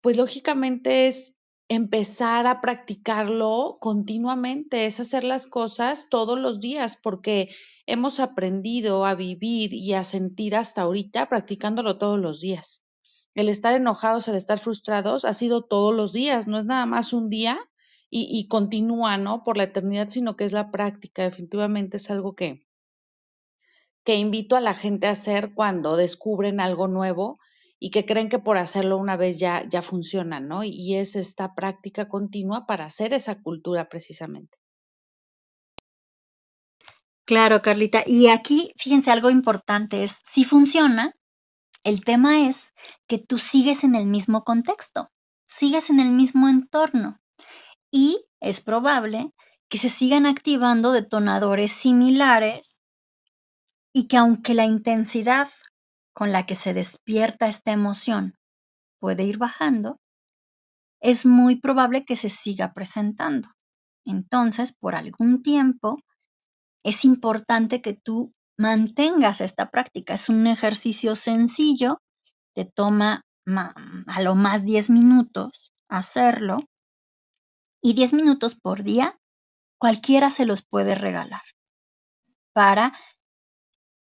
pues 0.01 0.16
lógicamente 0.16 1.07
es 1.07 1.37
empezar 1.68 2.47
a 2.47 2.61
practicarlo 2.61 3.79
continuamente, 3.81 4.87
es 4.87 4.99
hacer 4.99 5.25
las 5.25 5.47
cosas 5.47 6.09
todos 6.11 6.39
los 6.39 6.61
días, 6.61 6.99
porque 7.01 7.49
hemos 7.87 8.18
aprendido 8.18 9.07
a 9.07 9.14
vivir 9.14 9.73
y 9.73 9.95
a 9.95 10.03
sentir 10.03 10.57
hasta 10.57 10.83
ahorita 10.83 11.29
practicándolo 11.29 11.97
todos 11.97 12.18
los 12.18 12.41
días. 12.41 12.83
El 13.35 13.49
estar 13.49 13.74
enojados, 13.74 14.28
el 14.28 14.37
estar 14.37 14.59
frustrados 14.59 15.24
ha 15.24 15.33
sido 15.33 15.62
todos 15.62 15.95
los 15.95 16.12
días, 16.12 16.47
no 16.47 16.59
es 16.59 16.66
nada 16.66 16.87
más 16.87 17.12
un 17.12 17.28
día 17.28 17.59
y, 18.12 18.49
continúa, 18.49 19.18
¿no? 19.18 19.45
Por 19.45 19.57
la 19.57 19.64
eternidad, 19.64 20.09
sino 20.09 20.37
que 20.37 20.45
es 20.45 20.51
la 20.51 20.72
práctica, 20.72 21.22
definitivamente 21.22 21.99
es 21.99 22.11
algo 22.11 22.35
que, 22.35 22.66
que 24.05 24.16
invito 24.16 24.57
a 24.57 24.61
la 24.61 24.74
gente 24.74 25.07
a 25.07 25.12
hacer 25.12 25.55
cuando 25.55 25.97
descubren 25.97 26.59
algo 26.59 26.89
nuevo 26.89 27.39
y 27.78 27.93
que 27.93 28.05
creen 28.05 28.28
que 28.28 28.41
por 28.41 28.59
hacerlo 28.59 28.99
una 28.99 29.16
vez 29.16 29.39
ya, 29.39 29.64
ya 29.68 29.81
funciona, 29.81 30.41
¿no? 30.41 30.64
Y 30.64 30.97
es 30.97 31.14
esta 31.14 31.55
práctica 31.55 32.09
continua 32.09 32.66
para 32.66 32.85
hacer 32.85 33.12
esa 33.12 33.41
cultura 33.41 33.89
precisamente. 33.89 34.59
Claro, 37.24 37.62
Carlita. 37.62 38.03
Y 38.07 38.26
aquí, 38.26 38.72
fíjense, 38.76 39.12
algo 39.12 39.31
importante 39.31 40.03
es, 40.03 40.20
si 40.24 40.43
funciona, 40.43 41.14
el 41.85 42.05
tema 42.05 42.49
es 42.49 42.72
que 43.07 43.18
tú 43.18 43.39
sigues 43.39 43.85
en 43.85 43.95
el 43.95 44.07
mismo 44.07 44.45
contexto, 44.45 45.11
sigues 45.47 45.91
en 45.91 46.01
el 46.01 46.12
mismo 46.12 46.49
entorno 46.49 47.20
y 47.91 48.24
es 48.41 48.61
probable 48.61 49.33
que 49.68 49.78
se 49.78 49.89
sigan 49.89 50.26
activando 50.26 50.93
detonadores 50.93 51.72
similares 51.72 52.83
y 53.93 54.09
que 54.09 54.16
aunque 54.16 54.55
la 54.55 54.64
intensidad 54.64 55.49
con 56.12 56.33
la 56.33 56.45
que 56.45 56.55
se 56.55 56.74
despierta 56.74 57.49
esta 57.49 57.72
emoción 57.72 58.37
puede 58.99 59.24
ir 59.24 59.39
bajando, 59.39 60.01
es 61.01 61.24
muy 61.24 61.61
probable 61.61 62.05
que 62.05 62.16
se 62.16 62.28
siga 62.28 62.72
presentando. 62.74 63.49
Entonces, 64.05 64.76
por 64.76 64.95
algún 64.95 65.43
tiempo, 65.43 65.99
es 66.85 67.05
importante 67.05 67.81
que 67.81 67.95
tú 67.95 68.35
mantengas 68.61 69.41
esta 69.41 69.71
práctica. 69.71 70.15
Es 70.15 70.29
un 70.29 70.47
ejercicio 70.47 71.17
sencillo, 71.17 72.03
te 72.55 72.67
toma 72.67 73.25
a 73.47 74.23
lo 74.23 74.35
más 74.35 74.67
10 74.67 74.91
minutos 74.91 75.73
hacerlo 75.89 76.61
y 77.83 77.95
10 77.95 78.13
minutos 78.13 78.55
por 78.55 78.83
día 78.83 79.19
cualquiera 79.79 80.29
se 80.29 80.45
los 80.45 80.63
puede 80.63 80.95
regalar 80.95 81.41
para 82.53 82.93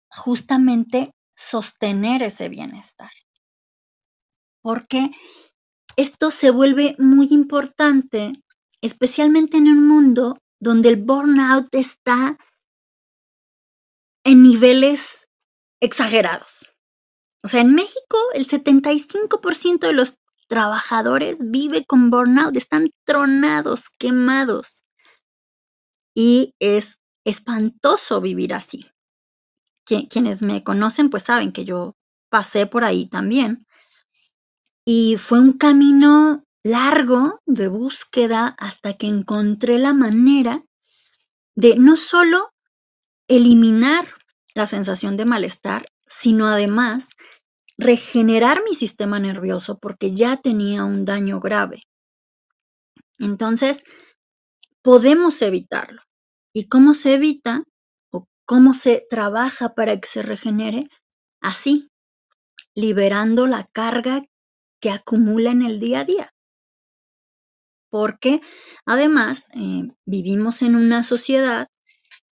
justamente 0.09 1.11
sostener 1.35 2.23
ese 2.23 2.49
bienestar. 2.49 3.11
Porque 4.63 5.11
esto 5.95 6.31
se 6.31 6.49
vuelve 6.49 6.95
muy 6.97 7.27
importante, 7.29 8.33
especialmente 8.81 9.57
en 9.57 9.67
un 9.67 9.87
mundo 9.87 10.39
donde 10.59 10.89
el 10.89 11.03
burnout 11.03 11.73
está 11.75 12.35
en 14.29 14.43
niveles 14.43 15.27
exagerados. 15.79 16.73
O 17.43 17.47
sea, 17.47 17.61
en 17.61 17.73
México 17.73 18.17
el 18.33 18.45
75% 18.47 19.79
de 19.79 19.93
los 19.93 20.17
trabajadores 20.47 21.39
vive 21.49 21.85
con 21.85 22.09
burnout, 22.09 22.55
están 22.55 22.89
tronados, 23.05 23.89
quemados. 23.89 24.83
Y 26.15 26.53
es 26.59 26.99
espantoso 27.23 28.19
vivir 28.19 28.53
así 28.53 28.89
quienes 30.09 30.41
me 30.41 30.63
conocen 30.63 31.09
pues 31.09 31.23
saben 31.23 31.51
que 31.51 31.65
yo 31.65 31.95
pasé 32.29 32.67
por 32.67 32.83
ahí 32.83 33.07
también. 33.07 33.65
Y 34.85 35.17
fue 35.17 35.39
un 35.39 35.53
camino 35.53 36.43
largo 36.63 37.41
de 37.45 37.67
búsqueda 37.67 38.47
hasta 38.59 38.93
que 38.93 39.07
encontré 39.07 39.79
la 39.79 39.93
manera 39.93 40.63
de 41.55 41.75
no 41.77 41.95
solo 41.97 42.51
eliminar 43.27 44.07
la 44.59 44.67
sensación 44.67 45.15
de 45.15 45.23
malestar, 45.23 45.87
sino 46.05 46.45
además 46.45 47.11
regenerar 47.77 48.61
mi 48.65 48.75
sistema 48.75 49.17
nervioso 49.17 49.79
porque 49.79 50.13
ya 50.13 50.35
tenía 50.35 50.83
un 50.83 51.05
daño 51.05 51.39
grave. 51.39 51.83
Entonces, 53.19 53.85
podemos 54.81 55.41
evitarlo. 55.41 56.01
¿Y 56.53 56.67
cómo 56.67 56.93
se 56.93 57.15
evita? 57.15 57.63
cómo 58.45 58.73
se 58.73 59.05
trabaja 59.11 59.75
para 59.75 59.99
que 59.99 60.07
se 60.07 60.23
regenere, 60.23 60.89
así, 61.39 61.87
liberando 62.73 63.45
la 63.45 63.69
carga 63.71 64.23
que 64.81 64.89
acumula 64.89 65.51
en 65.51 65.61
el 65.61 65.79
día 65.79 65.99
a 65.99 66.05
día. 66.05 66.33
Porque 67.91 68.41
además 68.87 69.49
eh, 69.53 69.83
vivimos 70.07 70.63
en 70.63 70.75
una 70.75 71.03
sociedad 71.03 71.67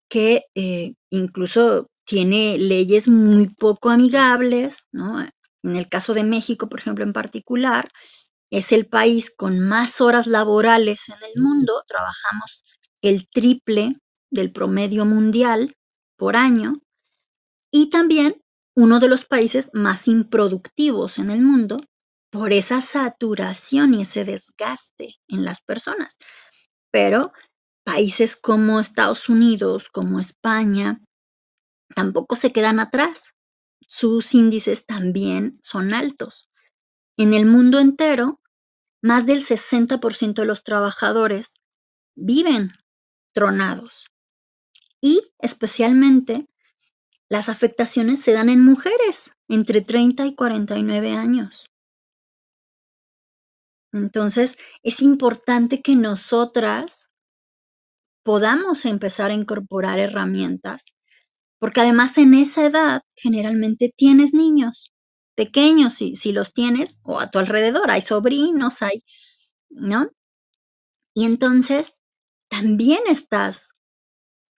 que 0.10 0.46
eh, 0.56 0.96
incluso 1.12 1.88
tiene 2.08 2.58
leyes 2.58 3.10
muy 3.10 3.50
poco 3.50 3.90
amigables, 3.90 4.86
¿no? 4.92 5.20
En 5.64 5.76
el 5.76 5.90
caso 5.90 6.14
de 6.14 6.24
México, 6.24 6.70
por 6.70 6.80
ejemplo, 6.80 7.04
en 7.04 7.12
particular, 7.12 7.92
es 8.50 8.72
el 8.72 8.88
país 8.88 9.36
con 9.36 9.60
más 9.60 10.00
horas 10.00 10.26
laborales 10.26 11.10
en 11.10 11.18
el 11.22 11.44
mundo, 11.44 11.84
trabajamos 11.86 12.64
el 13.02 13.28
triple 13.30 13.98
del 14.32 14.54
promedio 14.54 15.06
mundial 15.06 15.76
por 16.18 16.38
año 16.38 16.76
y 17.72 17.90
también 17.90 18.42
uno 18.74 19.00
de 19.00 19.10
los 19.10 19.26
países 19.26 19.72
más 19.74 20.08
improductivos 20.08 21.20
en 21.20 21.30
el 21.30 21.42
mundo 21.42 21.82
por 22.32 22.54
esa 22.54 22.82
saturación 22.82 23.94
y 23.94 24.04
ese 24.04 24.24
desgaste 24.24 25.16
en 25.28 25.44
las 25.44 25.62
personas. 25.62 26.18
Pero 26.90 27.34
países 27.84 28.38
como 28.38 28.80
Estados 28.80 29.28
Unidos, 29.28 29.90
como 29.90 30.20
España, 30.20 31.02
tampoco 31.96 32.36
se 32.36 32.52
quedan 32.52 32.80
atrás. 32.80 33.34
Sus 33.88 34.34
índices 34.34 34.86
también 34.86 35.54
son 35.62 35.94
altos. 35.94 36.50
En 37.18 37.34
el 37.34 37.46
mundo 37.46 37.80
entero, 37.80 38.42
más 39.02 39.26
del 39.26 39.40
60% 39.40 40.42
de 40.42 40.46
los 40.46 40.64
trabajadores 40.64 41.56
viven 42.16 42.70
tronados 43.34 44.08
y 45.02 45.22
especialmente 45.40 46.48
las 47.30 47.50
afectaciones 47.50 48.22
se 48.22 48.34
dan 48.34 48.50
en 48.50 48.64
mujeres 48.64 49.32
entre 49.48 49.82
30 49.82 50.26
y 50.26 50.36
49 50.36 51.14
años. 51.14 51.68
Entonces, 53.94 54.58
es 54.84 55.02
importante 55.02 55.82
que 55.82 55.96
nosotras 55.96 57.12
podamos 58.24 58.86
empezar 58.86 59.32
a 59.32 59.36
incorporar 59.36 60.00
herramientas, 60.00 60.97
porque 61.60 61.82
además 61.82 62.18
en 62.18 62.34
esa 62.34 62.66
edad 62.66 63.02
generalmente 63.16 63.94
tienes 63.96 64.34
niños 64.34 64.94
pequeños, 65.36 65.94
si, 65.94 66.16
si 66.16 66.32
los 66.32 66.54
tienes, 66.54 67.00
o 67.04 67.20
a 67.20 67.30
tu 67.30 67.40
alrededor, 67.40 67.92
hay 67.92 68.02
sobrinos, 68.02 68.82
hay, 68.82 69.04
¿no? 69.70 70.10
Y 71.14 71.26
entonces 71.26 72.02
también 72.50 73.02
estás 73.08 73.74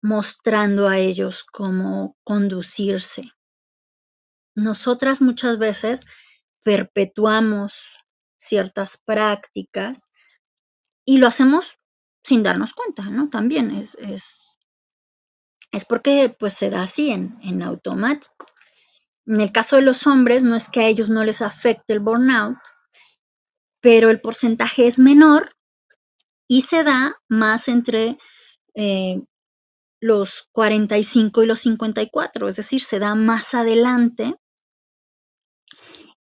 mostrando 0.03 0.88
a 0.88 0.99
ellos 0.99 1.44
cómo 1.44 2.16
conducirse. 2.22 3.32
Nosotras 4.55 5.20
muchas 5.20 5.59
veces 5.59 6.05
perpetuamos 6.62 7.99
ciertas 8.38 9.01
prácticas 9.05 10.09
y 11.05 11.18
lo 11.18 11.26
hacemos 11.26 11.78
sin 12.22 12.42
darnos 12.42 12.74
cuenta, 12.74 13.05
¿no? 13.11 13.28
También 13.30 13.70
es, 13.70 13.94
es, 13.96 14.58
es 15.73 15.85
porque 15.85 16.35
pues 16.39 16.55
se 16.55 16.71
da 16.71 16.83
así 16.83 17.11
en, 17.11 17.39
en 17.43 17.62
automático. 17.62 18.47
En 19.27 19.41
el 19.41 19.53
caso 19.53 19.77
de 19.77 19.83
los 19.83 20.07
hombres, 20.07 20.45
no 20.45 20.57
es 20.57 20.71
que 20.71 20.81
a 20.81 20.87
ellos 20.87 21.11
no 21.11 21.23
les 21.25 21.43
afecte 21.43 21.93
el 21.93 22.01
burnout, 22.01 22.57
pero 23.81 24.11
el 24.11 24.21
porcentaje 24.21 24.87
es 24.87 24.99
menor 24.99 25.53
y 26.49 26.62
se 26.62 26.83
da 26.83 27.21
más 27.29 27.69
entre 27.69 28.16
eh, 28.75 29.21
los 30.01 30.49
45 30.53 31.43
y 31.43 31.47
los 31.47 31.61
54, 31.61 32.49
es 32.49 32.57
decir, 32.57 32.83
se 32.83 32.99
da 32.99 33.14
más 33.14 33.55
adelante. 33.55 34.35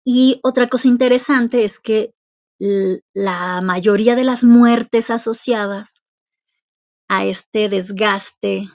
Y 0.05 0.39
otra 0.43 0.67
cosa 0.69 0.87
interesante 0.87 1.63
es 1.63 1.79
que 1.79 2.13
la 3.13 3.61
mayoría 3.61 4.15
de 4.15 4.23
las 4.23 4.43
muertes 4.43 5.09
asociadas 5.09 6.03
a 7.09 7.25
este 7.25 7.67
desgaste 7.67 8.69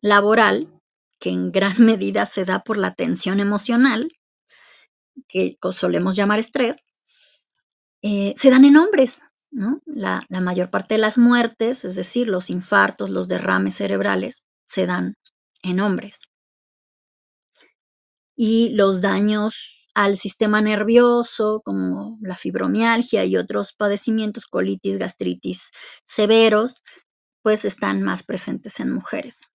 laboral, 0.00 0.68
que 1.18 1.30
en 1.30 1.52
gran 1.52 1.74
medida 1.84 2.26
se 2.26 2.44
da 2.44 2.60
por 2.60 2.76
la 2.76 2.94
tensión 2.94 3.40
emocional, 3.40 4.10
que 5.28 5.56
solemos 5.72 6.16
llamar 6.16 6.38
estrés, 6.38 6.88
eh, 8.02 8.34
se 8.36 8.50
dan 8.50 8.64
en 8.64 8.76
hombres, 8.76 9.22
¿no? 9.50 9.80
La, 9.84 10.24
la 10.28 10.40
mayor 10.40 10.70
parte 10.70 10.94
de 10.94 11.00
las 11.00 11.18
muertes, 11.18 11.84
es 11.84 11.96
decir, 11.96 12.28
los 12.28 12.50
infartos, 12.50 13.10
los 13.10 13.26
derrames 13.28 13.74
cerebrales, 13.74 14.46
se 14.66 14.86
dan 14.86 15.16
en 15.62 15.80
hombres. 15.80 16.28
Y 18.36 18.70
los 18.70 19.00
daños 19.00 19.78
al 19.94 20.16
sistema 20.16 20.60
nervioso, 20.60 21.60
como 21.64 22.18
la 22.20 22.36
fibromialgia 22.36 23.24
y 23.24 23.36
otros 23.36 23.72
padecimientos, 23.72 24.46
colitis, 24.46 24.96
gastritis 24.96 25.72
severos, 26.04 26.84
pues 27.42 27.64
están 27.64 28.02
más 28.02 28.22
presentes 28.22 28.78
en 28.78 28.92
mujeres. 28.92 29.50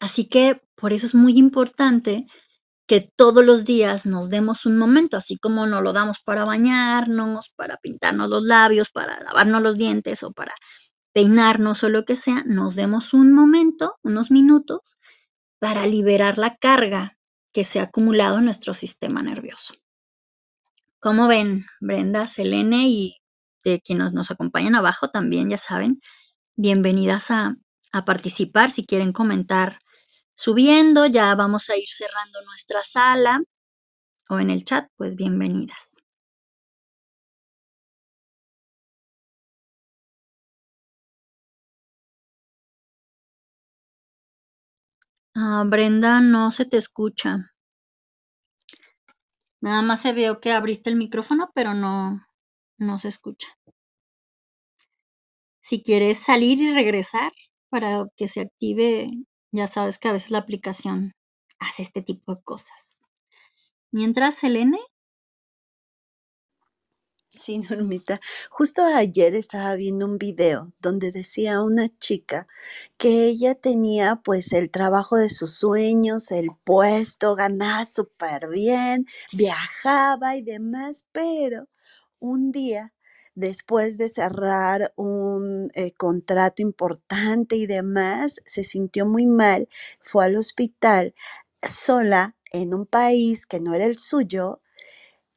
Así 0.00 0.28
que 0.28 0.62
por 0.74 0.92
eso 0.92 1.06
es 1.06 1.14
muy 1.14 1.36
importante 1.38 2.26
que 2.86 3.00
todos 3.16 3.44
los 3.44 3.64
días 3.64 4.06
nos 4.06 4.30
demos 4.30 4.64
un 4.64 4.78
momento, 4.78 5.16
así 5.18 5.36
como 5.36 5.66
nos 5.66 5.82
lo 5.82 5.92
damos 5.92 6.20
para 6.20 6.44
bañarnos, 6.44 7.50
para 7.50 7.76
pintarnos 7.76 8.30
los 8.30 8.44
labios, 8.44 8.90
para 8.90 9.20
lavarnos 9.20 9.62
los 9.62 9.76
dientes 9.76 10.22
o 10.22 10.32
para 10.32 10.54
peinarnos 11.12 11.84
o 11.84 11.90
lo 11.90 12.04
que 12.04 12.16
sea, 12.16 12.44
nos 12.46 12.76
demos 12.76 13.12
un 13.12 13.32
momento, 13.32 13.96
unos 14.02 14.30
minutos, 14.30 14.98
para 15.58 15.86
liberar 15.86 16.38
la 16.38 16.56
carga 16.56 17.18
que 17.52 17.64
se 17.64 17.80
ha 17.80 17.84
acumulado 17.84 18.38
en 18.38 18.44
nuestro 18.44 18.72
sistema 18.72 19.22
nervioso. 19.22 19.74
Como 21.00 21.28
ven, 21.28 21.66
Brenda, 21.80 22.26
Selene 22.26 22.88
y 22.88 23.16
de 23.64 23.80
quienes 23.80 24.12
nos 24.14 24.30
acompañan 24.30 24.76
abajo 24.76 25.10
también, 25.10 25.50
ya 25.50 25.58
saben, 25.58 26.00
bienvenidas 26.56 27.30
a 27.30 27.56
participar 28.06 28.70
si 28.70 28.86
quieren 28.86 29.12
comentar 29.12 29.80
subiendo, 30.38 31.06
ya 31.06 31.34
vamos 31.34 31.68
a 31.68 31.76
ir 31.76 31.88
cerrando 31.88 32.40
nuestra 32.46 32.84
sala 32.84 33.42
o 34.30 34.38
en 34.38 34.50
el 34.50 34.64
chat, 34.64 34.88
pues 34.96 35.16
bienvenidas. 35.16 36.02
Ah, 45.34 45.64
Brenda, 45.66 46.20
no 46.20 46.52
se 46.52 46.66
te 46.66 46.76
escucha. 46.76 47.50
Nada 49.60 49.82
más 49.82 50.02
se 50.02 50.12
veo 50.12 50.40
que 50.40 50.52
abriste 50.52 50.90
el 50.90 50.96
micrófono, 50.96 51.50
pero 51.54 51.74
no, 51.74 52.20
no 52.78 52.98
se 52.98 53.08
escucha. 53.08 53.48
Si 55.60 55.82
quieres 55.82 56.18
salir 56.18 56.60
y 56.60 56.74
regresar 56.74 57.32
para 57.70 58.06
que 58.16 58.26
se 58.28 58.40
active 58.40 59.10
ya 59.58 59.66
sabes 59.66 59.98
que 59.98 60.08
a 60.08 60.12
veces 60.12 60.30
la 60.30 60.38
aplicación 60.38 61.12
hace 61.58 61.82
este 61.82 62.00
tipo 62.00 62.34
de 62.34 62.42
cosas. 62.42 63.10
Mientras, 63.90 64.36
Selene. 64.36 64.78
Sí, 67.28 67.58
Normita. 67.58 68.20
Justo 68.50 68.84
ayer 68.84 69.34
estaba 69.34 69.74
viendo 69.74 70.06
un 70.06 70.18
video 70.18 70.72
donde 70.80 71.12
decía 71.12 71.60
una 71.60 71.88
chica 71.98 72.46
que 72.98 73.26
ella 73.26 73.54
tenía 73.54 74.16
pues 74.22 74.52
el 74.52 74.70
trabajo 74.70 75.16
de 75.16 75.28
sus 75.28 75.54
sueños, 75.54 76.30
el 76.30 76.50
puesto, 76.64 77.34
ganaba 77.34 77.84
súper 77.84 78.48
bien, 78.48 79.06
viajaba 79.32 80.36
y 80.36 80.42
demás, 80.42 81.04
pero 81.12 81.68
un 82.20 82.52
día 82.52 82.92
después 83.38 83.98
de 83.98 84.08
cerrar 84.08 84.92
un 84.96 85.68
eh, 85.74 85.92
contrato 85.92 86.60
importante 86.62 87.56
y 87.56 87.66
demás, 87.66 88.40
se 88.44 88.64
sintió 88.64 89.06
muy 89.06 89.26
mal, 89.26 89.68
fue 90.00 90.24
al 90.26 90.36
hospital 90.36 91.14
sola 91.62 92.36
en 92.52 92.74
un 92.74 92.86
país 92.86 93.46
que 93.46 93.60
no 93.60 93.74
era 93.74 93.84
el 93.84 93.98
suyo. 93.98 94.60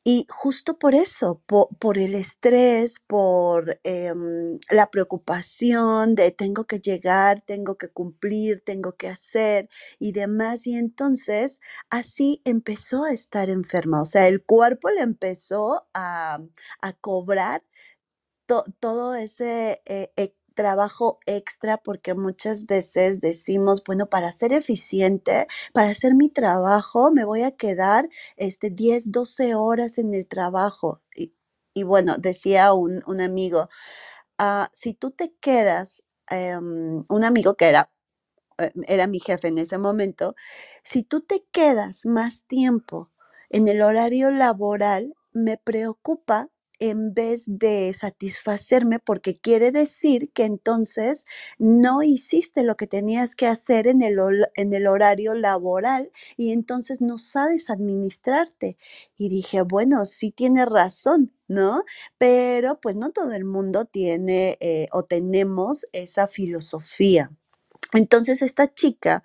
Y 0.04 0.26
justo 0.30 0.80
por 0.80 0.96
eso, 0.96 1.44
por, 1.46 2.00
el 2.00 2.16
estrés, 2.16 3.00
por 3.02 3.80
em, 3.84 4.60
la 4.72 4.90
preocupación 4.90 6.16
de 6.16 6.32
tengo 6.32 6.66
que 6.66 6.80
llegar, 6.80 7.44
tengo 7.44 7.78
que 7.78 7.88
cumplir, 7.90 8.62
tengo 8.62 8.94
que 8.94 9.10
hacer 9.10 9.70
y 10.00 10.12
demás. 10.14 10.66
Y 10.66 10.76
entonces 10.76 11.60
así 11.92 12.42
empezó 12.46 13.04
a 13.04 13.14
estar 13.14 13.52
enferma. 13.52 14.02
O 14.02 14.06
sea, 14.06 14.28
el 14.28 14.44
cuerpo 14.44 14.90
le 14.90 15.02
empezó 15.04 15.88
a, 15.94 16.40
a 16.82 16.94
cobrar 16.94 17.64
todo 18.80 19.16
ese 19.16 19.82
eh, 19.86 20.12
eh, 20.18 20.36
trabajo 20.54 21.20
extra 21.26 21.78
porque 21.78 22.14
muchas 22.16 22.66
veces 22.66 23.20
decimos, 23.20 23.84
bueno, 23.86 24.08
para 24.08 24.32
ser 24.32 24.54
eficiente, 24.54 25.48
para 25.74 25.90
hacer 25.90 26.14
mi 26.16 26.30
trabajo, 26.30 27.12
me 27.12 27.26
voy 27.26 27.44
a 27.44 27.52
quedar 27.52 28.10
este, 28.38 28.70
10, 28.70 29.12
12 29.12 29.56
horas 29.56 29.98
en 29.98 30.14
el 30.14 30.28
trabajo. 30.28 31.02
Y, 31.74 31.84
bueno, 31.84 32.16
decía 32.20 32.74
un, 32.74 33.02
amigo, 33.22 33.70
ah, 34.40 34.70
si 34.74 34.94
tú 34.94 35.12
te 35.12 35.34
quedas, 35.42 36.04
em, 36.30 37.06
un 37.10 37.24
amigo 37.26 37.56
que 37.56 37.68
era, 37.70 37.92
eh, 38.60 38.72
era 38.88 39.08
mi 39.08 39.20
jefe 39.22 39.50
en 39.50 39.60
ese 39.60 39.78
momento, 39.80 40.36
si 40.84 41.04
tú 41.04 41.22
te 41.22 41.46
quedas 41.54 42.06
más 42.08 42.46
tiempo 42.46 43.12
en 43.52 43.68
el 43.70 43.82
horario 43.84 44.32
laboral, 44.32 45.16
me 45.34 45.58
preocupa 45.58 46.51
en 46.82 47.14
vez 47.14 47.46
de 47.48 47.94
satisfacerme 47.94 49.00
porque 49.00 49.40
quiere 49.40 49.72
decir 49.72 50.32
que 50.34 50.46
entonces 50.46 51.26
no 51.60 52.04
hiciste 52.04 52.64
lo 52.64 52.76
que 52.76 52.88
tenías 52.88 53.36
que 53.36 53.48
hacer 53.48 53.88
en 53.88 54.02
el, 54.02 54.18
en 54.56 54.74
el 54.74 54.88
horario 54.88 55.36
laboral 55.36 56.12
y 56.38 56.52
entonces 56.52 57.00
no 57.00 57.20
sabes 57.20 57.70
administrarte. 57.70 58.78
Y 59.18 59.30
dije, 59.30 59.62
bueno, 59.62 60.06
sí 60.06 60.32
tiene 60.32 60.66
razón, 60.66 61.32
¿no? 61.48 61.84
Pero 62.18 62.82
pues 62.82 62.96
no 62.96 63.12
todo 63.12 63.32
el 63.34 63.46
mundo 63.46 63.86
tiene 63.86 64.58
eh, 64.60 64.88
o 64.92 65.04
tenemos 65.04 65.86
esa 65.94 66.28
filosofía. 66.28 67.32
Entonces 67.94 68.42
esta 68.42 68.74
chica 68.74 69.24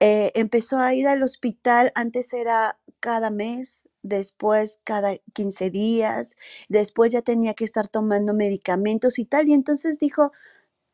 eh, 0.00 0.32
empezó 0.34 0.78
a 0.78 0.94
ir 0.94 1.08
al 1.08 1.22
hospital, 1.22 1.92
antes 1.94 2.32
era 2.34 2.78
cada 3.00 3.30
mes, 3.30 3.84
después 4.02 4.80
cada 4.84 5.16
15 5.34 5.70
días, 5.70 6.36
después 6.68 7.12
ya 7.12 7.22
tenía 7.22 7.54
que 7.54 7.64
estar 7.64 7.88
tomando 7.88 8.34
medicamentos 8.34 9.18
y 9.18 9.24
tal, 9.24 9.48
y 9.48 9.54
entonces 9.54 9.98
dijo, 9.98 10.32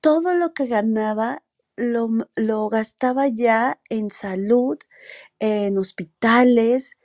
todo 0.01 0.35
lo 0.35 0.55
que 0.55 0.67
ganaba 0.67 1.45
lo, 1.77 2.09
lo 2.37 2.69
gastaba 2.69 3.29
ya 3.29 3.81
en 3.91 4.11
salud, 4.11 4.79
en 5.41 5.79
hospitales, 5.79 6.97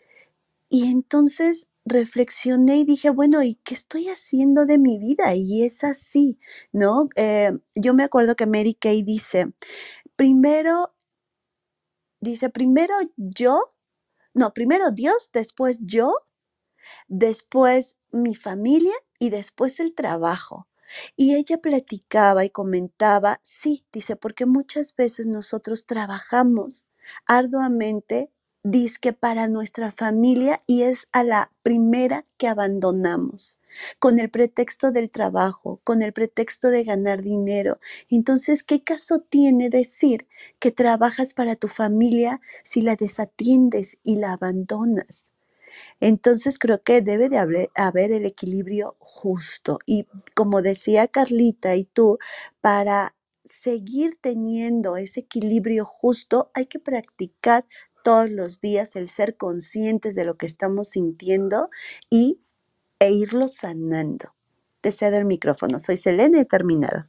y 0.69 0.89
entonces 0.89 1.67
reflexioné 1.85 2.77
y 2.77 2.85
dije, 2.85 3.09
bueno, 3.09 3.43
¿y 3.43 3.55
qué 3.63 3.73
estoy 3.73 4.07
haciendo 4.09 4.65
de 4.65 4.77
mi 4.77 4.97
vida? 4.99 5.35
Y 5.35 5.63
es 5.63 5.83
así, 5.83 6.39
¿no? 6.71 7.09
Eh, 7.15 7.51
yo 7.75 7.93
me 7.93 8.03
acuerdo 8.03 8.35
que 8.35 8.47
Mary 8.47 8.73
Kay 8.75 9.03
dice, 9.03 9.51
primero, 10.15 10.93
dice, 12.21 12.49
primero 12.49 12.95
yo 13.17 13.67
no, 14.33 14.53
primero 14.53 14.91
Dios, 14.91 15.29
después 15.33 15.77
yo, 15.81 16.15
después 17.07 17.97
mi 18.11 18.35
familia 18.35 18.93
y 19.19 19.29
después 19.31 19.79
el 19.79 19.93
trabajo. 19.95 20.67
Y 21.17 21.35
ella 21.35 21.59
platicaba 21.59 22.45
y 22.45 22.49
comentaba, 22.51 23.39
sí, 23.43 23.85
dice, 23.93 24.15
porque 24.17 24.45
muchas 24.45 24.95
veces 24.95 25.27
nosotros 25.27 25.85
trabajamos 25.85 26.87
arduamente 27.27 28.31
disque 28.63 29.13
para 29.13 29.47
nuestra 29.47 29.91
familia 29.91 30.59
y 30.67 30.83
es 30.83 31.07
a 31.11 31.23
la 31.23 31.51
primera 31.63 32.25
que 32.37 32.47
abandonamos 32.47 33.59
con 33.99 34.19
el 34.19 34.29
pretexto 34.29 34.91
del 34.91 35.09
trabajo, 35.09 35.79
con 35.83 36.01
el 36.01 36.13
pretexto 36.13 36.69
de 36.69 36.83
ganar 36.83 37.21
dinero. 37.21 37.79
Entonces, 38.09 38.63
¿qué 38.63 38.83
caso 38.83 39.21
tiene 39.21 39.69
decir 39.69 40.27
que 40.59 40.71
trabajas 40.71 41.33
para 41.33 41.55
tu 41.55 41.67
familia 41.67 42.41
si 42.63 42.81
la 42.81 42.95
desatiendes 42.95 43.97
y 44.03 44.17
la 44.17 44.33
abandonas? 44.33 45.31
Entonces 45.99 46.59
creo 46.59 46.83
que 46.83 47.01
debe 47.01 47.29
de 47.29 47.37
haber, 47.37 48.11
el 48.11 48.25
equilibrio 48.25 48.95
justo. 48.99 49.79
Y 49.85 50.07
como 50.35 50.61
decía 50.61 51.07
Carlita 51.07 51.75
y 51.75 51.85
tú, 51.85 52.17
para 52.59 53.15
seguir 53.43 54.17
teniendo 54.21 54.97
ese 54.97 55.21
equilibrio 55.21 55.85
justo 55.85 56.51
hay 56.53 56.67
que 56.67 56.79
practicar 56.79 57.65
todos 58.03 58.29
los 58.29 58.61
días 58.61 58.95
el 58.95 59.09
ser 59.09 59.37
conscientes 59.37 60.15
de 60.15 60.25
lo 60.25 60.37
que 60.37 60.45
estamos 60.45 60.89
sintiendo 60.89 61.69
y, 62.09 62.39
e 62.99 63.11
irlo 63.11 63.47
sanando. 63.47 64.33
Te 64.81 64.91
cedo 64.91 65.17
el 65.17 65.25
micrófono. 65.25 65.79
Soy 65.79 65.97
Selena 65.97 66.39
y 66.39 66.41
he 66.41 66.45
terminado. 66.45 67.07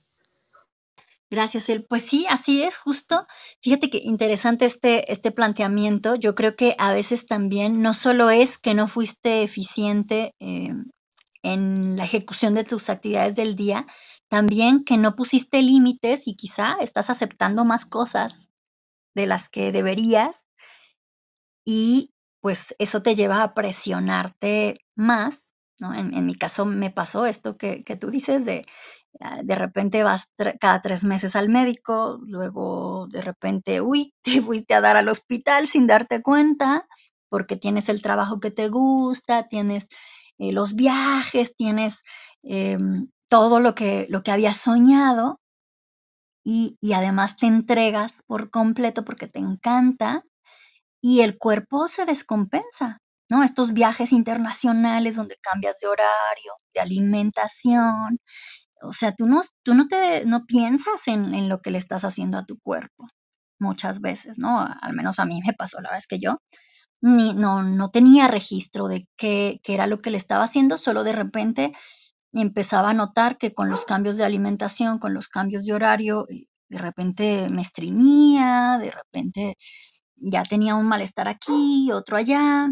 Gracias, 1.32 1.70
El. 1.70 1.86
Pues 1.86 2.02
sí, 2.02 2.26
así 2.28 2.62
es, 2.62 2.76
justo. 2.76 3.26
Fíjate 3.62 3.88
que 3.88 3.98
interesante 3.98 4.66
este, 4.66 5.10
este 5.10 5.30
planteamiento. 5.30 6.14
Yo 6.14 6.34
creo 6.34 6.56
que 6.56 6.74
a 6.78 6.92
veces 6.92 7.26
también 7.26 7.80
no 7.80 7.94
solo 7.94 8.28
es 8.28 8.58
que 8.58 8.74
no 8.74 8.86
fuiste 8.86 9.42
eficiente 9.42 10.34
eh, 10.40 10.74
en 11.42 11.96
la 11.96 12.04
ejecución 12.04 12.54
de 12.54 12.64
tus 12.64 12.90
actividades 12.90 13.34
del 13.34 13.56
día, 13.56 13.86
también 14.28 14.84
que 14.84 14.98
no 14.98 15.16
pusiste 15.16 15.62
límites 15.62 16.28
y 16.28 16.36
quizá 16.36 16.76
estás 16.80 17.08
aceptando 17.08 17.64
más 17.64 17.86
cosas 17.86 18.50
de 19.14 19.26
las 19.26 19.48
que 19.48 19.72
deberías 19.72 20.46
y 21.64 22.12
pues 22.40 22.74
eso 22.78 23.02
te 23.02 23.14
lleva 23.14 23.42
a 23.42 23.54
presionarte 23.54 24.80
más, 24.96 25.54
¿no? 25.78 25.94
En, 25.94 26.26
mi 26.26 26.34
caso 26.34 26.66
me 26.66 26.90
pasó 26.90 27.26
esto 27.26 27.56
que, 27.56 27.84
que 27.84 27.96
tú 27.96 28.10
dices 28.10 28.44
de 28.44 28.66
Ah, 29.20 29.42
de 29.42 29.54
repente 29.54 30.02
vas 30.02 30.32
cada 30.60 30.80
tres 30.80 31.04
meses 31.04 31.36
al 31.36 31.48
médico, 31.48 32.18
luego 32.22 33.06
de 33.08 33.22
repente, 33.22 33.80
uy, 33.80 34.14
te 34.22 34.42
fuiste 34.42 34.74
a 34.74 34.80
dar 34.80 34.96
al 34.96 35.08
hospital 35.08 35.66
sin 35.68 35.86
darte 35.86 36.22
cuenta, 36.22 36.86
porque 37.28 37.56
tienes 37.56 37.88
el 37.88 38.02
trabajo 38.02 38.40
que 38.40 38.50
te 38.50 38.68
gusta, 38.68 39.48
tienes 39.48 39.88
eh, 40.38 40.52
los 40.52 40.74
viajes, 40.74 41.54
tienes 41.56 42.02
em, 42.42 43.08
todo 43.28 43.60
lo 43.60 43.74
que, 43.74 44.06
lo 44.10 44.22
que 44.22 44.32
habías 44.32 44.56
soñado 44.56 45.40
y, 46.44 46.76
y 46.80 46.92
además 46.94 47.36
te 47.36 47.46
entregas 47.46 48.22
por 48.26 48.50
completo 48.50 49.04
porque 49.04 49.28
te 49.28 49.38
encanta 49.38 50.24
y 51.02 51.20
el 51.20 51.36
cuerpo 51.36 51.88
se 51.88 52.06
descompensa. 52.06 52.98
¿no? 53.28 53.42
Estos 53.42 53.72
viajes 53.72 54.12
internacionales 54.12 55.16
donde 55.16 55.36
cambias 55.40 55.78
de 55.80 55.88
horario, 55.88 56.52
de 56.74 56.80
alimentación, 56.80 58.18
o 58.82 58.92
sea, 58.92 59.14
tú 59.14 59.26
no, 59.26 59.42
tú 59.62 59.74
no, 59.74 59.88
te, 59.88 60.26
no 60.26 60.44
piensas 60.44 61.08
en, 61.08 61.48
lo 61.48 61.60
que 61.60 61.70
le 61.70 61.78
estás 61.78 62.04
haciendo 62.04 62.38
a 62.38 62.44
tu 62.44 62.58
cuerpo 62.60 63.06
muchas 63.58 64.00
veces, 64.00 64.38
¿no? 64.38 64.58
Al 64.58 64.94
menos 64.94 65.18
a 65.18 65.24
mí 65.24 65.40
me 65.46 65.54
pasó, 65.54 65.80
la 65.80 65.96
es 65.96 66.06
que 66.06 66.18
yo 66.18 66.38
ni, 67.00 67.34
no, 67.34 67.62
no 67.62 67.90
tenía 67.90 68.28
registro 68.28 68.88
de 68.88 69.06
qué, 69.16 69.60
qué 69.62 69.74
era 69.74 69.86
lo 69.86 70.00
que 70.02 70.10
le 70.10 70.16
estaba 70.16 70.44
haciendo, 70.44 70.78
solo 70.78 71.04
de 71.04 71.12
repente 71.12 71.72
empezaba 72.32 72.90
a 72.90 72.94
notar 72.94 73.38
que 73.38 73.54
con 73.54 73.70
los 73.70 73.84
cambios 73.84 74.16
de 74.16 74.24
alimentación, 74.24 74.98
con 74.98 75.14
los 75.14 75.28
cambios 75.28 75.64
de 75.64 75.74
horario, 75.74 76.26
eh, 76.28 76.46
de 76.68 76.78
repente 76.78 77.48
me 77.50 77.62
estreñía, 77.62 78.78
de 78.80 78.90
repente 78.90 79.56
ya 80.22 80.44
tenía 80.44 80.74
un 80.74 80.86
malestar 80.86 81.28
aquí, 81.28 81.90
otro 81.92 82.16
allá, 82.16 82.68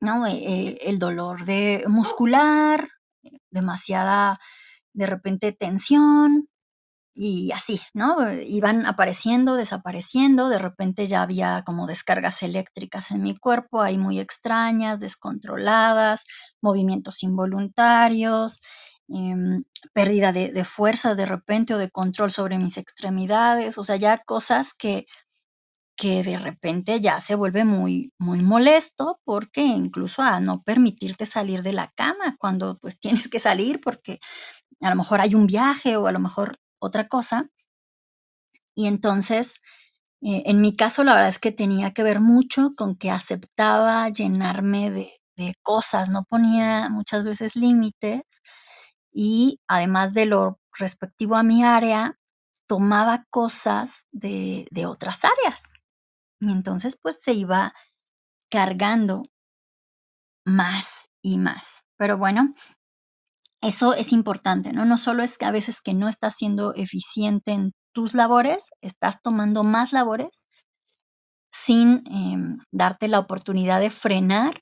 ¿no? 0.00 0.26
Eh, 0.26 0.78
el 0.82 0.98
dolor 0.98 1.44
de 1.44 1.84
muscular, 1.88 2.88
demasiada 3.50 4.38
de 4.92 5.06
repente 5.06 5.52
tensión 5.52 6.48
y 7.14 7.52
así, 7.52 7.80
¿no? 7.94 8.16
Iban 8.32 8.86
apareciendo, 8.86 9.54
desapareciendo, 9.54 10.48
de 10.48 10.58
repente 10.58 11.06
ya 11.06 11.22
había 11.22 11.62
como 11.62 11.86
descargas 11.86 12.42
eléctricas 12.42 13.10
en 13.12 13.22
mi 13.22 13.36
cuerpo, 13.36 13.82
ahí 13.82 13.98
muy 13.98 14.18
extrañas, 14.18 15.00
descontroladas, 15.00 16.24
movimientos 16.60 17.22
involuntarios, 17.22 18.60
em, 19.08 19.64
pérdida 19.92 20.32
de, 20.32 20.52
de 20.52 20.64
fuerza 20.64 21.14
de 21.14 21.26
repente 21.26 21.74
o 21.74 21.78
de 21.78 21.90
control 21.90 22.32
sobre 22.32 22.58
mis 22.58 22.78
extremidades, 22.78 23.78
o 23.78 23.84
sea, 23.84 23.96
ya 23.96 24.18
cosas 24.18 24.74
que 24.74 25.06
que 25.96 26.22
de 26.22 26.38
repente 26.38 27.00
ya 27.00 27.20
se 27.20 27.34
vuelve 27.34 27.64
muy, 27.64 28.12
muy 28.18 28.42
molesto 28.42 29.20
porque 29.24 29.62
incluso 29.62 30.22
a 30.22 30.40
no 30.40 30.62
permitirte 30.62 31.26
salir 31.26 31.62
de 31.62 31.72
la 31.72 31.90
cama 31.92 32.36
cuando 32.38 32.78
pues 32.78 32.98
tienes 33.00 33.28
que 33.28 33.38
salir 33.38 33.80
porque 33.80 34.20
a 34.80 34.90
lo 34.90 34.96
mejor 34.96 35.20
hay 35.20 35.34
un 35.34 35.46
viaje 35.46 35.96
o 35.96 36.06
a 36.06 36.12
lo 36.12 36.20
mejor 36.20 36.58
otra 36.78 37.08
cosa. 37.08 37.48
Y 38.74 38.86
entonces, 38.86 39.60
eh, 40.20 40.42
en 40.46 40.60
mi 40.60 40.76
caso, 40.76 41.04
la 41.04 41.14
verdad 41.14 41.30
es 41.30 41.38
que 41.38 41.52
tenía 41.52 41.92
que 41.92 42.02
ver 42.02 42.20
mucho 42.20 42.74
con 42.76 42.96
que 42.96 43.10
aceptaba 43.10 44.08
llenarme 44.08 44.90
de, 44.90 45.10
cosas, 45.62 46.10
no 46.10 46.24
ponía 46.24 46.88
muchas 46.90 47.24
veces 47.24 47.56
límites 47.56 48.22
y 49.12 49.60
además 49.66 50.14
de 50.14 50.26
lo 50.26 50.60
respectivo 50.78 51.34
a 51.34 51.42
mi 51.42 51.64
área, 51.64 52.18
tomaba 52.68 53.26
cosas 53.30 54.06
de, 54.12 54.68
de 54.70 54.86
otras 54.86 55.24
áreas. 55.24 55.73
Y 56.44 56.52
entonces, 56.52 56.98
pues 57.00 57.20
se 57.20 57.32
iba 57.32 57.72
cargando 58.50 59.22
más 60.44 61.08
y 61.22 61.38
más. 61.38 61.84
Pero 61.96 62.18
bueno, 62.18 62.54
eso 63.62 63.94
es 63.94 64.12
importante, 64.12 64.72
¿no? 64.72 64.84
No 64.84 64.98
solo 64.98 65.22
es 65.22 65.38
que 65.38 65.46
a 65.46 65.50
veces 65.50 65.80
que 65.80 65.94
no 65.94 66.08
estás 66.08 66.34
siendo 66.36 66.74
eficiente 66.74 67.52
en 67.52 67.72
tus 67.92 68.14
labores, 68.14 68.70
estás 68.82 69.22
tomando 69.22 69.64
más 69.64 69.92
labores 69.92 70.48
sin 71.50 72.02
em, 72.10 72.58
darte 72.72 73.08
la 73.08 73.20
oportunidad 73.20 73.80
de 73.80 73.90
frenar 73.90 74.60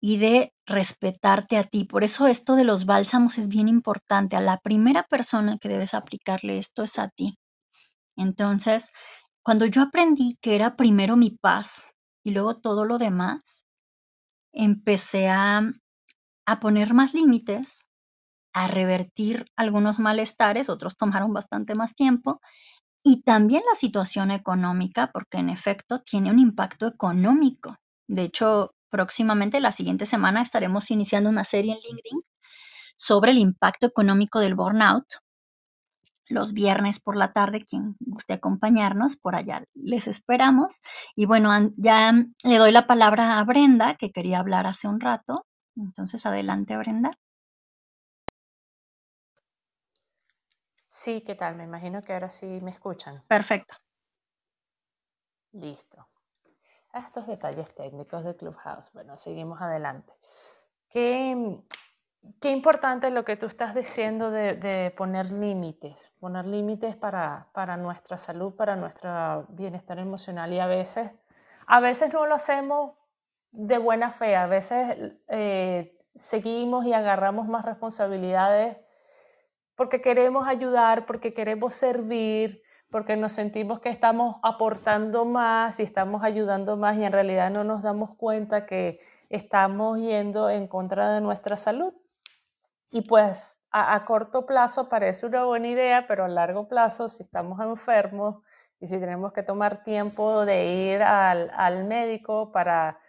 y 0.00 0.18
de 0.18 0.52
respetarte 0.66 1.56
a 1.56 1.64
ti. 1.64 1.84
Por 1.84 2.04
eso 2.04 2.26
esto 2.26 2.54
de 2.54 2.64
los 2.64 2.84
bálsamos 2.84 3.38
es 3.38 3.48
bien 3.48 3.68
importante. 3.68 4.36
A 4.36 4.40
la 4.40 4.58
primera 4.58 5.04
persona 5.04 5.56
que 5.58 5.68
debes 5.68 5.94
aplicarle 5.94 6.58
esto 6.58 6.82
es 6.82 6.98
a 6.98 7.08
ti. 7.08 7.38
Entonces, 8.16 8.92
cuando 9.48 9.64
yo 9.64 9.80
aprendí 9.80 10.36
que 10.42 10.54
era 10.54 10.76
primero 10.76 11.16
mi 11.16 11.30
paz 11.30 11.86
y 12.22 12.32
luego 12.32 12.58
todo 12.58 12.84
lo 12.84 12.98
demás, 12.98 13.64
empecé 14.52 15.30
a, 15.30 15.62
a 16.44 16.60
poner 16.60 16.92
más 16.92 17.14
límites, 17.14 17.86
a 18.52 18.68
revertir 18.68 19.46
algunos 19.56 20.00
malestares, 20.00 20.68
otros 20.68 20.98
tomaron 20.98 21.32
bastante 21.32 21.74
más 21.74 21.94
tiempo, 21.94 22.42
y 23.02 23.22
también 23.22 23.62
la 23.66 23.74
situación 23.74 24.32
económica, 24.32 25.08
porque 25.14 25.38
en 25.38 25.48
efecto 25.48 26.02
tiene 26.02 26.30
un 26.30 26.40
impacto 26.40 26.86
económico. 26.86 27.74
De 28.06 28.24
hecho, 28.24 28.74
próximamente, 28.90 29.60
la 29.60 29.72
siguiente 29.72 30.04
semana, 30.04 30.42
estaremos 30.42 30.90
iniciando 30.90 31.30
una 31.30 31.44
serie 31.44 31.72
en 31.72 31.78
LinkedIn 31.78 32.20
sobre 32.98 33.30
el 33.30 33.38
impacto 33.38 33.86
económico 33.86 34.40
del 34.40 34.54
burnout. 34.54 35.06
Los 36.28 36.52
viernes 36.52 37.00
por 37.00 37.16
la 37.16 37.32
tarde, 37.32 37.64
quien 37.64 37.96
guste 38.00 38.34
acompañarnos, 38.34 39.16
por 39.16 39.34
allá 39.34 39.64
les 39.74 40.06
esperamos. 40.06 40.80
Y 41.16 41.26
bueno, 41.26 41.50
ya 41.76 42.12
le 42.12 42.58
doy 42.58 42.72
la 42.72 42.86
palabra 42.86 43.38
a 43.38 43.44
Brenda, 43.44 43.94
que 43.94 44.12
quería 44.12 44.40
hablar 44.40 44.66
hace 44.66 44.88
un 44.88 45.00
rato. 45.00 45.46
Entonces, 45.76 46.26
adelante, 46.26 46.76
Brenda. 46.76 47.12
Sí, 50.86 51.20
¿qué 51.20 51.34
tal? 51.34 51.54
Me 51.56 51.64
imagino 51.64 52.02
que 52.02 52.12
ahora 52.12 52.30
sí 52.30 52.46
me 52.62 52.70
escuchan. 52.70 53.22
Perfecto. 53.28 53.74
Listo. 55.52 56.08
Estos 56.92 57.26
detalles 57.26 57.74
técnicos 57.74 58.24
de 58.24 58.36
Clubhouse. 58.36 58.92
Bueno, 58.92 59.16
seguimos 59.16 59.60
adelante. 59.60 60.12
Qué, 60.88 61.60
qué 62.40 62.50
importante 62.50 63.10
lo 63.10 63.24
que 63.24 63.36
tú 63.36 63.46
estás 63.46 63.74
diciendo 63.74 64.30
de, 64.30 64.92
poner 64.96 65.30
límites, 65.32 66.12
poner 66.20 66.46
límites 66.46 66.96
para, 66.96 67.48
para, 67.52 67.76
nuestra 67.76 68.16
salud, 68.16 68.54
para 68.54 68.76
nuestro 68.76 69.46
bienestar 69.50 69.98
emocional 69.98 70.52
y 70.52 70.60
a 70.60 70.66
veces, 70.66 71.12
a 71.66 71.80
veces 71.80 72.12
no 72.12 72.26
lo 72.26 72.34
hacemos 72.34 72.92
de 73.50 73.78
buena 73.78 74.10
fe, 74.10 74.36
a 74.36 74.46
veces 74.46 75.14
eh, 75.28 75.96
seguimos 76.14 76.84
y 76.84 76.92
agarramos 76.92 77.48
más 77.48 77.64
responsabilidades 77.64 78.76
porque 79.76 80.00
queremos 80.00 80.48
ayudar, 80.48 81.06
porque 81.06 81.32
queremos 81.32 81.72
servir, 81.74 82.62
porque 82.90 83.16
nos 83.16 83.32
sentimos 83.32 83.80
que 83.80 83.90
estamos 83.90 84.36
aportando 84.42 85.24
más 85.24 85.78
y 85.78 85.84
estamos 85.84 86.24
ayudando 86.24 86.76
más 86.76 86.96
y 86.96 87.04
en 87.04 87.12
realidad 87.12 87.50
no 87.50 87.62
nos 87.62 87.82
damos 87.82 88.16
cuenta 88.16 88.66
que 88.66 88.98
estamos 89.28 89.98
yendo 89.98 90.50
en 90.50 90.66
contra 90.66 91.12
de 91.12 91.20
nuestra 91.20 91.56
salud. 91.56 91.94
Y 92.90 93.02
pues 93.02 93.62
a, 93.70 94.04
corto 94.06 94.46
plazo 94.46 94.88
parece 94.88 95.26
una 95.26 95.44
buena 95.44 95.68
idea, 95.68 96.06
pero 96.08 96.24
a 96.24 96.28
largo 96.28 96.68
plazo, 96.68 97.08
si 97.08 97.22
estamos 97.22 97.60
enfermos, 97.60 98.42
Y 98.80 98.86
si 98.86 98.98
tenemos 99.00 99.32
que 99.32 99.42
tomar 99.42 99.82
tiempo 99.82 100.44
de 100.46 100.66
ir 100.94 101.02
al, 101.02 101.84
médico 101.84 102.52
para 102.52 103.00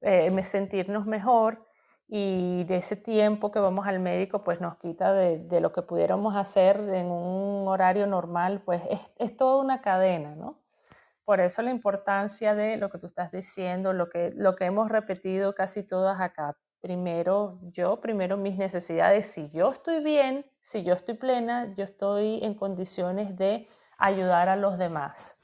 eh, 0.00 0.30
sentirnos 0.44 1.06
mejor 1.06 1.66
y 2.08 2.64
de 2.64 2.76
ese 2.76 2.96
tiempo 2.96 3.50
que 3.52 3.60
vamos 3.60 3.86
al 3.86 4.00
médico, 4.00 4.42
pues 4.44 4.60
nos 4.60 4.78
quita 4.78 5.12
de, 5.12 5.60
lo 5.60 5.72
que 5.72 5.82
pudiéramos 5.82 6.34
hacer 6.36 6.76
en 6.94 7.10
un 7.10 7.68
horario 7.68 8.06
normal, 8.06 8.62
pues 8.64 8.82
es, 8.90 9.00
es 9.18 9.36
toda 9.36 9.62
una 9.62 9.82
cadena, 9.82 10.34
¿no? 10.34 10.60
Por 11.28 11.40
eso 11.40 11.60
la 11.62 11.70
importancia 11.70 12.54
de 12.54 12.78
lo 12.78 12.88
que 12.90 12.98
tú 12.98 13.06
estás 13.06 13.30
diciendo, 13.30 13.92
lo 13.92 14.08
que, 14.08 14.32
lo 14.34 14.56
que 14.56 14.64
hemos 14.64 14.88
repetido 14.88 15.54
casi 15.54 15.86
todas 15.86 16.20
acá. 16.22 16.56
Primero 16.80 17.58
yo, 17.72 18.00
primero 18.00 18.36
mis 18.36 18.56
necesidades. 18.56 19.30
Si 19.30 19.50
yo 19.50 19.72
estoy 19.72 20.02
bien, 20.02 20.46
si 20.60 20.84
yo 20.84 20.94
estoy 20.94 21.14
plena, 21.14 21.74
yo 21.74 21.84
estoy 21.84 22.40
en 22.42 22.54
condiciones 22.54 23.36
de 23.36 23.68
ayudar 23.98 24.48
a 24.48 24.56
los 24.56 24.78
demás. 24.78 25.38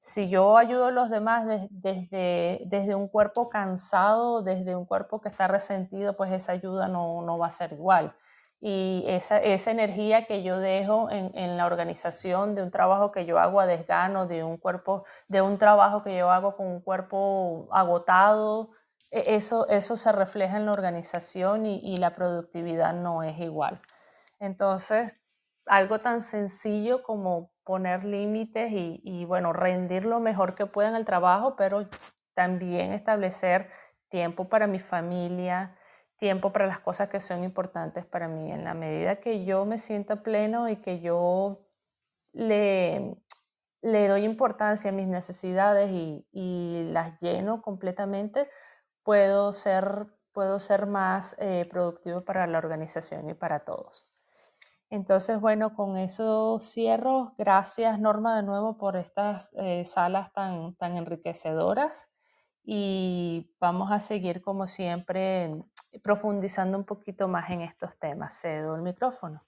Si 0.00 0.28
yo 0.28 0.56
ayudo 0.56 0.86
a 0.86 0.90
los 0.90 1.10
demás 1.10 1.46
desde, 1.70 2.62
desde 2.66 2.94
un 2.96 3.06
cuerpo 3.06 3.48
cansado, 3.48 4.42
desde 4.42 4.74
un 4.74 4.84
cuerpo 4.84 5.20
que 5.20 5.28
está 5.28 5.46
resentido, 5.46 6.16
pues 6.16 6.32
esa 6.32 6.52
ayuda 6.52 6.88
no, 6.88 7.22
no 7.22 7.38
va 7.38 7.46
a 7.46 7.50
ser 7.50 7.72
igual 7.72 8.14
y 8.64 9.04
esa, 9.08 9.38
esa 9.38 9.72
energía 9.72 10.24
que 10.26 10.44
yo 10.44 10.60
dejo 10.60 11.10
en, 11.10 11.36
en, 11.36 11.56
la 11.56 11.66
organización 11.66 12.54
de 12.54 12.62
un 12.62 12.70
trabajo 12.70 13.10
que 13.10 13.26
yo 13.26 13.40
hago 13.40 13.58
a 13.58 13.66
desgano, 13.66 14.28
de 14.28 14.44
un 14.44 14.56
cuerpo, 14.56 15.04
de 15.26 15.42
un 15.42 15.58
trabajo 15.58 16.04
que 16.04 16.16
yo 16.16 16.30
hago 16.30 16.56
con 16.56 16.68
un 16.68 16.80
cuerpo 16.80 17.66
agotado, 17.72 18.70
eso, 19.12 19.68
eso 19.68 19.98
se 19.98 20.10
refleja 20.10 20.56
en 20.56 20.64
la 20.64 20.72
organización 20.72 21.66
y, 21.66 21.96
la 21.98 22.14
productividad 22.14 22.94
no 22.94 23.22
es 23.22 23.38
igual. 23.38 23.80
Entonces, 24.40 25.22
algo 25.66 26.00
tan 26.00 26.22
sencillo 26.22 27.02
como 27.02 27.52
poner 27.62 28.04
límites 28.04 28.72
y, 28.72 29.24
bueno, 29.26 29.52
rendir 29.52 30.06
lo 30.06 30.18
mejor 30.18 30.54
que 30.54 30.66
pueda 30.66 30.88
en 30.88 30.96
el 30.96 31.04
trabajo, 31.04 31.56
pero 31.56 31.88
también 32.34 32.94
establecer 32.94 33.68
tiempo 34.08 34.48
para 34.48 34.66
mi 34.66 34.80
familia, 34.80 35.76
tiempo 36.16 36.50
para 36.50 36.66
las 36.66 36.80
cosas 36.80 37.10
que 37.10 37.20
son 37.20 37.44
importantes 37.44 38.06
para 38.06 38.28
mí. 38.28 38.50
En 38.50 38.64
la 38.64 38.72
medida 38.72 39.16
que 39.16 39.44
yo 39.44 39.66
me 39.66 39.76
sienta 39.76 40.22
pleno 40.22 40.70
y 40.70 40.76
que 40.76 41.00
yo 41.00 41.66
le, 42.32 43.14
le 43.82 44.08
doy 44.08 44.24
importancia 44.24 44.90
a 44.90 44.94
mis 44.94 45.06
necesidades 45.06 45.90
y 45.92 46.88
las 46.90 47.20
lleno 47.20 47.60
completamente, 47.60 48.48
puedo 49.02 49.52
ser, 49.52 50.06
puedo 50.32 50.58
ser 50.58 50.86
más 50.86 51.36
eh, 51.38 51.66
productivo 51.70 52.24
para 52.24 52.46
la 52.46 52.58
organización 52.58 53.28
y 53.30 53.34
para 53.34 53.60
todos. 53.60 54.06
Entonces, 54.90 55.40
bueno, 55.40 55.74
con 55.74 55.96
eso 55.96 56.58
cierro. 56.60 57.34
Gracias, 57.38 57.98
Norma, 57.98 58.36
de 58.36 58.42
nuevo 58.42 58.76
por 58.76 58.96
estas 58.96 59.50
eh, 59.56 59.84
salas 59.86 60.32
tan, 60.34 60.74
tan 60.74 60.98
enriquecedoras 60.98 62.10
y 62.62 63.50
vamos 63.58 63.90
a 63.90 64.00
seguir, 64.00 64.42
como 64.42 64.66
siempre, 64.66 65.64
profundizando 66.02 66.76
un 66.76 66.84
poquito 66.84 67.26
más 67.26 67.50
en 67.50 67.62
estos 67.62 67.98
temas. 67.98 68.38
Cedo 68.38 68.76
el 68.76 68.82
micrófono. 68.82 69.42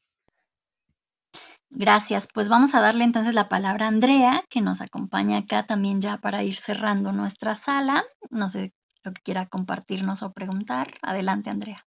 Gracias. 1.68 2.28
Pues 2.32 2.48
vamos 2.48 2.74
a 2.74 2.80
darle 2.80 3.04
entonces 3.04 3.34
la 3.34 3.48
palabra 3.48 3.86
a 3.86 3.88
Andrea, 3.88 4.44
que 4.48 4.60
nos 4.60 4.80
acompaña 4.80 5.38
acá 5.38 5.66
también 5.66 6.00
ya 6.00 6.18
para 6.18 6.42
ir 6.42 6.54
cerrando 6.54 7.12
nuestra 7.12 7.54
sala. 7.54 8.04
No 8.30 8.48
sé 8.48 8.72
lo 9.04 9.12
que 9.12 9.22
quiera 9.22 9.46
compartirnos 9.46 10.22
o 10.22 10.32
preguntar. 10.32 10.94
Adelante, 11.02 11.50
Andrea. 11.50 11.86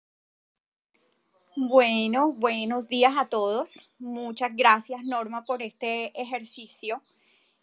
Bueno, 1.56 2.32
buenos 2.32 2.88
días 2.88 3.14
a 3.16 3.28
todos. 3.28 3.80
Muchas 3.98 4.50
gracias, 4.56 5.04
Norma, 5.04 5.44
por 5.46 5.62
este 5.62 6.06
ejercicio. 6.20 7.00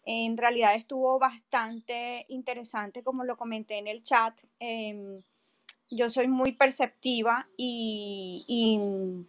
En 0.04 0.36
realidad 0.36 0.74
estuvo 0.74 1.18
bastante 1.18 2.24
interesante, 2.28 3.02
como 3.02 3.24
lo 3.24 3.36
comenté 3.36 3.78
en 3.78 3.86
el 3.86 4.02
chat. 4.02 4.34
Eh, 4.60 5.20
yo 5.90 6.08
soy 6.08 6.26
muy 6.26 6.52
perceptiva 6.52 7.48
y, 7.56 8.44
y 8.48 9.26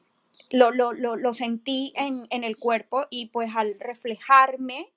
lo, 0.57 0.71
lo, 0.71 0.93
lo, 0.93 1.17
lo, 1.17 1.34
sentí 1.34 1.91
en, 1.95 2.26
en, 2.30 2.45
el 2.45 2.57
cuerpo 2.57 3.05
y 3.09 3.28
pues 3.28 3.51
al 3.55 3.78
reflejarme, 3.80 4.93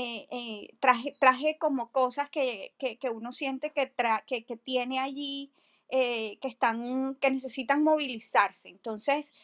eh, 0.00 0.28
eh, 0.30 0.76
traje, 0.78 1.12
traje 1.18 1.58
como 1.58 1.90
cosas 1.90 2.30
que, 2.30 2.72
que, 2.78 3.10
uno 3.10 3.32
siente 3.32 3.72
que, 3.72 3.86
tra 3.86 4.22
que, 4.28 4.44
que 4.44 4.56
tiene 4.56 5.00
allí, 5.00 5.50
eh, 5.88 6.38
que, 6.40 6.46
están, 6.46 7.16
que 7.16 7.32
necesitan 7.32 7.82
movilizarse. 7.82 8.68
Entonces, 8.68 9.34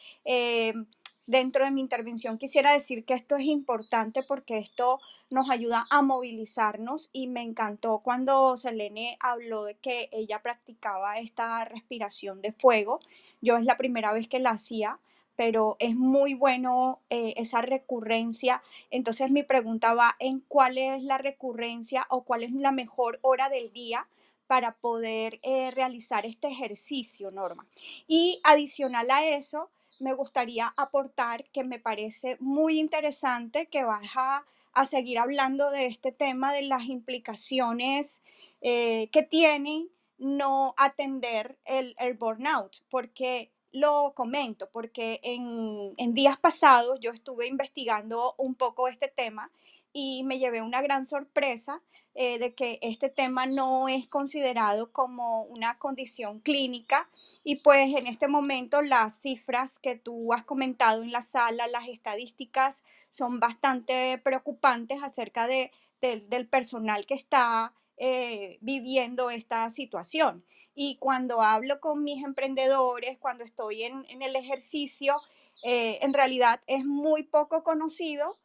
dentro 1.26 1.64
de 1.64 1.72
mi 1.72 1.80
intervención 1.80 2.38
quisiera 2.38 2.72
decir 2.72 3.04
que 3.04 3.14
esto 3.14 3.34
es 3.34 3.46
importante 3.46 4.22
porque 4.22 4.58
esto 4.58 5.00
nos 5.28 5.50
ayuda 5.50 5.86
a 5.90 6.02
movilizarnos 6.02 7.10
y 7.12 7.26
me 7.26 7.42
encantó 7.42 7.98
cuando 8.04 8.56
Selene 8.56 9.16
habló 9.18 9.64
de 9.64 9.74
que 9.74 10.08
ella 10.12 10.40
practicaba 10.40 11.18
esta 11.18 11.64
respiración 11.64 12.42
de 12.42 12.52
fuego. 12.52 13.00
Yo 13.42 13.56
es 13.56 13.64
la 13.64 13.76
primera 13.76 14.12
vez 14.12 14.28
que 14.28 14.38
la 14.38 14.50
hacía, 14.50 15.00
pero 15.36 15.76
es 15.78 15.94
muy 15.96 16.34
bueno 16.34 17.00
eh, 17.10 17.34
esa 17.36 17.60
recurrencia. 17.60 18.62
Entonces 18.90 19.30
mi 19.30 19.42
pregunta 19.42 19.94
va 19.94 20.16
en 20.18 20.40
cuál 20.40 20.78
es 20.78 21.02
la 21.02 21.18
recurrencia 21.18 22.06
o 22.08 22.24
cuál 22.24 22.44
es 22.44 22.52
la 22.52 22.72
mejor 22.72 23.18
hora 23.22 23.48
del 23.48 23.72
día 23.72 24.06
para 24.46 24.76
poder 24.76 25.40
eh, 25.42 25.70
realizar 25.70 26.26
este 26.26 26.48
ejercicio, 26.48 27.30
Norma. 27.30 27.66
Y 28.06 28.40
adicional 28.44 29.10
a 29.10 29.24
eso, 29.26 29.70
me 29.98 30.12
gustaría 30.12 30.72
aportar 30.76 31.44
que 31.50 31.64
me 31.64 31.78
parece 31.78 32.36
muy 32.40 32.78
interesante 32.78 33.66
que 33.66 33.84
vas 33.84 34.10
a, 34.14 34.44
seguir 34.86 35.18
hablando 35.18 35.70
de 35.70 35.86
este 35.86 36.10
tema 36.10 36.52
de 36.52 36.62
las 36.62 36.86
implicaciones 36.86 38.22
eh, 38.60 39.08
que 39.12 39.22
tiene 39.22 39.86
no 40.18 40.74
atender 40.76 41.58
el, 41.64 41.94
el, 41.98 42.14
burnout, 42.14 42.82
porque 42.90 43.52
lo 43.74 44.12
comento, 44.14 44.70
porque 44.70 45.20
en, 45.24 45.94
en 45.96 46.14
días 46.14 46.38
pasados 46.38 47.00
yo 47.00 47.10
estuve 47.10 47.48
investigando 47.48 48.34
un 48.38 48.54
poco 48.54 48.86
este 48.86 49.08
tema 49.08 49.50
y 49.92 50.22
me 50.22 50.38
llevé 50.38 50.62
una 50.62 50.80
gran 50.80 51.04
sorpresa 51.04 51.82
eh, 52.14 52.38
de 52.38 52.54
que 52.54 52.78
este 52.82 53.08
tema 53.08 53.46
no 53.46 53.88
es 53.88 54.06
considerado 54.06 54.92
como 54.92 55.42
una 55.42 55.76
condición 55.78 56.38
clínica 56.38 57.08
y 57.42 57.56
pues 57.56 57.96
en 57.96 58.06
este 58.06 58.28
momento 58.28 58.80
las 58.80 59.20
cifras 59.20 59.80
que 59.80 59.96
tú 59.96 60.32
has 60.32 60.44
comentado 60.44 61.02
en 61.02 61.10
la 61.10 61.22
sala, 61.22 61.66
las 61.66 61.88
estadísticas 61.88 62.84
son 63.10 63.40
bastante 63.40 64.18
preocupantes 64.18 65.02
acerca 65.02 65.48
de, 65.48 65.72
de 66.00 66.20
del 66.28 66.46
personal 66.46 67.06
que 67.06 67.14
está 67.14 67.72
eh, 67.96 68.58
viviendo 68.60 69.30
esta 69.30 69.68
situación. 69.70 70.44
Y 70.74 70.96
cuando 70.96 71.40
hablo 71.40 71.80
con 71.80 72.02
mis 72.02 72.24
emprendedores, 72.24 73.18
cuando 73.18 73.44
estoy 73.44 73.84
en, 73.84 74.04
el 74.22 74.36
ejercicio, 74.36 75.16
eh, 75.62 75.98
en 76.02 76.12
realidad 76.12 76.60
es 76.66 76.84
muy 76.84 77.22
poco 77.22 77.62
conocido. 77.62 78.36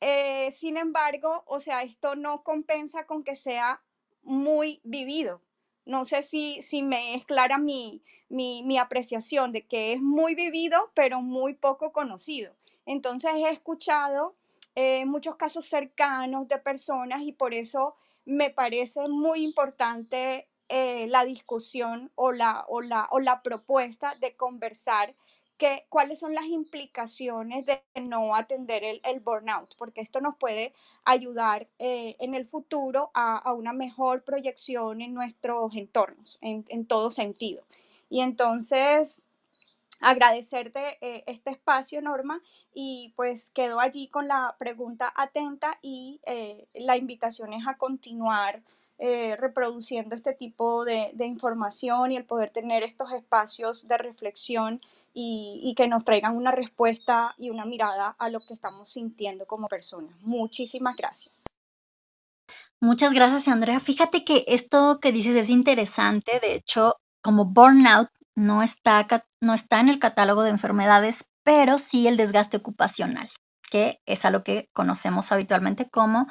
Eh, 0.00 0.50
sin 0.52 0.76
embargo, 0.76 1.44
o 1.46 1.60
sea, 1.60 1.82
esto 1.82 2.16
no 2.16 2.42
compensa 2.42 3.06
con 3.06 3.24
que 3.24 3.36
sea 3.36 3.82
muy 4.22 4.80
vivido. 4.84 5.40
No 5.84 6.04
sé 6.04 6.22
si, 6.22 6.60
si 6.62 6.82
me 6.82 7.14
es 7.14 7.24
clara 7.24 7.58
mi, 7.58 8.02
mi, 8.28 8.62
mi 8.64 8.78
apreciación 8.78 9.52
de 9.52 9.66
que 9.66 9.92
es 9.92 10.02
muy 10.02 10.34
vivido, 10.34 10.90
pero 10.94 11.22
muy 11.22 11.54
poco 11.54 11.92
conocido. 11.92 12.54
Entonces 12.86 13.32
he 13.34 13.50
escuchado 13.50 14.32
eh, 14.74 15.04
muchos 15.06 15.36
casos 15.36 15.66
cercanos 15.66 16.46
de 16.48 16.58
personas 16.58 17.22
y 17.22 17.32
por 17.32 17.52
eso 17.52 17.96
me 18.24 18.48
parece 18.50 19.08
muy 19.08 19.42
importante 19.42 20.44
eh, 20.68 21.06
la 21.08 21.24
discusión 21.24 22.10
o 22.14 22.32
la, 22.32 22.66
o, 22.68 22.82
la, 22.82 23.08
o 23.10 23.20
la 23.20 23.42
propuesta 23.42 24.14
de 24.20 24.36
conversar 24.36 25.14
que, 25.56 25.86
cuáles 25.88 26.18
son 26.18 26.34
las 26.34 26.44
implicaciones 26.44 27.64
de 27.64 27.82
no 27.94 28.34
atender 28.34 28.84
el, 28.84 29.00
el 29.04 29.20
burnout, 29.20 29.74
porque 29.78 30.02
esto 30.02 30.20
nos 30.20 30.36
puede 30.36 30.74
ayudar 31.04 31.68
eh, 31.78 32.16
en 32.20 32.34
el 32.34 32.46
futuro 32.46 33.10
a, 33.14 33.38
a, 33.38 33.52
una 33.54 33.72
mejor 33.72 34.24
proyección 34.24 35.00
en 35.00 35.14
nuestros 35.14 35.74
entornos, 35.74 36.38
en, 36.42 36.64
en 36.68 36.86
todo 36.86 37.10
sentido. 37.10 37.64
Y 38.10 38.20
entonces, 38.20 39.24
agradecerte 40.00 40.98
eh, 41.00 41.24
este 41.26 41.50
espacio, 41.50 42.02
Norma, 42.02 42.42
y 42.74 43.14
pues 43.16 43.50
quedo 43.50 43.80
allí 43.80 44.08
con 44.08 44.28
la 44.28 44.54
pregunta 44.58 45.12
atenta 45.16 45.78
y 45.82 46.20
la 46.74 46.96
invitación 46.96 47.52
es 47.54 47.66
a 47.66 47.78
continuar 47.78 48.62
eh, 48.98 49.36
reproduciendo 49.36 50.14
este 50.14 50.32
tipo 50.32 50.84
de, 50.84 51.12
información 51.20 52.12
y 52.12 52.16
el 52.16 52.24
poder 52.24 52.50
tener 52.50 52.82
estos 52.82 53.12
espacios 53.12 53.86
de 53.86 53.96
reflexión 53.96 54.80
y, 55.14 55.60
y, 55.62 55.74
que 55.74 55.86
nos 55.86 56.04
traigan 56.04 56.36
una 56.36 56.50
respuesta 56.52 57.34
y 57.38 57.50
una 57.50 57.64
mirada 57.64 58.14
a 58.18 58.28
lo 58.28 58.40
que 58.40 58.54
estamos 58.54 58.88
sintiendo 58.88 59.46
como 59.46 59.68
personas. 59.68 60.14
Muchísimas 60.22 60.96
gracias. 60.96 61.44
Muchas 62.80 63.12
gracias, 63.12 63.48
Andrea. 63.48 63.80
Fíjate 63.80 64.24
que 64.24 64.44
esto 64.46 65.00
que 65.00 65.12
dices 65.12 65.34
es 65.36 65.50
interesante. 65.50 66.38
De 66.40 66.54
hecho, 66.54 66.94
como 67.22 67.46
burnout 67.46 68.08
no 68.36 68.62
está, 68.62 69.06
no 69.40 69.54
está 69.54 69.80
en 69.80 69.88
el 69.88 69.98
catálogo 69.98 70.42
de 70.42 70.50
enfermedades, 70.50 71.24
pero 71.42 71.78
sí 71.78 72.06
el 72.06 72.16
desgaste 72.16 72.56
ocupacional, 72.56 73.28
que 73.70 74.00
es 74.06 74.24
a 74.24 74.30
lo 74.30 74.44
que 74.44 74.68
conocemos 74.72 75.32
habitualmente 75.32 75.88
como 75.88 76.28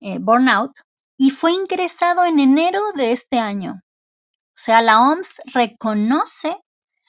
eh, 0.00 0.18
burnout, 0.18 0.72
y 1.18 1.30
fue 1.30 1.52
ingresado 1.52 2.24
en 2.24 2.38
enero 2.38 2.80
de 2.94 3.10
este 3.12 3.38
año. 3.38 3.72
O 3.72 4.60
sea, 4.60 4.80
la 4.80 5.02
OMS 5.02 5.40
reconoce 5.52 6.56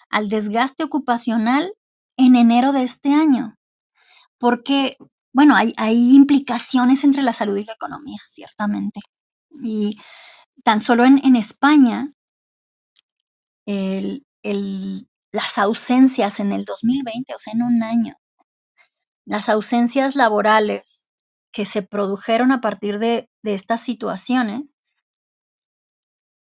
al 0.09 0.29
desgaste 0.29 0.83
ocupacional 0.83 1.71
en 2.17 2.35
enero 2.35 2.73
de 2.73 2.83
este 2.83 3.13
año, 3.13 3.55
porque, 4.39 4.97
bueno, 5.31 5.55
hay, 5.55 5.73
implicaciones 6.15 7.03
entre 7.03 7.21
la 7.21 7.33
salud 7.33 7.55
y 7.55 7.63
la 7.63 7.73
economía, 7.73 8.17
ciertamente. 8.29 8.99
Y 9.51 9.97
tan 10.63 10.81
solo 10.81 11.05
en, 11.05 11.35
España, 11.35 12.11
las 15.31 15.57
ausencias 15.59 16.39
en 16.39 16.51
el 16.51 16.65
2020, 16.65 17.35
o 17.35 17.39
sea, 17.39 17.53
en 17.53 17.61
un 17.61 17.83
año, 17.83 18.15
las 19.25 19.49
ausencias 19.49 20.15
laborales 20.15 21.08
que 21.51 21.65
se 21.65 21.81
produjeron 21.81 22.51
a 22.51 22.61
partir 22.61 22.99
de, 22.99 23.29
de 23.43 23.53
estas 23.53 23.81
situaciones 23.81 24.75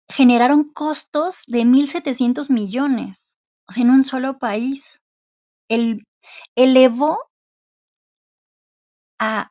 generaron 0.08 0.64
costos 0.64 1.42
de 1.46 1.64
1.700 1.64 2.50
millones, 2.50 3.38
o 3.66 3.72
sea, 3.72 3.82
en 3.84 3.90
un 3.90 4.04
solo 4.04 4.38
país. 4.38 5.02
El, 5.68 6.06
elevó 6.54 7.18
a, 9.18 9.50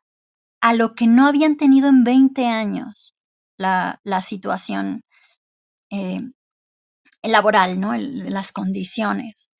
a, 0.60 0.74
lo 0.74 0.94
que 0.94 1.06
no 1.06 1.26
habían 1.26 1.56
tenido 1.56 1.88
en 1.88 2.04
20 2.04 2.46
años 2.46 3.14
la, 3.58 4.00
la 4.04 4.22
situación 4.22 5.02
eh, 5.90 6.22
laboral, 7.22 7.80
¿no? 7.80 7.94
las 7.96 8.52
condiciones 8.52 9.51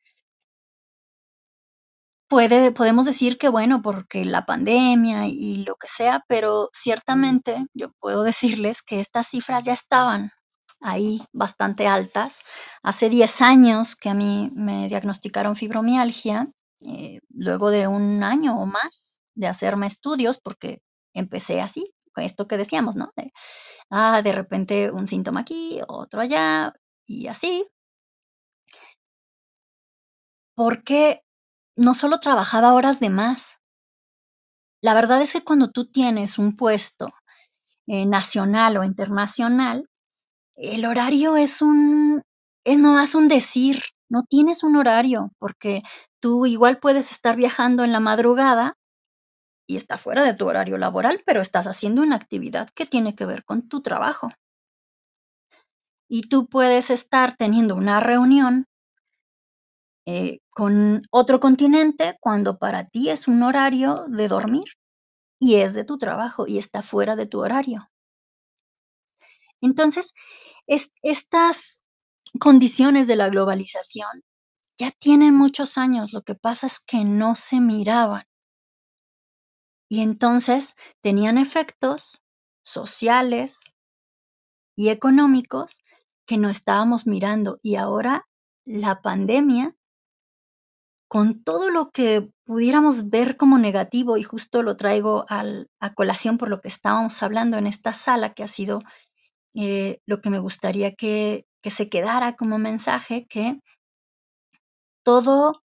podemos 2.74 3.04
decir 3.04 3.36
que 3.36 3.48
bueno, 3.48 3.82
porque 3.82 4.24
la 4.24 4.46
pandemia 4.46 5.26
y 5.26 5.64
lo 5.64 5.76
que 5.76 5.88
sea, 5.88 6.24
pero 6.28 6.70
ciertamente 6.72 7.66
yo 7.74 7.92
puedo 8.00 8.22
decirles 8.62 8.82
que 8.82 9.00
estas 9.00 9.28
cifras 9.28 9.64
ya 9.64 9.72
estaban 9.74 10.30
ahí 10.80 11.22
bastante 11.32 11.86
altas. 11.86 12.42
Hace 12.82 13.10
10 13.10 13.42
años 13.42 13.96
que 13.96 14.08
a 14.08 14.14
mí 14.14 14.50
me 14.54 14.88
diagnosticaron 14.88 15.56
fibromialgia, 15.56 16.48
eh, 16.80 17.20
luego 17.30 17.70
de 17.70 17.86
un 17.86 18.22
año 18.24 18.58
o 18.58 18.66
más 18.66 19.20
de 19.34 19.46
hacerme 19.46 19.86
estudios, 19.86 20.40
porque 20.40 20.82
empecé 21.14 21.60
así, 21.60 21.92
con 22.12 22.24
esto 22.24 22.48
que 22.48 22.56
decíamos, 22.56 22.96
¿no? 22.96 23.12
De, 23.16 23.32
ah, 23.90 24.22
de 24.22 24.32
repente 24.32 24.90
un 24.90 25.06
síntoma 25.06 25.40
aquí, 25.40 25.80
otro 25.86 26.20
allá, 26.20 26.72
y 27.06 27.26
así. 27.28 27.66
Porque 30.54 31.22
no 31.76 31.94
solo 31.94 32.18
trabajaba 32.20 32.74
horas 32.74 33.00
de 33.00 33.10
más. 33.10 33.60
La 34.82 34.94
verdad 34.94 35.22
es 35.22 35.32
que 35.32 35.44
cuando 35.44 35.70
tú 35.70 35.90
tienes 35.90 36.38
un 36.38 36.56
puesto 36.56 37.12
eh, 37.86 38.06
nacional 38.06 38.76
o 38.76 38.84
internacional, 38.84 39.88
el 40.56 40.84
horario 40.84 41.36
es 41.36 41.62
un, 41.62 42.22
es 42.64 42.78
nomás 42.78 43.14
un 43.14 43.28
decir, 43.28 43.82
no 44.08 44.24
tienes 44.24 44.62
un 44.62 44.76
horario, 44.76 45.32
porque 45.38 45.82
tú 46.20 46.46
igual 46.46 46.78
puedes 46.78 47.10
estar 47.12 47.36
viajando 47.36 47.84
en 47.84 47.92
la 47.92 48.00
madrugada 48.00 48.76
y 49.66 49.76
está 49.76 49.96
fuera 49.96 50.22
de 50.22 50.34
tu 50.34 50.46
horario 50.46 50.76
laboral, 50.78 51.22
pero 51.24 51.40
estás 51.40 51.66
haciendo 51.66 52.02
una 52.02 52.16
actividad 52.16 52.68
que 52.70 52.86
tiene 52.86 53.14
que 53.14 53.26
ver 53.26 53.44
con 53.44 53.68
tu 53.68 53.80
trabajo. 53.80 54.30
Y 56.08 56.28
tú 56.28 56.46
puedes 56.46 56.90
estar 56.90 57.36
teniendo 57.36 57.74
una 57.74 58.00
reunión 58.00 58.66
eh, 60.06 60.40
con 60.50 61.02
otro 61.10 61.38
continente 61.38 62.16
cuando 62.20 62.58
para 62.58 62.88
ti 62.88 63.10
es 63.10 63.28
un 63.28 63.42
horario 63.42 64.06
de 64.08 64.28
dormir 64.28 64.64
y 65.38 65.56
es 65.56 65.74
de 65.74 65.84
tu 65.84 65.98
trabajo 65.98 66.46
y 66.46 66.58
está 66.58 66.82
fuera 66.82 67.16
de 67.16 67.26
tu 67.26 67.40
horario. 67.40 67.88
Entonces, 69.60 70.12
estas 70.66 71.84
condiciones 72.40 73.06
de 73.06 73.16
la 73.16 73.28
globalización 73.28 74.24
ya 74.76 74.90
tienen 74.90 75.34
muchos 75.36 75.78
años, 75.78 76.12
lo 76.12 76.22
que 76.22 76.34
pasa 76.34 76.66
es 76.66 76.80
que 76.80 77.04
no 77.04 77.36
se 77.36 77.60
miraban. 77.60 78.24
Y 79.88 80.00
entonces 80.00 80.74
tenían 81.00 81.38
efectos 81.38 82.22
sociales 82.64 83.76
y 84.74 84.88
económicos 84.88 85.82
que 86.26 86.38
no 86.38 86.48
estábamos 86.48 87.06
mirando. 87.06 87.60
Y 87.62 87.76
ahora 87.76 88.26
la 88.64 89.02
pandemia 89.02 89.76
con 91.12 91.44
todo 91.44 91.68
lo 91.68 91.90
que 91.90 92.32
pudiéramos 92.46 93.10
ver 93.10 93.36
como 93.36 93.58
negativo, 93.58 94.16
y 94.16 94.22
justo 94.22 94.62
lo 94.62 94.78
traigo 94.78 95.26
a 95.28 95.94
colación 95.94 96.38
por 96.38 96.48
lo 96.48 96.62
que 96.62 96.68
estábamos 96.68 97.22
hablando 97.22 97.58
en 97.58 97.66
esta 97.66 97.92
sala, 97.92 98.32
que 98.32 98.42
ha 98.42 98.48
sido 98.48 98.80
eh, 99.54 100.00
lo 100.06 100.22
que 100.22 100.30
me 100.30 100.38
gustaría 100.38 100.94
que, 100.94 101.44
se 101.62 101.90
quedara 101.90 102.34
como 102.34 102.56
mensaje, 102.58 103.26
que 103.26 103.60
todo, 105.04 105.60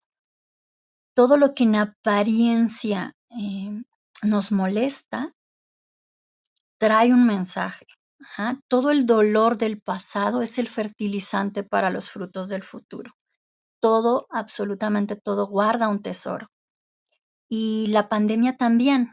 todo 1.15 1.37
lo 1.37 1.53
que 1.53 1.63
en 1.63 1.77
apariencia 1.77 3.15
eh, 3.29 3.83
nos 4.23 4.51
molesta 4.51 5.33
trae 6.77 7.13
un 7.13 7.25
mensaje. 7.25 7.85
Todo 8.67 8.91
el 8.91 9.05
dolor 9.05 9.57
del 9.57 9.79
pasado 9.79 10.41
es 10.41 10.59
el 10.59 10.67
fertilizante 10.67 11.63
para 11.63 11.89
los 11.89 12.09
frutos 12.09 12.49
del 12.49 12.63
futuro 12.63 13.15
todo, 13.80 14.28
absolutamente 14.30 15.15
todo 15.15 15.47
guarda 15.47 15.88
un 15.88 16.01
tesoro. 16.01 16.49
Y 17.49 17.88
la 17.88 18.09
pandemia 18.09 18.57
también, 18.57 19.11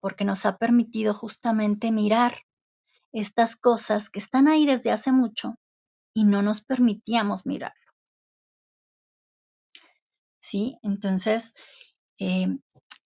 porque 0.00 0.24
nos 0.24 0.46
ha 0.46 0.56
permitido 0.56 1.14
justamente 1.14 1.90
mirar 1.90 2.42
estas 3.12 3.56
cosas 3.56 4.10
que 4.10 4.18
están 4.18 4.48
ahí 4.48 4.66
desde 4.66 4.90
hace 4.90 5.12
mucho 5.12 5.56
y 6.14 6.24
no 6.24 6.42
nos 6.42 6.64
permitíamos 6.64 7.46
mirarlo. 7.46 7.76
¿Sí? 10.40 10.78
Entonces, 10.82 11.54
eh, 12.18 12.58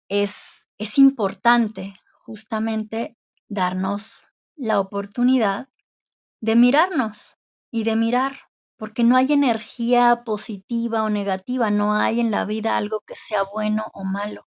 es, 0.08 0.68
es 0.78 0.98
importante 0.98 1.94
justamente 2.24 3.16
darnos 3.48 4.22
la 4.56 4.80
oportunidad 4.80 5.68
de 6.40 6.56
mirarnos 6.56 7.36
y 7.70 7.84
de 7.84 7.96
mirar 7.96 8.45
porque 8.76 9.04
no 9.04 9.16
hay 9.16 9.32
energía 9.32 10.22
positiva 10.24 11.02
o 11.02 11.10
negativa, 11.10 11.70
no 11.70 11.94
hay 11.94 12.20
en 12.20 12.30
la 12.30 12.44
vida 12.44 12.76
algo 12.76 13.00
que 13.00 13.14
sea 13.14 13.42
bueno 13.42 13.86
o 13.94 14.04
malo. 14.04 14.46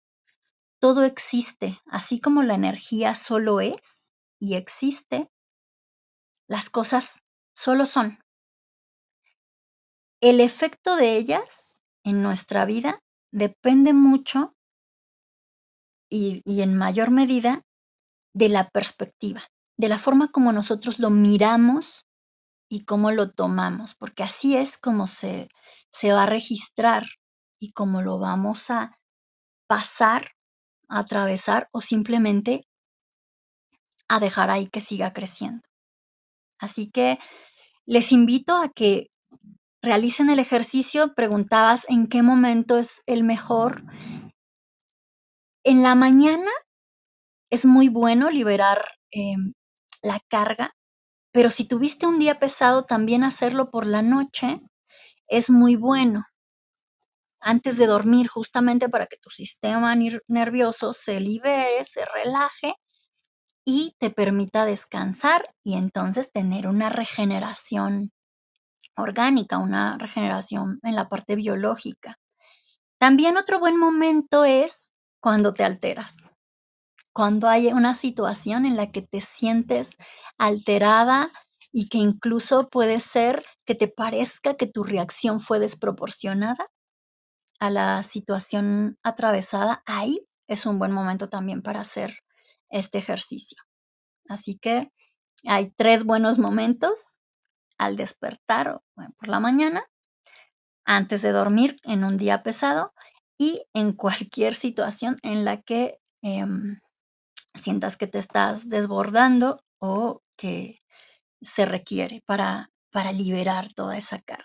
Todo 0.80 1.04
existe, 1.04 1.78
así 1.86 2.20
como 2.20 2.42
la 2.42 2.54
energía 2.54 3.14
solo 3.14 3.60
es 3.60 4.12
y 4.38 4.54
existe, 4.54 5.30
las 6.46 6.70
cosas 6.70 7.22
solo 7.54 7.86
son. 7.86 8.18
El 10.20 10.40
efecto 10.40 10.96
de 10.96 11.16
ellas 11.16 11.80
en 12.04 12.22
nuestra 12.22 12.64
vida 12.64 13.00
depende 13.32 13.92
mucho 13.92 14.54
y, 16.10 16.42
y 16.44 16.62
en 16.62 16.76
mayor 16.76 17.10
medida 17.10 17.62
de 18.34 18.48
la 18.48 18.68
perspectiva, 18.68 19.42
de 19.76 19.88
la 19.88 19.98
forma 19.98 20.28
como 20.28 20.52
nosotros 20.52 20.98
lo 20.98 21.10
miramos 21.10 22.07
y 22.68 22.84
cómo 22.84 23.10
lo 23.10 23.30
tomamos, 23.30 23.94
porque 23.94 24.22
así 24.22 24.56
es 24.56 24.78
como 24.78 25.06
se, 25.06 25.48
se 25.90 26.12
va 26.12 26.24
a 26.24 26.26
registrar 26.26 27.06
y 27.58 27.72
cómo 27.72 28.02
lo 28.02 28.18
vamos 28.18 28.70
a 28.70 28.98
pasar, 29.66 30.32
a 30.88 31.00
atravesar 31.00 31.68
o 31.72 31.80
simplemente 31.80 32.66
a 34.08 34.20
dejar 34.20 34.50
ahí 34.50 34.68
que 34.68 34.80
siga 34.80 35.12
creciendo. 35.12 35.66
Así 36.58 36.90
que 36.90 37.18
les 37.86 38.12
invito 38.12 38.56
a 38.56 38.68
que 38.68 39.10
realicen 39.82 40.30
el 40.30 40.38
ejercicio. 40.38 41.14
Preguntabas 41.14 41.88
en 41.88 42.06
qué 42.06 42.22
momento 42.22 42.78
es 42.78 43.02
el 43.06 43.22
mejor. 43.22 43.82
En 45.64 45.82
la 45.82 45.94
mañana 45.94 46.50
es 47.50 47.64
muy 47.64 47.88
bueno 47.88 48.30
liberar 48.30 48.84
em, 49.10 49.52
la 50.02 50.20
carga 50.28 50.74
pero 51.32 51.50
si 51.50 51.66
tuviste 51.66 52.06
un 52.06 52.18
día 52.18 52.38
pesado, 52.38 52.84
también 52.84 53.22
hacerlo 53.22 53.70
por 53.70 53.86
la 53.86 54.02
noche 54.02 54.60
es 55.28 55.50
muy 55.50 55.76
bueno. 55.76 56.24
Antes 57.40 57.78
de 57.78 57.86
dormir, 57.86 58.28
justamente 58.28 58.88
para 58.88 59.06
que 59.06 59.18
tu 59.18 59.30
sistema 59.30 59.94
nervioso 60.26 60.92
se 60.92 61.20
libere, 61.20 61.84
se 61.84 62.04
relaje 62.04 62.74
y 63.64 63.94
te 63.98 64.10
permita 64.10 64.64
descansar 64.64 65.46
y 65.62 65.76
entonces 65.76 66.32
tener 66.32 66.66
una 66.66 66.88
regeneración 66.88 68.12
orgánica, 68.96 69.58
una 69.58 69.96
regeneración 69.98 70.80
en 70.82 70.96
la 70.96 71.08
parte 71.08 71.36
biológica. 71.36 72.18
También 72.98 73.36
otro 73.36 73.60
buen 73.60 73.76
momento 73.76 74.44
es 74.44 74.92
cuando 75.20 75.54
te 75.54 75.64
alteras 75.64 76.27
cuando 77.18 77.48
hay 77.48 77.72
una 77.72 77.96
situación 77.96 78.64
en 78.64 78.76
la 78.76 78.92
que 78.92 79.02
te 79.02 79.20
sientes 79.20 79.96
alterada 80.38 81.28
y 81.72 81.88
que 81.88 81.98
incluso 81.98 82.68
puede 82.68 83.00
ser 83.00 83.44
que 83.66 83.74
te 83.74 83.88
parezca 83.88 84.54
que 84.54 84.68
tu 84.68 84.84
reacción 84.84 85.40
fue 85.40 85.58
desproporcionada 85.58 86.70
a 87.58 87.70
la 87.70 88.04
situación 88.04 89.00
atravesada, 89.02 89.82
ahí 89.84 90.20
es 90.46 90.64
un 90.64 90.78
buen 90.78 90.92
momento 90.92 91.28
también 91.28 91.60
para 91.60 91.80
hacer 91.80 92.20
este 92.68 92.98
ejercicio. 92.98 93.60
Así 94.28 94.56
que 94.56 94.92
hay 95.44 95.72
tres 95.72 96.04
buenos 96.04 96.38
momentos 96.38 97.18
al 97.78 97.96
despertar 97.96 98.80
por 98.94 99.26
la 99.26 99.40
mañana, 99.40 99.82
antes 100.84 101.22
de 101.22 101.32
dormir 101.32 101.80
en 101.82 102.04
un 102.04 102.16
día 102.16 102.44
pesado 102.44 102.92
y 103.36 103.64
en 103.74 103.92
cualquier 103.92 104.54
situación 104.54 105.16
en 105.24 105.44
la 105.44 105.60
que 105.62 105.98
em, 106.22 106.78
sientas 107.59 107.96
que 107.96 108.06
te 108.06 108.18
estás 108.18 108.68
desbordando 108.68 109.61
o 109.78 110.22
que 110.36 110.82
se 111.40 111.66
requiere 111.66 112.22
para, 112.26 112.70
para 112.90 113.12
liberar 113.12 113.72
toda 113.74 113.96
esa 113.96 114.18
carga. 114.18 114.44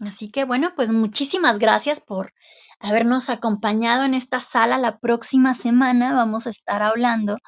Así 0.00 0.30
que 0.30 0.44
bueno, 0.44 0.72
pues 0.76 0.90
muchísimas 0.90 1.58
gracias 1.58 2.00
por 2.00 2.32
habernos 2.80 3.30
acompañado 3.30 4.04
en 4.04 4.14
esta 4.14 4.40
sala. 4.40 4.78
La 4.78 4.98
próxima 4.98 5.54
semana 5.54 6.14
vamos 6.14 6.46
a 6.46 6.50
estar 6.50 6.82
hablando 6.82 7.38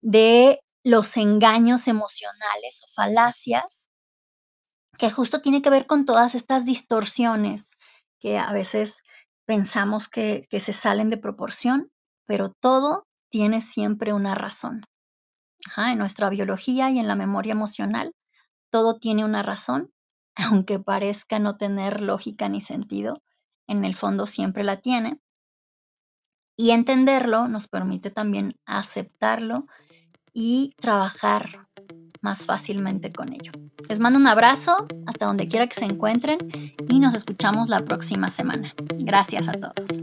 de 0.00 0.60
los 0.82 1.16
engaños 1.16 1.88
emocionales 1.88 2.82
o 2.84 2.92
falacias, 2.94 3.90
que 4.98 5.10
justo 5.10 5.40
tiene 5.40 5.62
que 5.62 5.70
ver 5.70 5.86
con 5.86 6.06
todas 6.06 6.34
estas 6.34 6.64
distorsiones 6.64 7.76
que 8.20 8.38
a 8.38 8.52
veces 8.52 9.02
pensamos 9.46 10.08
que, 10.08 10.46
se 10.50 10.72
salen 10.72 11.08
de 11.08 11.18
proporción, 11.18 11.90
pero 12.26 12.52
todo 12.52 13.06
tiene 13.30 13.60
siempre 13.60 14.12
una 14.12 14.34
razón. 14.34 14.80
en 15.76 15.98
nuestra 15.98 16.30
biología 16.30 16.90
y 16.90 16.98
en 16.98 17.08
la 17.08 17.16
memoria 17.16 17.52
emocional, 17.52 18.14
todo 18.70 18.98
tiene 18.98 19.24
una 19.24 19.42
razón, 19.42 19.92
aunque 20.36 20.78
parezca 20.78 21.38
no 21.38 21.56
tener 21.56 22.00
lógica 22.00 22.48
ni 22.48 22.60
sentido, 22.60 23.22
en 23.66 23.84
el 23.84 23.94
fondo 23.94 24.26
siempre 24.26 24.64
la 24.64 24.76
tiene. 24.76 25.20
Y 26.56 26.70
entenderlo 26.70 27.48
nos 27.48 27.68
permite 27.68 28.10
también 28.10 28.56
aceptarlo 28.64 29.66
y 30.32 30.74
trabajar 30.78 31.68
más 32.22 32.44
fácilmente 32.44 33.12
con 33.12 33.32
ello. 33.32 33.52
Les 33.88 34.00
mando 34.00 34.18
un 34.18 34.26
abrazo 34.26 34.86
hasta 35.06 35.26
donde 35.26 35.48
quiera 35.48 35.66
que 35.66 35.74
se 35.74 35.84
encuentren 35.84 36.38
y 36.88 36.98
nos 36.98 37.14
escuchamos 37.14 37.68
la 37.68 37.84
próxima 37.84 38.30
semana. 38.30 38.74
Gracias 38.98 39.48
a 39.48 39.52
todos. 39.52 40.02